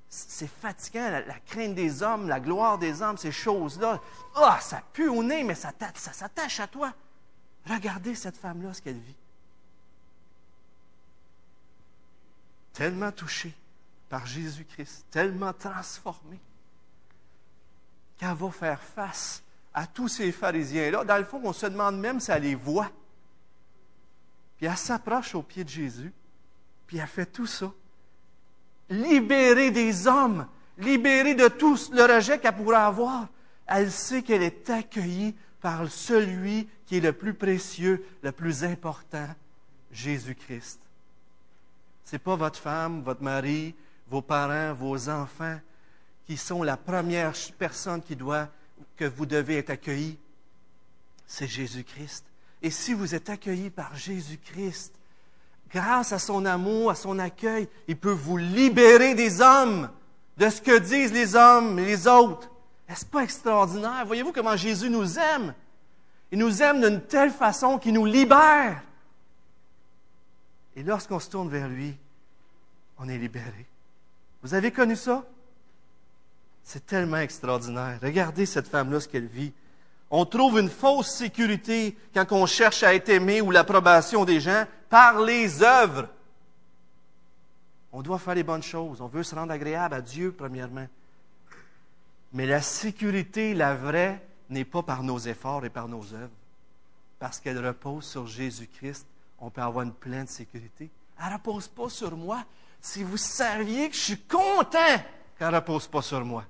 C'est 0.09 0.49
fatigant, 0.49 1.09
la, 1.11 1.39
crainte 1.47 1.75
des 1.75 2.03
hommes, 2.03 2.29
la 2.29 2.41
gloire 2.41 2.79
des 2.79 3.01
hommes, 3.01 3.17
ces 3.17 3.33
choses-là. 3.33 4.01
Ah, 4.35 4.59
ça 4.61 4.83
pue 4.93 5.09
au 5.09 5.23
nez, 5.23 5.43
mais 5.43 5.55
ça, 5.55 5.73
ça 5.95 6.13
s'attache 6.13 6.61
à 6.61 6.67
toi. 6.67 6.93
Regardez 7.67 8.15
cette 8.15 8.37
femme-là, 8.37 8.75
ce 8.75 8.83
qu'elle 8.83 8.99
vit. 8.99 9.17
Tellement 12.75 13.13
touchée 13.13 13.55
par 14.13 14.27
Jésus-Christ, 14.27 15.07
tellement 15.11 15.55
transformée, 15.55 16.39
qu'elle 18.19 18.35
va 18.35 18.51
faire 18.51 18.79
face 18.79 19.43
à 19.73 19.87
tous 19.87 20.09
ces 20.09 20.33
pharisiens-là. 20.33 21.03
Dans 21.05 21.17
le 21.17 21.25
fond, 21.25 21.41
on 21.43 21.55
se 21.55 21.65
demande 21.65 21.99
même 21.99 22.21
si 22.21 22.31
elle 22.31 22.43
les 22.43 22.55
voit. 22.55 22.91
Puis 24.59 24.67
elle 24.67 24.77
s'approche 24.77 25.35
au 25.35 25.43
pied 25.43 25.65
de 25.65 25.71
Jésus, 25.71 26.13
puis 26.87 26.99
elle 26.99 27.07
fait 27.07 27.25
tout 27.25 27.47
ça. 27.47 27.73
Libérée 28.91 29.71
des 29.71 30.07
hommes, 30.07 30.47
libérée 30.77 31.35
de 31.35 31.49
tout 31.49 31.79
le 31.91 32.03
rejet 32.03 32.39
qu'elle 32.39 32.55
pourrait 32.55 32.77
avoir. 32.77 33.29
Elle 33.67 33.91
sait 33.91 34.21
qu'elle 34.21 34.43
est 34.43 34.69
accueillie 34.69 35.35
par 35.63 35.91
celui 35.91 36.69
qui 36.85 36.99
est 36.99 37.01
le 37.01 37.15
plus 37.15 37.33
précieux, 37.33 38.05
le 38.21 38.31
plus 38.31 38.63
important, 38.63 39.29
Jésus-Christ. 39.91 40.81
Ce 42.05 42.13
n'est 42.13 42.19
pas 42.19 42.37
votre 42.37 42.59
femme, 42.59 43.01
votre 43.01 43.23
mari, 43.23 43.75
vos 44.09 44.23
parents, 44.23 44.75
vos 44.75 45.09
enfants 45.09 45.59
qui 46.27 46.37
sont 46.37 46.63
la 46.63 46.77
première 46.77 47.33
personne 47.59 48.03
que 48.97 49.05
vous 49.05 49.27
devez 49.27 49.59
être 49.59 49.71
accueillis. 49.71 50.19
C'est 51.27 51.47
Jésus-Christ. 51.47 52.25
Et 52.63 52.71
si 52.71 52.95
vous 52.95 53.15
êtes 53.15 53.29
accueillis 53.31 53.71
par 53.71 53.95
Jésus-Christ, 53.97 54.95
grâce 55.71 56.13
à 56.13 56.19
son 56.19 56.45
amour, 56.45 56.91
à 56.91 56.95
son 56.95 57.19
accueil, 57.19 57.69
il 57.89 57.97
peut 57.97 58.13
vous 58.13 58.37
libérer 58.37 59.15
des 59.15 59.41
hommes, 59.41 59.91
de 60.37 60.49
ce 60.49 60.61
que 60.61 60.79
disent 60.79 61.13
les 61.13 61.35
hommes 61.35 61.79
et 61.79 61.87
les 61.87 62.07
autres. 62.07 62.51
Est-ce 62.89 63.05
pas 63.05 63.23
extraordinaire? 63.25 64.05
Voyez-vous 64.07 64.33
comment 64.33 64.57
Jésus 64.57 64.91
nous 64.91 65.19
aime? 65.19 65.55
Il 66.31 66.39
nous 66.39 66.63
aime 66.63 66.81
d'une 66.81 67.01
telle 67.01 67.31
façon 67.31 67.79
qu'il 67.79 67.95
nous 67.95 68.07
libère. 68.07 68.83
Et 70.77 70.83
lorsqu'on 70.83 71.19
se 71.19 71.29
tourne 71.29 71.51
vers 71.51 71.69
lui, 71.69 71.97
on 72.99 73.09
est 73.09 73.19
libéré. 73.19 73.67
Vous 74.43 74.55
avez 74.55 74.71
connu 74.71 74.97
ça? 74.97 75.25
C'est 76.65 76.87
tellement 76.87 77.19
extraordinaire. 77.19 77.99
Regardez 78.03 78.47
cette 78.47 78.69
femme-là, 78.69 79.01
ce 79.01 79.09
qu'elle 79.09 79.27
vit. 79.27 79.53
On 80.11 80.27
trouve 80.27 80.59
une 80.59 80.69
fausse 80.69 81.11
sécurité 81.11 81.97
quand 82.13 82.31
on 82.33 82.47
cherche 82.47 82.83
à 82.83 82.95
être 82.95 83.09
aimé 83.09 83.41
ou 83.41 83.51
l'approbation 83.51 84.25
des 84.25 84.41
gens 84.41 84.67
par 84.91 85.21
les 85.21 85.63
œuvres. 85.63 86.09
On 87.93 88.03
doit 88.03 88.19
faire 88.19 88.35
les 88.35 88.43
bonnes 88.43 88.63
choses. 88.63 89.01
On 89.01 89.07
veut 89.07 89.23
se 89.23 89.35
rendre 89.35 89.53
agréable 89.53 89.95
à 89.95 90.01
Dieu, 90.01 90.33
premièrement. 90.33 90.87
Mais 92.33 92.47
la 92.47 92.63
sécurité, 92.63 93.55
la 93.55 93.75
vraie, 93.75 94.23
n'est 94.49 94.65
pas 94.65 94.83
par 94.83 95.03
nos 95.03 95.19
efforts 95.19 95.65
et 95.65 95.71
par 95.71 95.89
nos 95.89 96.13
œuvres. 96.15 96.33
Parce 97.19 97.39
qu'elle 97.41 97.65
repose 97.65 98.05
sur 98.05 98.27
Jésus-Christ, 98.27 99.07
on 99.39 99.51
peut 99.51 99.63
avoir 99.63 99.85
une 99.85 99.93
pleine 99.93 100.27
sécurité. 100.27 100.91
Elle 101.19 101.29
ne 101.29 101.35
repose 101.35 101.69
pas 101.69 101.89
sur 101.89 102.17
moi. 102.17 102.45
Si 102.83 103.05
vous 103.05 103.17
saviez 103.17 103.89
que 103.89 103.97
je 103.97 104.01
suis 104.01 104.19
content 104.19 104.99
qu'elle 105.39 105.51
ne 105.51 105.55
repose 105.55 105.87
pas 105.87 106.03
sur 106.03 106.25
moi. 106.25 106.45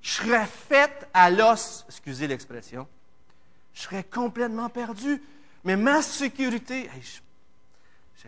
Je 0.00 0.12
serais 0.12 0.46
faite 0.46 1.08
à 1.12 1.30
l'os, 1.30 1.84
excusez 1.88 2.28
l'expression. 2.28 2.86
Je 3.74 3.82
serais 3.82 4.04
complètement 4.04 4.68
perdu. 4.68 5.20
Mais 5.64 5.76
ma 5.76 6.00
sécurité, 6.02 6.88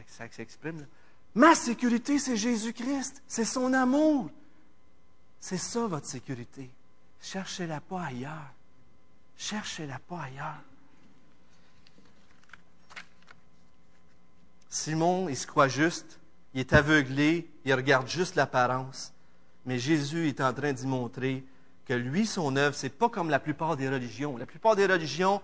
ça 0.08 0.30
s'exprime, 0.30 0.86
ma 1.34 1.54
sécurité, 1.54 2.18
c'est 2.18 2.36
Jésus-Christ. 2.36 3.22
C'est 3.28 3.44
son 3.44 3.72
amour. 3.72 4.30
C'est 5.38 5.58
ça 5.58 5.86
votre 5.86 6.06
sécurité. 6.06 6.70
Cherchez-la 7.20 7.80
pas 7.80 8.06
ailleurs. 8.06 8.50
Cherchez-la 9.36 9.98
pas 9.98 10.22
ailleurs. 10.22 10.62
Simon, 14.68 15.28
il 15.28 15.36
se 15.36 15.46
croit 15.46 15.68
juste, 15.68 16.18
il 16.56 16.60
est 16.60 16.72
aveuglé, 16.72 17.46
il 17.66 17.74
regarde 17.74 18.08
juste 18.08 18.34
l'apparence. 18.34 19.12
Mais 19.66 19.78
Jésus 19.78 20.26
est 20.26 20.40
en 20.40 20.54
train 20.54 20.72
d'y 20.72 20.86
montrer 20.86 21.44
que 21.84 21.92
lui, 21.92 22.24
son 22.24 22.56
œuvre, 22.56 22.74
c'est 22.74 22.88
pas 22.88 23.10
comme 23.10 23.28
la 23.28 23.38
plupart 23.38 23.76
des 23.76 23.90
religions. 23.90 24.38
La 24.38 24.46
plupart 24.46 24.74
des 24.74 24.86
religions, 24.86 25.42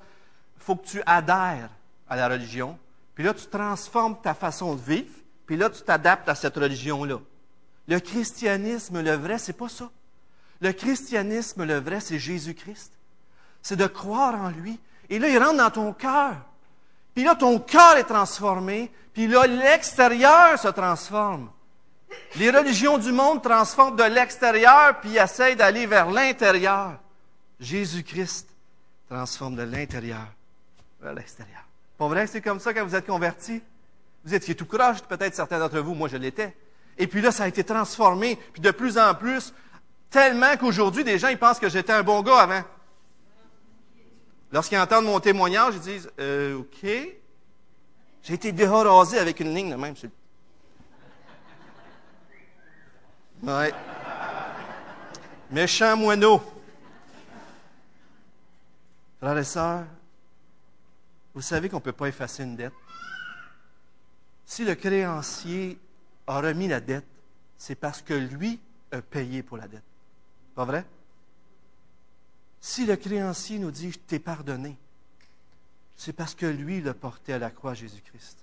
il 0.57 0.63
faut 0.63 0.75
que 0.75 0.87
tu 0.87 1.03
adhères 1.05 1.69
à 2.09 2.17
la 2.17 2.29
religion, 2.31 2.79
puis 3.15 3.25
là, 3.25 3.35
tu 3.35 3.47
transformes 3.47 4.23
ta 4.23 4.33
façon 4.33 4.75
de 4.75 4.81
vivre, 4.81 5.13
puis 5.45 5.59
là, 5.59 5.69
tu 5.69 5.83
t'adaptes 5.83 6.31
à 6.31 6.35
cette 6.35 6.57
religion-là. 6.57 7.21
Le 7.89 8.01
christianisme, 8.01 9.03
le 9.03 9.13
vrai, 9.13 9.37
c'est 9.37 9.53
pas 9.53 9.69
ça. 9.69 9.91
Le 10.63 10.73
christianisme, 10.73 11.65
le 11.65 11.79
vrai, 11.79 12.01
c'est 12.01 12.19
Jésus-Christ. 12.19 12.91
C'est 13.61 13.77
de 13.77 13.87
croire 13.87 14.41
en 14.41 14.49
lui. 14.49 14.81
Et 15.11 15.19
là, 15.19 15.29
il 15.29 15.37
rentre 15.37 15.59
dans 15.59 15.71
ton 15.71 15.93
cœur. 15.93 16.37
Puis 17.15 17.25
là, 17.25 17.35
ton 17.35 17.59
cœur 17.59 17.97
est 17.97 18.05
transformé. 18.05 18.91
Puis 19.13 19.27
là, 19.27 19.47
l'extérieur 19.47 20.59
se 20.59 20.69
transforme. 20.69 21.51
Les 22.37 22.51
religions 22.51 22.99
du 22.99 23.13
monde 23.13 23.43
transforment 23.43 23.97
de 23.97 24.05
l'extérieur, 24.05 25.01
puis 25.01 25.17
essayent 25.17 25.57
d'aller 25.57 25.87
vers 25.87 26.11
l'intérieur. 26.11 26.99
Jésus-Christ 27.61 28.49
transforme 29.09 29.57
de 29.57 29.63
l'intérieur 29.63 30.27
vers 31.01 31.15
l'extérieur. 31.15 31.63
Pas 31.99 32.09
vrai 32.09 32.25
que 32.25 32.31
c'est 32.31 32.41
comme 32.41 32.61
ça 32.61 32.73
quand 32.73 32.85
vous 32.85 32.95
êtes 32.95 33.07
converti? 33.07 33.63
Vous 34.25 34.35
étiez 34.35 34.55
tout 34.55 34.67
croche, 34.67 35.03
peut-être 35.03 35.35
certains 35.35 35.59
d'entre 35.59 35.81
vous, 35.81 35.95
moi 35.95 36.09
je 36.09 36.17
l'étais. 36.17 36.57
Et 36.99 37.07
puis 37.07 37.21
là, 37.21 37.31
ça 37.33 37.45
a 37.45 37.49
été 37.49 37.65
transformé, 37.65 38.39
puis 38.53 38.63
de 38.63 38.71
plus 38.71 38.99
en 38.99 39.15
plus, 39.15 39.53
tellement 40.11 40.57
qu'aujourd'hui, 40.57 41.05
des 41.05 41.19
gens, 41.19 41.29
ils 41.29 41.39
pensent 41.39 41.59
que 41.59 41.69
j'étais 41.69 41.93
un 41.93 42.03
bon 42.03 42.23
gars 42.23 42.41
avant. 42.41 42.63
Lorsqu'ils 44.53 44.79
entendent 44.79 45.07
mon 45.07 45.19
témoignage, 45.19 45.75
ils 45.77 45.81
disent, 45.81 46.11
euh, 46.21 46.59
OK. 46.59 46.83
J'ai 46.85 48.35
été 48.35 48.53
dehors 48.53 49.13
avec 49.15 49.41
une 49.41 49.55
ligne 49.55 49.71
de 49.71 49.77
même. 49.77 49.95
Ouais. 53.43 53.73
Méchant 55.51 55.97
moineau. 55.97 56.41
Frères 59.19 59.39
et 59.39 59.45
sœurs, 59.45 59.85
vous 61.35 61.43
savez 61.43 61.69
qu'on 61.69 61.77
ne 61.77 61.83
peut 61.83 61.93
pas 61.93 62.09
effacer 62.09 62.43
une 62.43 62.57
dette. 62.57 62.73
Si 64.45 64.65
le 64.65 64.75
créancier 64.75 65.79
a 66.27 66.41
remis 66.41 66.69
la 66.69 66.81
dette, 66.81 67.07
c'est 67.57 67.75
parce 67.75 68.03
que 68.03 68.15
lui 68.15 68.61
a 68.91 69.01
payé 69.01 69.43
pour 69.43 69.57
la 69.57 69.67
dette. 69.67 69.85
Pas 70.55 70.65
vrai? 70.65 70.85
Si 72.65 72.87
le 72.87 72.95
créancier 72.95 73.59
nous 73.59 73.73
dit, 73.73 73.91
je 73.91 73.99
t'ai 73.99 74.21
pardonné, 74.21 74.77
c'est 75.97 76.13
parce 76.13 76.37
que 76.37 76.47
lui 76.47 76.81
l'a 76.81 76.95
porté 76.95 77.33
à 77.33 77.39
la 77.39 77.51
croix, 77.51 77.75
Jésus-Christ. 77.75 78.39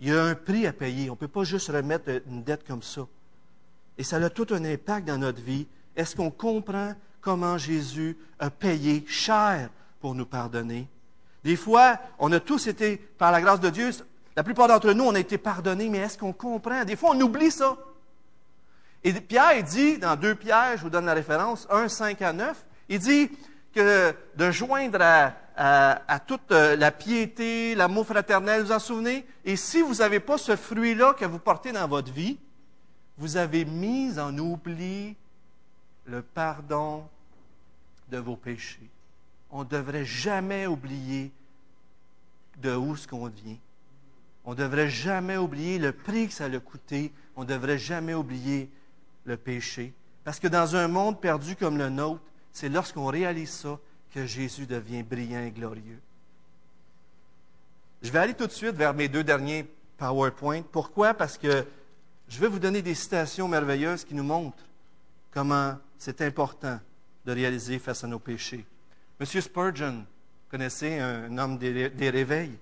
Il 0.00 0.08
y 0.08 0.12
a 0.12 0.24
un 0.24 0.34
prix 0.34 0.66
à 0.66 0.72
payer. 0.72 1.10
On 1.10 1.12
ne 1.12 1.18
peut 1.18 1.28
pas 1.28 1.44
juste 1.44 1.68
remettre 1.68 2.22
une 2.26 2.42
dette 2.42 2.66
comme 2.66 2.82
ça. 2.82 3.06
Et 3.98 4.02
ça 4.02 4.16
a 4.16 4.30
tout 4.30 4.46
un 4.50 4.64
impact 4.64 5.06
dans 5.06 5.18
notre 5.18 5.42
vie. 5.42 5.66
Est-ce 5.94 6.16
qu'on 6.16 6.30
comprend 6.30 6.94
comment 7.20 7.58
Jésus 7.58 8.16
a 8.38 8.48
payé 8.48 9.04
cher 9.06 9.68
pour 10.00 10.14
nous 10.14 10.26
pardonner? 10.26 10.88
Des 11.44 11.56
fois, 11.56 11.98
on 12.18 12.32
a 12.32 12.40
tous 12.40 12.66
été, 12.66 12.96
par 12.96 13.30
la 13.30 13.42
grâce 13.42 13.60
de 13.60 13.68
Dieu, 13.68 13.90
la 14.34 14.42
plupart 14.42 14.68
d'entre 14.68 14.92
nous, 14.94 15.04
on 15.04 15.14
a 15.14 15.20
été 15.20 15.36
pardonnés, 15.36 15.90
mais 15.90 15.98
est-ce 15.98 16.16
qu'on 16.16 16.32
comprend? 16.32 16.82
Des 16.84 16.96
fois, 16.96 17.10
on 17.14 17.20
oublie 17.20 17.50
ça. 17.50 17.76
Et 19.04 19.12
Pierre 19.12 19.62
dit, 19.62 19.98
dans 19.98 20.16
2 20.16 20.34
Pierre, 20.34 20.78
je 20.78 20.82
vous 20.82 20.90
donne 20.90 21.04
la 21.04 21.14
référence, 21.14 21.66
1, 21.70 21.88
5 21.88 22.22
à 22.22 22.32
9, 22.32 22.64
il 22.88 22.98
dit 22.98 23.30
que 23.74 24.14
de 24.36 24.50
joindre 24.50 25.00
à, 25.56 26.20
toute 26.26 26.52
euh, 26.52 26.76
la 26.76 26.90
piété, 26.90 27.74
l'amour 27.74 28.06
fraternel, 28.06 28.62
vous 28.62 28.72
en 28.72 28.78
souvenez? 28.78 29.26
Et 29.44 29.56
si 29.56 29.82
vous 29.82 29.96
n'avez 29.96 30.20
pas 30.20 30.38
ce 30.38 30.56
fruit-là 30.56 31.14
que 31.14 31.24
vous 31.24 31.38
portez 31.38 31.72
dans 31.72 31.86
votre 31.86 32.12
vie, 32.12 32.38
vous 33.16 33.36
avez 33.36 33.64
mis 33.64 34.18
en 34.18 34.36
oubli 34.38 35.16
le 36.06 36.22
pardon 36.22 37.04
de 38.10 38.18
vos 38.18 38.36
péchés. 38.36 38.90
On 39.50 39.60
ne 39.60 39.68
devrait 39.68 40.04
jamais 40.04 40.66
oublier 40.66 41.32
de 42.58 42.74
où 42.74 42.96
ce 42.96 43.06
qu'on 43.06 43.28
vient. 43.28 43.56
On 44.44 44.50
ne 44.50 44.56
devrait 44.56 44.90
jamais 44.90 45.36
oublier 45.36 45.78
le 45.78 45.92
prix 45.92 46.28
que 46.28 46.34
ça 46.34 46.44
a 46.44 46.58
coûté. 46.58 47.12
On 47.36 47.42
ne 47.42 47.48
devrait 47.48 47.78
jamais 47.78 48.14
oublier 48.14 48.70
le 49.24 49.36
péché. 49.36 49.94
Parce 50.22 50.38
que 50.38 50.48
dans 50.48 50.76
un 50.76 50.88
monde 50.88 51.20
perdu 51.20 51.56
comme 51.56 51.78
le 51.78 51.88
nôtre, 51.88 52.22
c'est 52.54 52.68
lorsqu'on 52.70 53.06
réalise 53.06 53.50
ça 53.50 53.78
que 54.14 54.24
Jésus 54.24 54.64
devient 54.64 55.02
brillant 55.02 55.42
et 55.44 55.50
glorieux. 55.50 56.00
Je 58.00 58.10
vais 58.10 58.20
aller 58.20 58.34
tout 58.34 58.46
de 58.46 58.52
suite 58.52 58.76
vers 58.76 58.94
mes 58.94 59.08
deux 59.08 59.24
derniers 59.24 59.66
PowerPoint. 59.98 60.62
Pourquoi? 60.62 61.14
Parce 61.14 61.36
que 61.36 61.66
je 62.28 62.38
vais 62.38 62.46
vous 62.46 62.60
donner 62.60 62.80
des 62.80 62.94
citations 62.94 63.48
merveilleuses 63.48 64.04
qui 64.04 64.14
nous 64.14 64.22
montrent 64.22 64.64
comment 65.32 65.76
c'est 65.98 66.20
important 66.20 66.78
de 67.26 67.32
réaliser 67.32 67.78
face 67.80 68.04
à 68.04 68.06
nos 68.06 68.20
péchés. 68.20 68.64
Monsieur 69.18 69.40
Spurgeon, 69.40 69.98
vous 69.98 70.50
connaissez 70.50 71.00
un 71.00 71.36
homme 71.38 71.58
des, 71.58 72.10
réveils, 72.10 72.56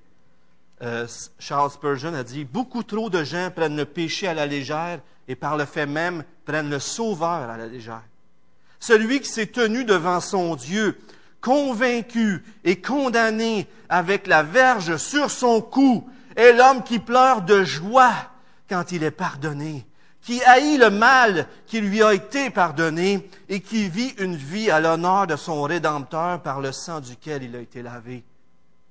euh, 0.81 1.07
Charles 1.39 1.71
Spurgeon 1.71 2.15
a 2.15 2.25
dit 2.25 2.45
Beaucoup 2.45 2.83
trop 2.83 3.11
de 3.11 3.23
gens 3.25 3.51
prennent 3.55 3.77
le 3.77 3.85
péché 3.85 4.27
à 4.27 4.35
la 4.35 4.47
légère 4.47 5.01
et 5.29 5.37
par 5.37 5.59
le 5.59 5.67
fait 5.67 5.87
même 5.87 6.25
prennent 6.47 6.71
le 6.71 6.79
Sauveur 6.79 7.51
à 7.51 7.57
la 7.59 7.67
légère. 7.67 8.03
Celui 8.83 9.21
qui 9.21 9.29
s'est 9.29 9.47
tenu 9.47 9.85
devant 9.85 10.19
son 10.19 10.57
Dieu, 10.57 10.99
convaincu 11.41 12.43
et 12.65 12.81
condamné 12.81 13.69
avec 13.89 14.27
la 14.27 14.43
verge 14.43 14.97
sur 14.97 15.31
son 15.31 15.61
cou, 15.61 16.11
est 16.35 16.53
l'homme 16.53 16.83
qui 16.83 16.99
pleure 16.99 17.43
de 17.43 17.63
joie 17.63 18.13
quand 18.69 18.91
il 18.91 19.05
est 19.05 19.13
pardonné, 19.13 19.87
qui 20.21 20.43
haït 20.43 20.79
le 20.79 20.91
mal 20.91 21.47
qui 21.67 21.81
lui 21.81 22.03
a 22.03 22.13
été 22.13 22.51
pardonné 22.51 23.31
et 23.49 23.61
qui 23.61 23.89
vit 23.89 24.17
une 24.19 24.35
vie 24.35 24.69
à 24.69 24.81
l'honneur 24.81 25.29
de 25.29 25.37
son 25.37 25.63
Rédempteur 25.63 26.43
par 26.43 26.61
le 26.61 26.73
sang 26.73 26.99
duquel 26.99 27.45
il 27.45 27.55
a 27.55 27.61
été 27.61 27.83
lavé. 27.83 28.25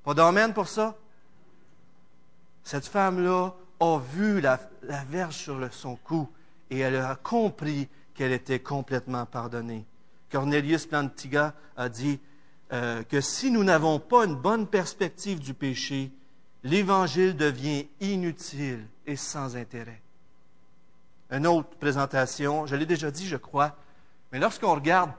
Pas 0.05 0.13
d'amène 0.13 0.53
pour 0.53 0.69
ça? 0.69 0.95
Cette 2.63 2.87
femme-là 2.87 3.53
a 3.81 3.99
vu 4.13 4.39
la, 4.39 4.57
verge 5.09 5.35
sur 5.35 5.59
son 5.73 5.97
cou 5.97 6.29
et 6.69 6.79
elle 6.79 6.95
a 6.95 7.17
compris 7.21 7.89
qu'elle 8.21 8.33
était 8.33 8.59
complètement 8.59 9.25
pardonnée. 9.25 9.83
Cornelius 10.31 10.85
Plantiga 10.85 11.55
a 11.75 11.89
dit 11.89 12.19
euh, 12.71 13.01
que 13.01 13.19
si 13.19 13.49
nous 13.49 13.63
n'avons 13.63 13.97
pas 13.97 14.25
une 14.25 14.35
bonne 14.35 14.67
perspective 14.67 15.39
du 15.39 15.55
péché, 15.55 16.11
l'Évangile 16.63 17.35
devient 17.35 17.87
inutile 17.99 18.85
et 19.07 19.15
sans 19.15 19.57
intérêt. 19.57 20.03
Une 21.31 21.47
autre 21.47 21.69
présentation, 21.79 22.67
je 22.67 22.75
l'ai 22.75 22.85
déjà 22.85 23.09
dit, 23.09 23.25
je 23.25 23.37
crois, 23.37 23.75
mais 24.31 24.37
lorsqu'on 24.37 24.75
regarde 24.75 25.09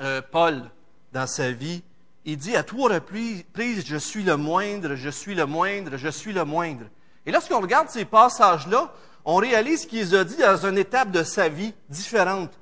euh, 0.00 0.20
Paul 0.32 0.68
dans 1.12 1.28
sa 1.28 1.52
vie, 1.52 1.84
il 2.24 2.36
dit 2.36 2.56
à 2.56 2.64
trois 2.64 2.92
reprises, 2.92 3.44
je 3.86 3.96
suis 3.96 4.24
le 4.24 4.36
moindre, 4.36 4.96
je 4.96 5.08
suis 5.08 5.36
le 5.36 5.46
moindre, 5.46 5.96
je 5.96 6.08
suis 6.08 6.32
le 6.32 6.44
moindre. 6.44 6.86
Et 7.26 7.30
lorsqu'on 7.30 7.60
regarde 7.60 7.90
ces 7.90 8.04
passages-là, 8.04 8.92
on 9.26 9.36
réalise 9.36 9.86
qu'il 9.86 10.14
a 10.14 10.22
dit 10.24 10.36
dans 10.36 10.66
une 10.66 10.78
étape 10.78 11.10
de 11.10 11.24
sa 11.24 11.48
vie 11.48 11.74
différente. 11.88 12.52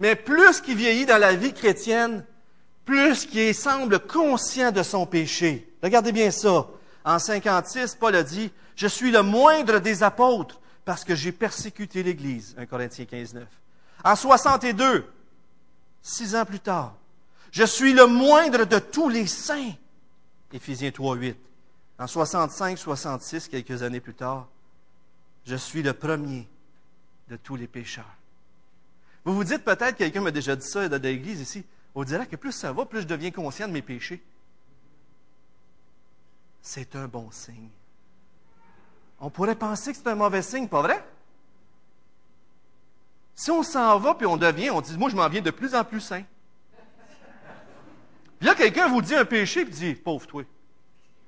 Mais 0.00 0.16
plus 0.16 0.62
qu'il 0.62 0.76
vieillit 0.76 1.04
dans 1.04 1.18
la 1.20 1.34
vie 1.36 1.52
chrétienne, 1.52 2.24
plus 2.86 3.26
qu'il 3.26 3.54
semble 3.54 4.00
conscient 4.00 4.72
de 4.72 4.82
son 4.82 5.04
péché. 5.04 5.70
Regardez 5.82 6.12
bien 6.12 6.30
ça. 6.30 6.66
En 7.04 7.18
56, 7.18 7.96
Paul 7.96 8.16
a 8.16 8.22
dit, 8.22 8.50
je 8.74 8.86
suis 8.86 9.10
le 9.10 9.22
moindre 9.22 9.78
des 9.80 10.02
apôtres 10.02 10.60
parce 10.86 11.04
que 11.04 11.14
j'ai 11.14 11.30
persécuté 11.30 12.02
l'Église. 12.02 12.54
1 12.56 12.64
Corinthiens 12.66 13.04
15, 13.04 13.34
9. 13.34 13.44
En 14.02 14.16
62, 14.16 15.06
six 16.00 16.34
ans 16.34 16.46
plus 16.46 16.60
tard, 16.60 16.94
je 17.50 17.64
suis 17.64 17.92
le 17.92 18.06
moindre 18.06 18.64
de 18.64 18.78
tous 18.78 19.10
les 19.10 19.26
saints. 19.26 19.72
Éphésiens 20.54 20.90
3, 20.90 21.16
8. 21.16 21.36
En 21.98 22.06
65, 22.06 22.78
66, 22.78 23.48
quelques 23.48 23.82
années 23.82 24.00
plus 24.00 24.14
tard, 24.14 24.48
je 25.44 25.56
suis 25.56 25.82
le 25.82 25.92
premier 25.92 26.48
de 27.28 27.36
tous 27.36 27.56
les 27.56 27.66
pécheurs. 27.66 28.16
Vous 29.24 29.34
vous 29.34 29.44
dites 29.44 29.64
peut-être, 29.64 29.96
quelqu'un 29.96 30.20
m'a 30.20 30.30
déjà 30.30 30.54
dit 30.56 30.66
ça 30.66 30.88
dans 30.88 31.02
l'église 31.02 31.40
ici, 31.40 31.64
on 31.94 32.04
dirait 32.04 32.26
que 32.26 32.36
plus 32.36 32.52
ça 32.52 32.72
va, 32.72 32.84
plus 32.84 33.02
je 33.02 33.06
deviens 33.06 33.30
conscient 33.30 33.68
de 33.68 33.72
mes 33.72 33.82
péchés 33.82 34.22
c'est 36.64 36.96
un 36.96 37.06
bon 37.06 37.30
signe. 37.30 37.68
On 39.20 39.28
pourrait 39.28 39.54
penser 39.54 39.92
que 39.92 39.98
c'est 39.98 40.08
un 40.08 40.14
mauvais 40.14 40.40
signe, 40.40 40.66
pas 40.66 40.80
vrai? 40.80 41.04
Si 43.34 43.50
on 43.50 43.62
s'en 43.62 43.98
va 43.98 44.14
puis 44.14 44.26
on 44.26 44.38
devient, 44.38 44.70
on 44.70 44.80
dit, 44.80 44.96
moi 44.96 45.10
je 45.10 45.14
m'en 45.14 45.28
viens 45.28 45.42
de 45.42 45.50
plus 45.50 45.74
en 45.74 45.84
plus 45.84 46.00
sain. 46.00 46.24
Puis 48.38 48.48
là, 48.48 48.54
quelqu'un 48.54 48.88
vous 48.88 49.02
dit 49.02 49.14
un 49.14 49.26
péché 49.26 49.64
puis 49.66 49.74
dit, 49.74 49.94
pauvre 49.94 50.26
toi, 50.26 50.42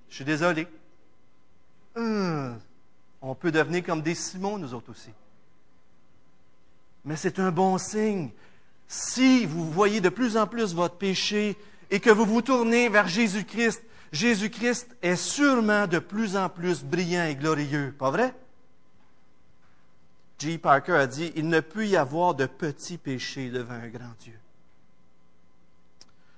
je 0.09 0.15
suis 0.15 0.25
désolé. 0.25 0.67
Hum, 1.95 2.59
on 3.23 3.35
peut 3.35 3.51
devenir 3.51 3.85
comme 3.85 4.03
des 4.03 4.15
Simons, 4.15 4.59
nous 4.59 4.75
autres 4.75 4.91
aussi. 4.91 5.11
Mais 7.05 7.17
c'est 7.17 7.39
un 7.39 7.51
bon 7.51 7.79
signe. 7.79 8.31
Si 8.89 9.47
vous 9.47 9.71
voyez 9.71 10.01
de 10.01 10.09
plus 10.09 10.37
en 10.37 10.47
plus 10.47 10.75
votre 10.75 10.97
péché 10.97 11.57
et 11.91 12.01
que 12.01 12.11
vous 12.11 12.25
vous 12.25 12.43
tournez 12.43 12.89
vers 12.89 13.09
Jésus-Christ, 13.09 13.83
Jésus-Christ 14.13 14.97
est 15.03 15.17
sûrement 15.17 15.87
de 15.87 15.99
plus 15.99 16.37
en 16.37 16.49
plus 16.49 16.85
brillant 16.85 17.25
et 17.25 17.35
glorieux, 17.35 17.95
pas 17.99 18.11
vrai? 18.11 18.35
G. 20.39 20.59
Parker 20.59 20.93
a 20.93 21.07
dit, 21.07 21.33
il 21.35 21.49
ne 21.49 21.61
peut 21.61 21.87
y 21.87 21.97
avoir 21.97 22.35
de 22.35 22.47
petits 22.47 22.99
péchés 22.99 23.51
devant 23.51 23.75
un 23.75 23.89
grand 23.89 24.15
Dieu. 24.21 24.39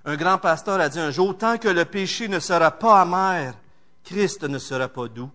Un 0.04 0.16
grand 0.16 0.38
pasteur 0.38 0.80
a 0.80 0.88
dit 0.88 1.00
un 1.00 1.10
jour, 1.10 1.36
tant 1.36 1.58
que 1.58 1.68
le 1.68 1.84
péché 1.84 2.28
ne 2.28 2.38
sera 2.38 2.70
pas 2.70 3.00
amer, 3.00 3.54
Christ 4.04 4.44
ne 4.44 4.58
sera 4.58 4.88
pas 4.88 5.08
doux. 5.08 5.30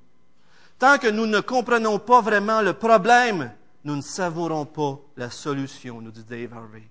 Tant 0.83 0.97
que 0.97 1.07
nous 1.07 1.27
ne 1.27 1.39
comprenons 1.39 1.97
pas 1.97 2.19
vraiment 2.19 2.59
le 2.59 2.73
problème, 2.73 3.53
nous 3.85 3.95
ne 3.95 4.01
savourons 4.01 4.65
pas 4.65 4.99
la 5.15 5.29
solution, 5.29 6.01
nous 6.01 6.11
dit 6.11 6.25
Dave 6.25 6.53
Harvey. 6.53 6.83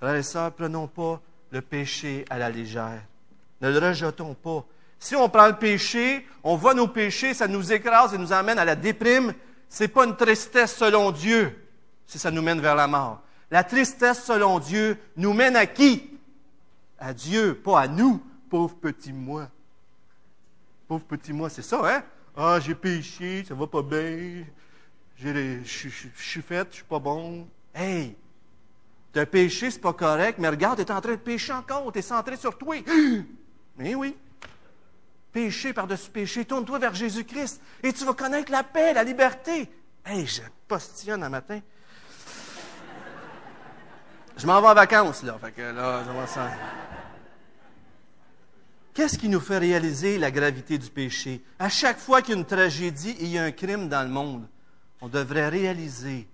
Frères 0.00 0.16
et 0.16 0.24
sœurs, 0.24 0.50
prenons 0.50 0.88
pas 0.88 1.20
le 1.52 1.60
péché 1.60 2.24
à 2.30 2.36
la 2.36 2.50
légère. 2.50 3.00
Ne 3.60 3.70
le 3.70 3.78
rejetons 3.78 4.34
pas. 4.34 4.64
Si 4.98 5.14
on 5.14 5.28
prend 5.28 5.46
le 5.46 5.56
péché, 5.56 6.26
on 6.42 6.56
voit 6.56 6.74
nos 6.74 6.88
péchés, 6.88 7.32
ça 7.32 7.46
nous 7.46 7.72
écrase 7.72 8.12
et 8.12 8.18
nous 8.18 8.32
amène 8.32 8.58
à 8.58 8.64
la 8.64 8.74
déprime. 8.74 9.34
C'est 9.68 9.86
pas 9.86 10.04
une 10.04 10.16
tristesse 10.16 10.74
selon 10.74 11.12
Dieu, 11.12 11.64
si 12.08 12.18
ça 12.18 12.32
nous 12.32 12.42
mène 12.42 12.60
vers 12.60 12.74
la 12.74 12.88
mort. 12.88 13.20
La 13.52 13.62
tristesse 13.62 14.24
selon 14.24 14.58
Dieu 14.58 14.98
nous 15.16 15.32
mène 15.32 15.54
à 15.54 15.66
qui? 15.66 16.18
À 16.98 17.14
Dieu, 17.14 17.54
pas 17.54 17.82
à 17.82 17.86
nous, 17.86 18.20
pauvre 18.50 18.74
petit 18.74 19.12
moi. 19.12 19.46
Pauvre 20.88 21.04
petit 21.04 21.32
moi, 21.32 21.48
c'est 21.48 21.62
ça, 21.62 21.80
hein? 21.84 22.02
Ah, 22.42 22.58
j'ai 22.58 22.74
péché, 22.74 23.44
ça 23.46 23.52
va 23.52 23.66
pas 23.66 23.82
bien. 23.82 24.46
Je 25.18 25.60
suis 25.62 26.40
fait, 26.40 26.66
je 26.70 26.76
suis 26.76 26.84
pas 26.84 26.98
bon. 26.98 27.46
Hey! 27.74 28.16
T'as 29.12 29.26
péché, 29.26 29.70
c'est 29.70 29.78
pas 29.78 29.92
correct, 29.92 30.38
mais 30.38 30.48
regarde, 30.48 30.76
tu 30.78 30.82
es 30.82 30.90
en 30.90 31.02
train 31.02 31.10
de 31.10 31.16
pécher 31.16 31.52
encore, 31.52 31.92
tu 31.92 31.98
es 31.98 32.02
centré 32.02 32.38
sur 32.38 32.56
toi. 32.56 32.76
Mais 33.76 33.94
oui. 33.94 34.16
Péché 35.32 35.74
par-dessus 35.74 36.10
péché, 36.10 36.46
tourne-toi 36.46 36.78
vers 36.78 36.94
Jésus-Christ 36.94 37.60
et 37.82 37.92
tu 37.92 38.06
vas 38.06 38.14
connaître 38.14 38.50
la 38.50 38.62
paix, 38.62 38.94
la 38.94 39.04
liberté. 39.04 39.68
Hey, 40.06 40.26
je 40.26 40.40
postillonne 40.66 41.22
un 41.22 41.28
matin. 41.28 41.60
Je 44.38 44.46
m'en 44.46 44.62
vais 44.62 44.68
en 44.68 44.74
vacances, 44.74 45.22
là. 45.24 45.36
Fait 45.38 45.52
que 45.52 45.60
là, 45.60 46.04
Qu'est-ce 49.00 49.16
qui 49.16 49.30
nous 49.30 49.40
fait 49.40 49.56
réaliser 49.56 50.18
la 50.18 50.30
gravité 50.30 50.76
du 50.76 50.90
péché? 50.90 51.40
À 51.58 51.70
chaque 51.70 51.98
fois 51.98 52.20
qu'il 52.20 52.34
y 52.34 52.36
a 52.36 52.40
une 52.40 52.44
tragédie 52.44 53.16
et 53.18 53.24
il 53.24 53.30
y 53.30 53.38
a 53.38 53.44
un 53.44 53.50
crime 53.50 53.88
dans 53.88 54.02
le 54.02 54.10
monde, 54.10 54.46
on 55.00 55.08
devrait 55.08 55.48
réaliser 55.48 56.28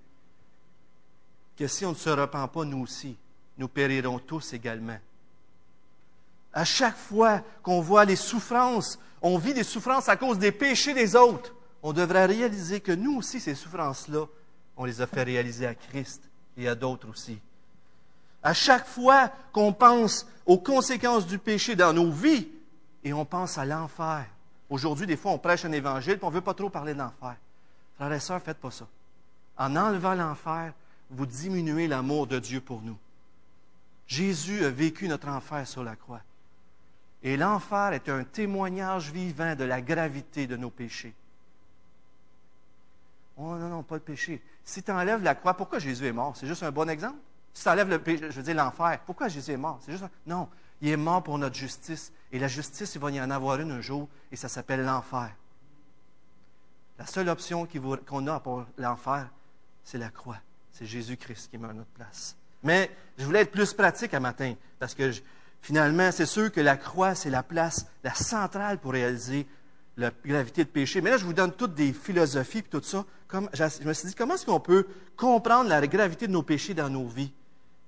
que 1.57 1.69
si 1.69 1.85
on 1.85 1.91
ne 1.91 1.95
se 1.95 2.11
repent 2.11 2.49
pas, 2.49 2.65
nous 2.65 2.83
aussi, 2.83 3.17
nous 3.57 3.69
périrons 3.69 4.19
tous 4.19 4.53
également. 4.53 4.99
À 6.53 6.65
chaque 6.65 6.97
fois 6.97 7.41
qu'on 7.63 7.81
voit 7.81 8.05
les 8.05 8.17
souffrances, 8.17 8.99
on 9.23 9.39
vit 9.39 9.55
des 9.55 9.63
souffrances 9.63 10.09
à 10.09 10.17
cause 10.17 10.41
des 10.41 10.51
péchés 10.51 10.93
des 10.93 11.15
autres, 11.15 11.55
on 11.85 11.93
devrait 11.93 12.27
réaliser 12.27 12.81
que 12.81 12.91
nous 12.91 13.19
aussi, 13.19 13.39
ces 13.39 13.55
souffrances-là, 13.55 14.27
on 14.77 14.87
les 14.87 15.01
a 15.01 15.07
fait 15.07 15.23
réaliser 15.23 15.69
à 15.69 15.77
Christ 15.77 16.21
et 16.57 16.67
à 16.67 16.75
d'autres 16.75 17.11
aussi. 17.11 17.39
À 18.43 18.55
chaque 18.55 18.89
fois 18.89 19.31
qu'on 19.53 19.73
pense 19.73 20.27
aux 20.47 20.59
conséquences 20.59 21.29
du 21.29 21.39
péché 21.39 21.77
dans 21.77 21.93
nos 21.93 22.11
vies 22.11 22.49
et 23.07 23.13
on 23.13 23.25
pense 23.25 23.57
à 23.57 23.65
l'enfer. 23.65 24.27
Aujourd'hui, 24.69 25.07
des 25.07 25.17
fois, 25.17 25.31
on 25.31 25.39
prêche 25.39 25.65
un 25.65 25.71
évangile 25.71 26.15
et 26.15 26.25
on 26.25 26.29
ne 26.29 26.35
veut 26.35 26.41
pas 26.41 26.55
trop 26.55 26.69
parler 26.69 26.93
de 26.93 26.99
l'enfer. 26.99 27.37
Frères 27.95 28.13
et 28.13 28.19
sœurs, 28.19 28.43
faites 28.43 28.59
pas 28.59 28.73
ça. 28.73 28.89
En 29.57 29.77
enlevant 29.77 30.15
l'enfer, 30.15 30.73
vous 31.11 31.25
diminuez 31.25 31.87
l'amour 31.87 32.27
de 32.27 32.41
Dieu 32.41 32.61
pour 32.61 32.83
nous. 32.83 32.99
Jésus 34.09 34.65
a 34.65 34.71
vécu 34.71 35.07
notre 35.07 35.29
enfer 35.29 35.69
sur 35.69 35.85
la 35.85 35.95
croix. 35.95 36.21
Et 37.23 37.37
l'enfer 37.37 37.93
est 37.93 38.09
un 38.09 38.25
témoignage 38.25 39.13
vivant 39.13 39.55
de 39.55 39.63
la 39.63 39.81
gravité 39.81 40.49
de 40.49 40.57
nos 40.57 40.71
péchés. 40.71 41.15
Oh 43.37 43.55
non, 43.55 43.69
non, 43.69 43.83
pas 43.85 43.99
de 43.99 44.03
péché. 44.03 44.43
Si 44.65 44.83
tu 44.83 44.91
enlèves 44.91 45.23
la 45.23 45.37
croix, 45.37 45.55
pourquoi 45.55 45.79
Jésus 45.79 46.07
est 46.07 46.13
mort? 46.13 46.37
C'est 46.37 46.49
juste 46.49 46.65
un 46.65 46.73
bon 46.73 46.91
exemple? 46.91 47.19
Si 47.55 47.63
tu 47.63 47.69
enlèves 47.69 47.89
le 47.89 48.01
péché, 48.01 48.33
je 48.33 48.37
veux 48.37 48.43
dire 48.43 48.57
l'enfer, 48.57 48.99
pourquoi 49.07 49.29
Jésus 49.29 49.53
est 49.53 49.57
mort? 49.57 49.79
C'est 49.83 49.93
juste 49.93 50.05
Non, 50.27 50.49
il 50.81 50.89
est 50.89 50.97
mort 50.97 51.23
pour 51.23 51.39
notre 51.39 51.55
justice. 51.55 52.13
Et 52.33 52.39
la 52.39 52.49
justice, 52.49 52.95
il 52.95 53.01
va 53.01 53.11
y 53.11 53.21
en 53.21 53.31
avoir 53.31 53.61
une 53.61 53.71
un 53.71 53.81
jour, 53.81 54.09
et 54.31 54.37
ça 54.37 54.49
s'appelle 54.49 54.85
l'enfer. 54.85 55.31
La 56.99 57.07
seule 57.07 57.29
option 57.29 57.69
qu'on 58.07 58.27
a 58.27 58.41
pour 58.41 58.65
l'enfer, 58.79 59.29
c'est 59.85 59.99
la 59.99 60.09
croix. 60.09 60.39
C'est 60.73 60.87
Jésus-Christ 60.87 61.51
qui 61.51 61.59
meurt 61.59 61.73
à 61.73 61.75
notre 61.75 61.91
place. 61.91 62.37
Mais 62.63 62.91
je 63.19 63.25
voulais 63.25 63.43
être 63.43 63.53
plus 63.53 63.73
pratique 63.73 64.13
à 64.15 64.21
matin, 64.21 64.55
parce 64.79 64.95
que 64.95 65.11
finalement, 65.61 66.11
c'est 66.13 66.27
sûr 66.27 66.51
que 66.51 66.61
la 66.61 66.77
croix, 66.77 67.15
c'est 67.15 67.31
la 67.31 67.43
place, 67.43 67.87
la 68.03 68.15
centrale 68.15 68.79
pour 68.79 68.93
réaliser 68.93 69.47
la 69.97 70.11
gravité 70.25 70.65
de 70.65 70.69
péché. 70.69 71.01
Mais 71.01 71.11
là, 71.11 71.17
je 71.17 71.25
vous 71.25 71.33
donne 71.33 71.53
toutes 71.53 71.75
des 71.75 71.93
philosophies 71.93 72.59
et 72.59 72.63
tout 72.63 72.83
ça. 72.83 73.05
Comme, 73.29 73.49
je 73.53 73.85
me 73.85 73.93
suis 73.93 74.09
dit, 74.09 74.15
comment 74.15 74.35
est-ce 74.35 74.47
qu'on 74.47 74.61
peut 74.61 74.87
comprendre 75.17 75.69
la 75.71 75.87
gravité 75.87 76.27
de 76.27 76.33
nos 76.33 76.43
péchés 76.43 76.75
dans 76.75 76.91
nos 76.91 77.07
vies? 77.07 77.33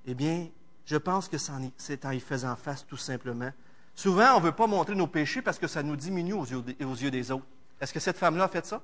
Eh 0.07 0.15
bien, 0.15 0.49
je 0.89 0.97
pense 0.97 1.29
que 1.29 1.37
c'est 1.37 2.07
en 2.07 2.11
y 2.13 2.21
faisant 2.21 2.57
face, 2.57 2.87
tout 2.87 2.97
simplement. 2.97 3.53
Souvent, 3.95 4.37
on 4.37 4.41
ne 4.41 4.45
veut 4.45 4.53
pas 4.53 4.67
montrer 4.67 4.95
nos 4.95 5.07
péchés 5.07 5.43
parce 5.43 5.59
que 5.59 5.67
ça 5.67 5.83
nous 5.83 5.97
diminue 5.97 6.33
aux 6.33 6.47
yeux 6.47 7.11
des 7.11 7.31
autres. 7.31 7.45
Est-ce 7.79 7.93
que 7.93 8.01
cette 8.01 8.17
femme-là 8.17 8.45
a 8.45 8.49
fait 8.49 8.65
ça? 8.65 8.81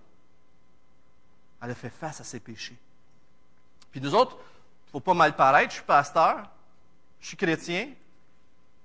Elle 1.62 1.70
a 1.70 1.74
fait 1.74 1.88
face 1.88 2.20
à 2.20 2.24
ses 2.24 2.40
péchés. 2.40 2.76
Puis 3.90 4.02
nous 4.02 4.14
autres, 4.14 4.36
il 4.36 4.88
ne 4.88 4.90
faut 4.92 5.00
pas 5.00 5.14
mal 5.14 5.34
paraître, 5.34 5.70
je 5.70 5.76
suis 5.76 5.84
pasteur, 5.84 6.50
je 7.20 7.28
suis 7.28 7.36
chrétien, 7.38 7.88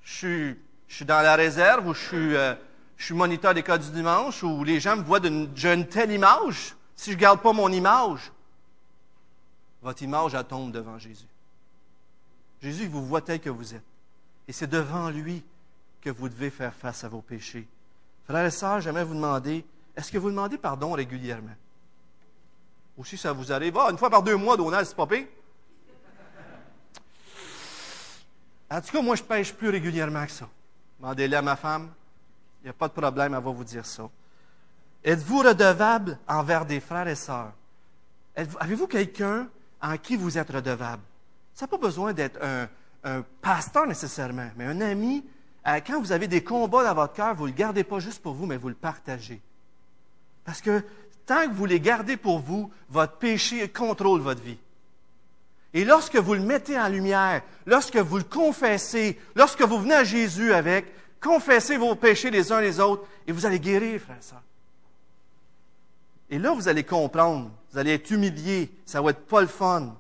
je 0.01 0.55
suis, 0.88 1.05
dans 1.05 1.22
la 1.22 1.36
réserve 1.36 1.88
ou 1.88 1.93
je 1.93 2.07
suis, 2.07 2.36
euh, 2.38 2.55
je 2.95 3.03
suis 3.03 3.15
moniteur 3.15 3.53
d'école 3.53 3.80
du 3.80 3.91
dimanche 3.91 4.43
où 4.43 4.63
les 4.63 4.80
gens 4.80 4.95
me 4.95 5.03
voient 5.03 5.20
d'une 5.20 5.88
telle 5.89 6.11
image. 6.11 6.74
Si 6.95 7.11
je 7.11 7.15
ne 7.17 7.22
garde 7.22 7.41
pas 7.41 7.51
mon 7.51 7.70
image, 7.70 8.32
votre 9.82 10.01
image, 10.03 10.36
elle 10.36 10.45
tombe 10.45 10.72
devant 10.72 10.97
Jésus. 10.97 11.28
Jésus 12.62 12.88
vous 12.88 13.05
voit 13.05 13.22
tel 13.22 13.39
que 13.39 13.49
vous 13.49 13.74
êtes. 13.74 13.84
Et 14.47 14.53
c'est 14.53 14.68
devant 14.68 15.10
lui 15.10 15.43
que 16.01 16.10
vous 16.10 16.30
devez 16.30 16.49
faire 16.49 16.74
face 16.74 17.03
à 17.03 17.10
vos 17.10 17.22
péchés. 17.22 17.68
Frères 18.26 18.45
et 18.45 18.51
sœurs, 18.51 18.82
j'aimerais 18.82 19.03
vous 19.03 19.16
demander, 19.16 19.66
est-ce 19.95 20.12
que 20.12 20.18
vous 20.18 20.30
demandez 20.30 20.57
pardon 20.57 20.91
régulièrement? 20.91 21.55
Ou 22.97 23.05
si 23.05 23.18
ça 23.18 23.32
vous 23.32 23.51
arrive, 23.51 23.78
ah, 23.78 23.89
une 23.91 23.97
fois 23.97 24.10
par 24.10 24.24
deux 24.24 24.36
mois, 24.36 24.57
Donald, 24.57 24.86
c'est 24.86 24.95
pas 24.95 25.07
pire. 25.07 25.26
En 28.72 28.82
tout 28.82 28.91
cas, 28.91 29.01
moi, 29.01 29.16
je 29.16 29.24
pêche 29.24 29.53
plus 29.53 29.70
régulièrement 29.70 30.26
que 30.26 30.32
ça. 30.32 30.47
Demandez-le 30.99 31.38
à 31.38 31.41
ma 31.41 31.55
femme. 31.55 31.89
Il 32.62 32.66
n'y 32.66 32.70
a 32.70 32.74
pas 32.74 32.88
de 32.88 32.93
problème, 32.93 33.34
elle 33.34 33.43
va 33.43 33.51
vous 33.51 33.64
dire 33.64 33.86
ça. 33.86 34.10
Êtes-vous 35.03 35.39
redevable 35.39 36.20
envers 36.28 36.66
des 36.66 36.80
frères 36.80 37.07
et 37.07 37.16
sœurs? 37.16 37.53
Avez-vous 38.36 38.88
quelqu'un 38.88 39.47
en 39.82 39.97
qui 39.97 40.18
vous 40.18 40.38
êtes 40.38 40.51
redevable? 40.51 41.01
Ça 41.60 41.66
n'a 41.66 41.72
pas 41.72 41.78
besoin 41.78 42.14
d'être 42.14 42.39
un, 43.03 43.22
pasteur 43.41 43.86
nécessairement, 43.86 44.49
mais 44.55 44.64
un 44.64 44.80
ami. 44.80 45.26
Euh, 45.68 45.82
quand 45.86 45.99
vous 45.99 46.14
avez 46.14 46.30
des 46.30 46.41
combats 46.41 46.86
dans 46.86 46.93
votre 46.93 47.12
cœur, 47.12 47.36
vous 47.36 47.47
ne 47.47 47.51
le 47.51 47.57
gardez 47.57 47.84
pas 47.84 47.99
juste 47.99 48.24
pour 48.24 48.34
vous, 48.34 48.45
mais 48.45 48.55
vous 48.55 48.70
le 48.70 48.76
partagez. 48.76 49.41
Parce 50.45 50.62
que 50.62 50.82
tant 51.26 51.49
que 51.49 51.53
vous 51.53 51.66
les 51.66 51.82
gardez 51.82 52.16
pour 52.16 52.39
vous, 52.39 52.72
votre 52.89 53.18
péché 53.18 53.68
contrôle 53.68 54.22
votre 54.22 54.41
vie. 54.41 54.57
Et 55.74 55.84
lorsque 55.84 56.16
vous 56.16 56.34
le 56.34 56.39
mettez 56.39 56.80
en 56.80 56.88
lumière, 56.88 57.41
lorsque 57.66 57.97
vous 57.97 58.20
le 58.20 58.24
confessez, 58.24 59.20
lorsque 59.36 59.62
vous 59.62 59.80
venez 59.80 59.95
à 59.95 60.05
Jésus 60.05 60.53
avec, 60.53 60.86
confessez 61.20 61.76
vos 61.76 61.93
péchés 61.93 62.32
les 62.32 62.53
uns 62.53 62.62
les 62.62 62.80
autres 62.80 63.03
et 63.28 63.34
vous 63.34 63.45
allez 63.45 63.60
guérir, 63.60 63.99
frère 63.99 64.16
et 66.30 66.39
là, 66.39 66.53
vous 66.53 66.70
allez 66.70 66.86
comprendre, 66.86 67.51
vous 67.72 67.78
allez 67.78 67.95
être 67.95 68.12
humilié, 68.12 68.72
ça 68.86 69.01
va 69.01 69.10
être 69.10 69.26
pas 69.26 69.41
le 69.41 69.47
fun. 69.47 69.97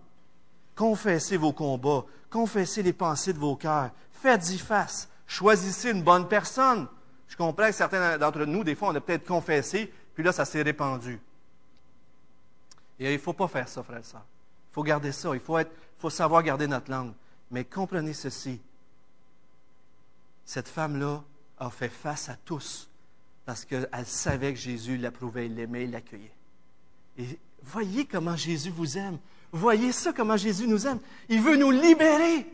Confessez 0.79 1.35
vos 1.35 1.51
combats, 1.51 2.05
confessez 2.29 2.81
les 2.81 2.93
pensées 2.93 3.33
de 3.33 3.37
vos 3.37 3.57
cœurs, 3.57 3.91
faites-y 4.13 4.57
face, 4.57 5.09
choisissez 5.27 5.91
une 5.91 6.03
bonne 6.03 6.29
personne. 6.29 6.87
Je 7.27 7.35
comprends 7.35 7.65
que 7.67 7.73
certains 7.73 8.17
d'entre 8.17 8.45
nous, 8.45 8.63
des 8.63 8.75
fois, 8.75 8.87
on 8.87 8.95
a 8.95 9.01
peut-être 9.01 9.27
confessé, 9.27 9.91
puis 10.15 10.23
là, 10.23 10.31
ça 10.31 10.45
s'est 10.45 10.61
répandu. 10.61 11.19
Et 12.97 13.09
il 13.09 13.15
ne 13.15 13.21
faut 13.21 13.33
pas 13.33 13.49
faire 13.49 13.67
ça, 13.67 13.83
frère 13.83 14.05
et. 14.05 14.23
Il 14.71 14.73
faut 14.73 14.83
garder 14.83 15.11
ça. 15.11 15.33
Il 15.33 15.41
faut, 15.41 15.59
faut 15.97 16.09
savoir 16.09 16.43
garder 16.43 16.65
notre 16.65 16.89
langue. 16.89 17.11
Mais 17.51 17.65
comprenez 17.65 18.13
ceci. 18.13 18.61
Cette 20.45 20.69
femme-là 20.69 21.21
a 21.57 21.69
fait 21.69 21.89
face 21.89 22.29
à 22.29 22.37
tous 22.37 22.89
parce 23.45 23.65
qu'elle 23.65 23.89
savait 24.05 24.53
que 24.53 24.59
Jésus 24.59 24.95
l'approuvait, 24.95 25.49
l'aimait, 25.49 25.87
l'accueillait. 25.87 26.31
Et 27.17 27.37
voyez 27.63 28.05
comment 28.05 28.37
Jésus 28.37 28.69
vous 28.69 28.97
aime. 28.97 29.17
Voyez 29.51 29.91
ça, 29.91 30.13
comment 30.13 30.37
Jésus 30.37 30.67
nous 30.67 30.85
aime. 30.85 30.99
Il 31.27 31.41
veut 31.41 31.55
nous 31.55 31.71
libérer. 31.71 32.45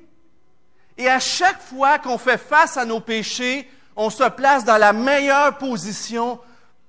Et 0.97 1.09
à 1.09 1.19
chaque 1.19 1.61
fois 1.61 1.99
qu'on 1.99 2.17
fait 2.17 2.37
face 2.37 2.77
à 2.77 2.85
nos 2.85 3.01
péchés, 3.01 3.69
on 3.95 4.09
se 4.09 4.29
place 4.29 4.63
dans 4.63 4.77
la 4.77 4.93
meilleure 4.93 5.57
position 5.57 6.39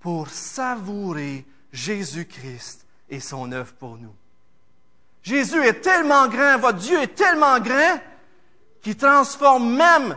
pour 0.01 0.29
savourer 0.29 1.45
Jésus-Christ 1.73 2.87
et 3.09 3.21
son 3.21 3.51
œuvre 3.53 3.73
pour 3.75 3.97
nous. 3.97 4.15
Jésus 5.23 5.61
est 5.65 5.81
tellement 5.81 6.29
grand, 6.29 6.59
votre 6.59 6.79
Dieu 6.79 7.01
est 7.01 7.15
tellement 7.15 7.59
grand 7.59 8.01
qu'il 8.81 8.97
transforme 8.97 9.75
même. 9.75 10.17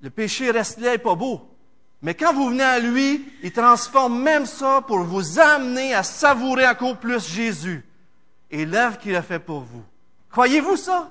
Le 0.00 0.10
péché 0.10 0.52
reste 0.52 0.78
là 0.78 0.94
et 0.94 0.98
pas 0.98 1.16
beau. 1.16 1.48
Mais 2.02 2.14
quand 2.14 2.32
vous 2.32 2.50
venez 2.50 2.62
à 2.62 2.78
lui, 2.78 3.26
il 3.42 3.50
transforme 3.50 4.22
même 4.22 4.46
ça 4.46 4.80
pour 4.86 5.00
vous 5.00 5.40
amener 5.40 5.94
à 5.94 6.04
savourer 6.04 6.68
encore 6.68 6.98
plus 6.98 7.26
Jésus 7.26 7.85
et 8.50 8.66
l'œuvre 8.66 8.98
qu'il 8.98 9.16
a 9.16 9.22
fait 9.22 9.38
pour 9.38 9.60
vous. 9.60 9.82
Croyez-vous 10.30 10.76
ça? 10.76 11.10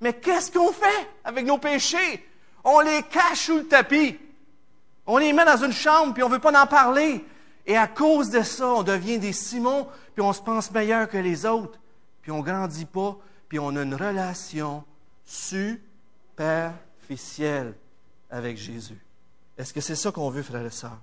Mais 0.00 0.12
qu'est-ce 0.12 0.52
qu'on 0.52 0.72
fait 0.72 1.08
avec 1.24 1.44
nos 1.44 1.58
péchés? 1.58 2.24
On 2.64 2.80
les 2.80 3.02
cache 3.02 3.46
sous 3.46 3.58
le 3.58 3.66
tapis. 3.66 4.18
On 5.06 5.18
les 5.18 5.32
met 5.32 5.44
dans 5.44 5.64
une 5.64 5.72
chambre, 5.72 6.14
puis 6.14 6.22
on 6.22 6.28
ne 6.28 6.34
veut 6.34 6.40
pas 6.40 6.62
en 6.62 6.66
parler. 6.66 7.24
Et 7.66 7.76
à 7.76 7.86
cause 7.86 8.30
de 8.30 8.42
ça, 8.42 8.68
on 8.68 8.82
devient 8.82 9.18
des 9.18 9.32
Simons, 9.32 9.88
puis 10.14 10.22
on 10.22 10.32
se 10.32 10.40
pense 10.40 10.70
meilleur 10.70 11.08
que 11.08 11.18
les 11.18 11.46
autres, 11.46 11.78
puis 12.22 12.30
on 12.30 12.38
ne 12.38 12.42
grandit 12.42 12.84
pas, 12.84 13.16
puis 13.48 13.58
on 13.58 13.74
a 13.76 13.82
une 13.82 13.94
relation 13.94 14.84
superficielle 15.24 17.74
avec 18.30 18.56
Jésus. 18.56 18.98
Est-ce 19.56 19.72
que 19.72 19.80
c'est 19.80 19.96
ça 19.96 20.12
qu'on 20.12 20.30
veut, 20.30 20.42
frères 20.42 20.64
et 20.64 20.70
sœurs? 20.70 21.00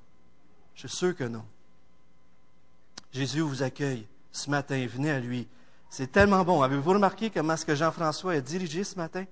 Je 0.76 0.88
suis 0.88 0.98
sûr 0.98 1.16
que 1.16 1.24
non. 1.24 1.44
Jésus 3.12 3.42
vous 3.42 3.64
accueille 3.64 4.08
ce 4.36 4.50
matin. 4.50 4.86
Venez 4.88 5.12
à 5.12 5.20
lui. 5.20 5.48
C'est 5.90 6.12
tellement 6.12 6.44
bon. 6.44 6.62
Avez-vous 6.62 6.92
remarqué 6.92 7.30
comment 7.30 7.56
ce 7.56 7.66
que 7.66 7.76
Jean-François 7.76 8.34
a 8.34 8.42
dirigé 8.42 8.84
ce 8.84 8.96
matin? 8.96 9.26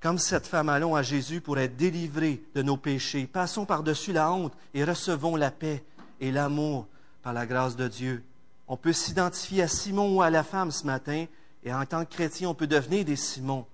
Comme 0.00 0.18
cette 0.18 0.46
femme, 0.46 0.68
allons 0.68 0.94
à 0.94 1.02
Jésus 1.02 1.40
pour 1.40 1.58
être 1.58 1.76
délivrés 1.76 2.42
de 2.54 2.62
nos 2.62 2.76
péchés. 2.76 3.26
Passons 3.26 3.64
par-dessus 3.64 4.12
la 4.12 4.30
honte 4.32 4.52
et 4.74 4.84
recevons 4.84 5.36
la 5.36 5.50
paix 5.50 5.82
et 6.20 6.30
l'amour 6.30 6.86
par 7.22 7.32
la 7.32 7.46
grâce 7.46 7.76
de 7.76 7.88
Dieu. 7.88 8.22
On 8.68 8.76
peut 8.76 8.92
s'identifier 8.92 9.62
à 9.62 9.68
Simon 9.68 10.16
ou 10.16 10.22
à 10.22 10.30
la 10.30 10.42
femme 10.42 10.70
ce 10.70 10.84
matin, 10.84 11.26
et 11.62 11.72
en 11.72 11.86
tant 11.86 12.04
que 12.04 12.12
chrétien, 12.12 12.50
on 12.50 12.54
peut 12.54 12.66
devenir 12.66 13.04
des 13.04 13.16
Simons. 13.16 13.66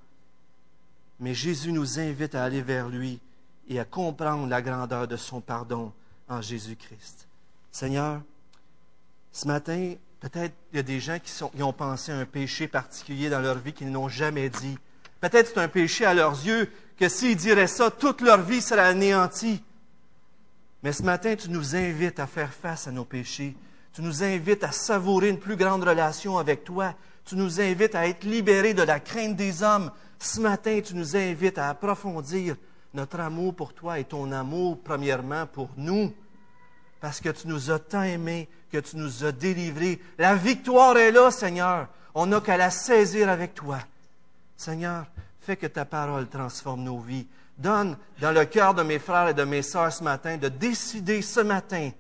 Mais 1.19 1.35
Jésus 1.35 1.73
nous 1.73 1.99
invite 1.99 2.35
à 2.35 2.45
aller 2.45 2.63
vers 2.63 2.89
lui 2.89 3.19
et 3.69 3.81
à 3.81 3.85
comprendre 3.85 4.47
la 4.47 4.63
grandeur 4.63 5.09
de 5.09 5.17
son 5.17 5.41
pardon 5.41 5.93
en 6.29 6.41
Jésus-Christ. 6.41 7.27
Seigneur, 7.73 8.21
ce 9.33 9.47
matin, 9.47 9.95
peut-être 10.21 10.55
il 10.73 10.77
y 10.77 10.79
a 10.81 10.83
des 10.83 11.01
gens 11.01 11.19
qui, 11.23 11.63
ont 11.63 11.73
pensé 11.73 12.13
à 12.13 12.19
un 12.19 12.27
péché 12.27 12.69
particulier 12.69 13.31
dans 13.31 13.41
leur 13.41 13.59
vie 13.59 13.73
qu'ils 13.73 13.91
n'ont 13.91 14.09
jamais 14.09 14.49
dit. 14.49 14.79
Peut-être 15.21 15.49
c'est 15.49 15.61
un 15.61 15.69
péché 15.69 16.05
à 16.05 16.15
leurs 16.15 16.45
yeux 16.45 16.71
que 16.99 17.09
s'ils 17.09 17.37
diraient 17.37 17.67
ça, 17.67 17.91
toute 17.91 18.21
leur 18.21 18.43
vie 18.43 18.61
serait 18.61 18.81
anéantie. 18.81 19.63
Mais 20.83 20.93
ce 20.93 21.03
matin, 21.03 21.37
tu 21.37 21.51
nous 21.51 21.77
invites 21.77 22.21
à 22.21 22.27
faire 22.27 22.53
face 22.53 22.89
à 22.89 22.91
nos 22.91 23.05
péchés. 23.05 23.55
Tu 23.93 24.03
nous 24.03 24.23
invites 24.23 24.65
à 24.65 24.73
savourer 24.73 25.29
une 25.29 25.39
plus 25.39 25.57
grande 25.57 25.85
relation 25.85 26.39
avec 26.39 26.65
toi. 26.65 26.95
Tu 27.25 27.37
nous 27.37 27.61
invites 27.61 27.95
à 27.95 28.07
être 28.07 28.25
libérés 28.25 28.75
de 28.75 28.83
la 28.83 29.01
crainte 29.01 29.37
des 29.37 29.63
hommes. 29.63 29.91
Ce 30.19 30.41
matin, 30.41 30.81
tu 30.83 30.95
nous 30.95 31.17
invites 31.17 31.59
à 31.59 31.69
approfondir 31.69 32.57
notre 32.95 33.21
amour 33.21 33.55
pour 33.55 33.75
toi 33.75 33.99
et 33.99 34.05
ton 34.05 34.33
amour, 34.33 34.79
premièrement, 34.83 35.47
pour 35.47 35.71
nous. 35.77 36.13
Parce 37.01 37.21
que 37.21 37.31
tu 37.31 37.49
nous 37.49 37.71
as 37.71 37.79
tant 37.79 38.03
aimés, 38.03 38.49
que 38.71 38.79
tu 38.79 38.97
nous 38.97 39.25
as 39.25 39.33
délivrés. 39.33 40.01
La 40.19 40.35
victoire 40.35 40.97
est 40.97 41.13
là, 41.13 41.31
Seigneur. 41.31 41.89
On 42.15 42.27
n'a 42.27 42.41
qu'à 42.41 42.57
la 42.57 42.71
saisir 42.71 43.29
avec 43.29 43.55
toi. 43.55 43.79
Seigneur, 44.57 45.07
fais 45.41 45.57
que 45.57 45.67
ta 45.67 45.85
parole 45.85 46.29
transforme 46.29 46.83
nos 46.83 46.99
vies. 46.99 47.27
Donne 47.57 47.97
dans 48.21 48.33
le 48.33 48.45
cœur 48.45 48.75
de 48.75 48.83
mes 48.83 48.99
frères 48.99 49.29
et 49.29 49.35
de 49.35 49.45
mes 49.45 49.63
sœurs 49.63 49.93
ce 49.93 50.05
matin 50.05 50.37
de 50.37 50.49
décider 50.49 51.23
ce 51.23 51.41
matin 51.41 51.91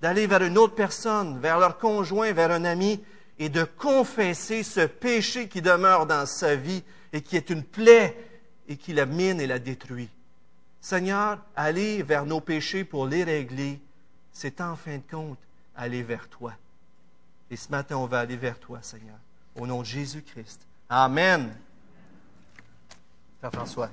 d'aller 0.00 0.26
vers 0.26 0.42
une 0.42 0.58
autre 0.58 0.74
personne, 0.74 1.38
vers 1.40 1.58
leur 1.58 1.78
conjoint, 1.78 2.32
vers 2.32 2.50
un 2.50 2.64
ami, 2.64 3.02
et 3.38 3.48
de 3.48 3.64
confesser 3.64 4.62
ce 4.62 4.86
péché 4.86 5.48
qui 5.48 5.60
demeure 5.60 6.06
dans 6.06 6.26
sa 6.26 6.56
vie 6.56 6.82
et 7.12 7.20
qui 7.20 7.36
est 7.36 7.50
une 7.50 7.62
plaie 7.62 8.16
et 8.68 8.76
qui 8.76 8.92
la 8.92 9.06
mine 9.06 9.40
et 9.40 9.46
la 9.46 9.58
détruit. 9.58 10.08
Seigneur, 10.80 11.38
aller 11.54 12.02
vers 12.02 12.24
nos 12.24 12.40
péchés 12.40 12.84
pour 12.84 13.06
les 13.06 13.24
régler, 13.24 13.80
c'est 14.36 14.60
en 14.60 14.76
fin 14.76 14.98
de 14.98 15.02
compte 15.10 15.38
aller 15.74 16.02
vers 16.02 16.28
toi. 16.28 16.52
Et 17.50 17.56
ce 17.56 17.70
matin, 17.70 17.96
on 17.96 18.04
va 18.04 18.20
aller 18.20 18.36
vers 18.36 18.60
toi, 18.60 18.80
Seigneur, 18.82 19.16
au 19.54 19.66
nom 19.66 19.80
de 19.80 19.86
Jésus-Christ. 19.86 20.60
Amen. 20.90 21.56
François. 23.50 23.90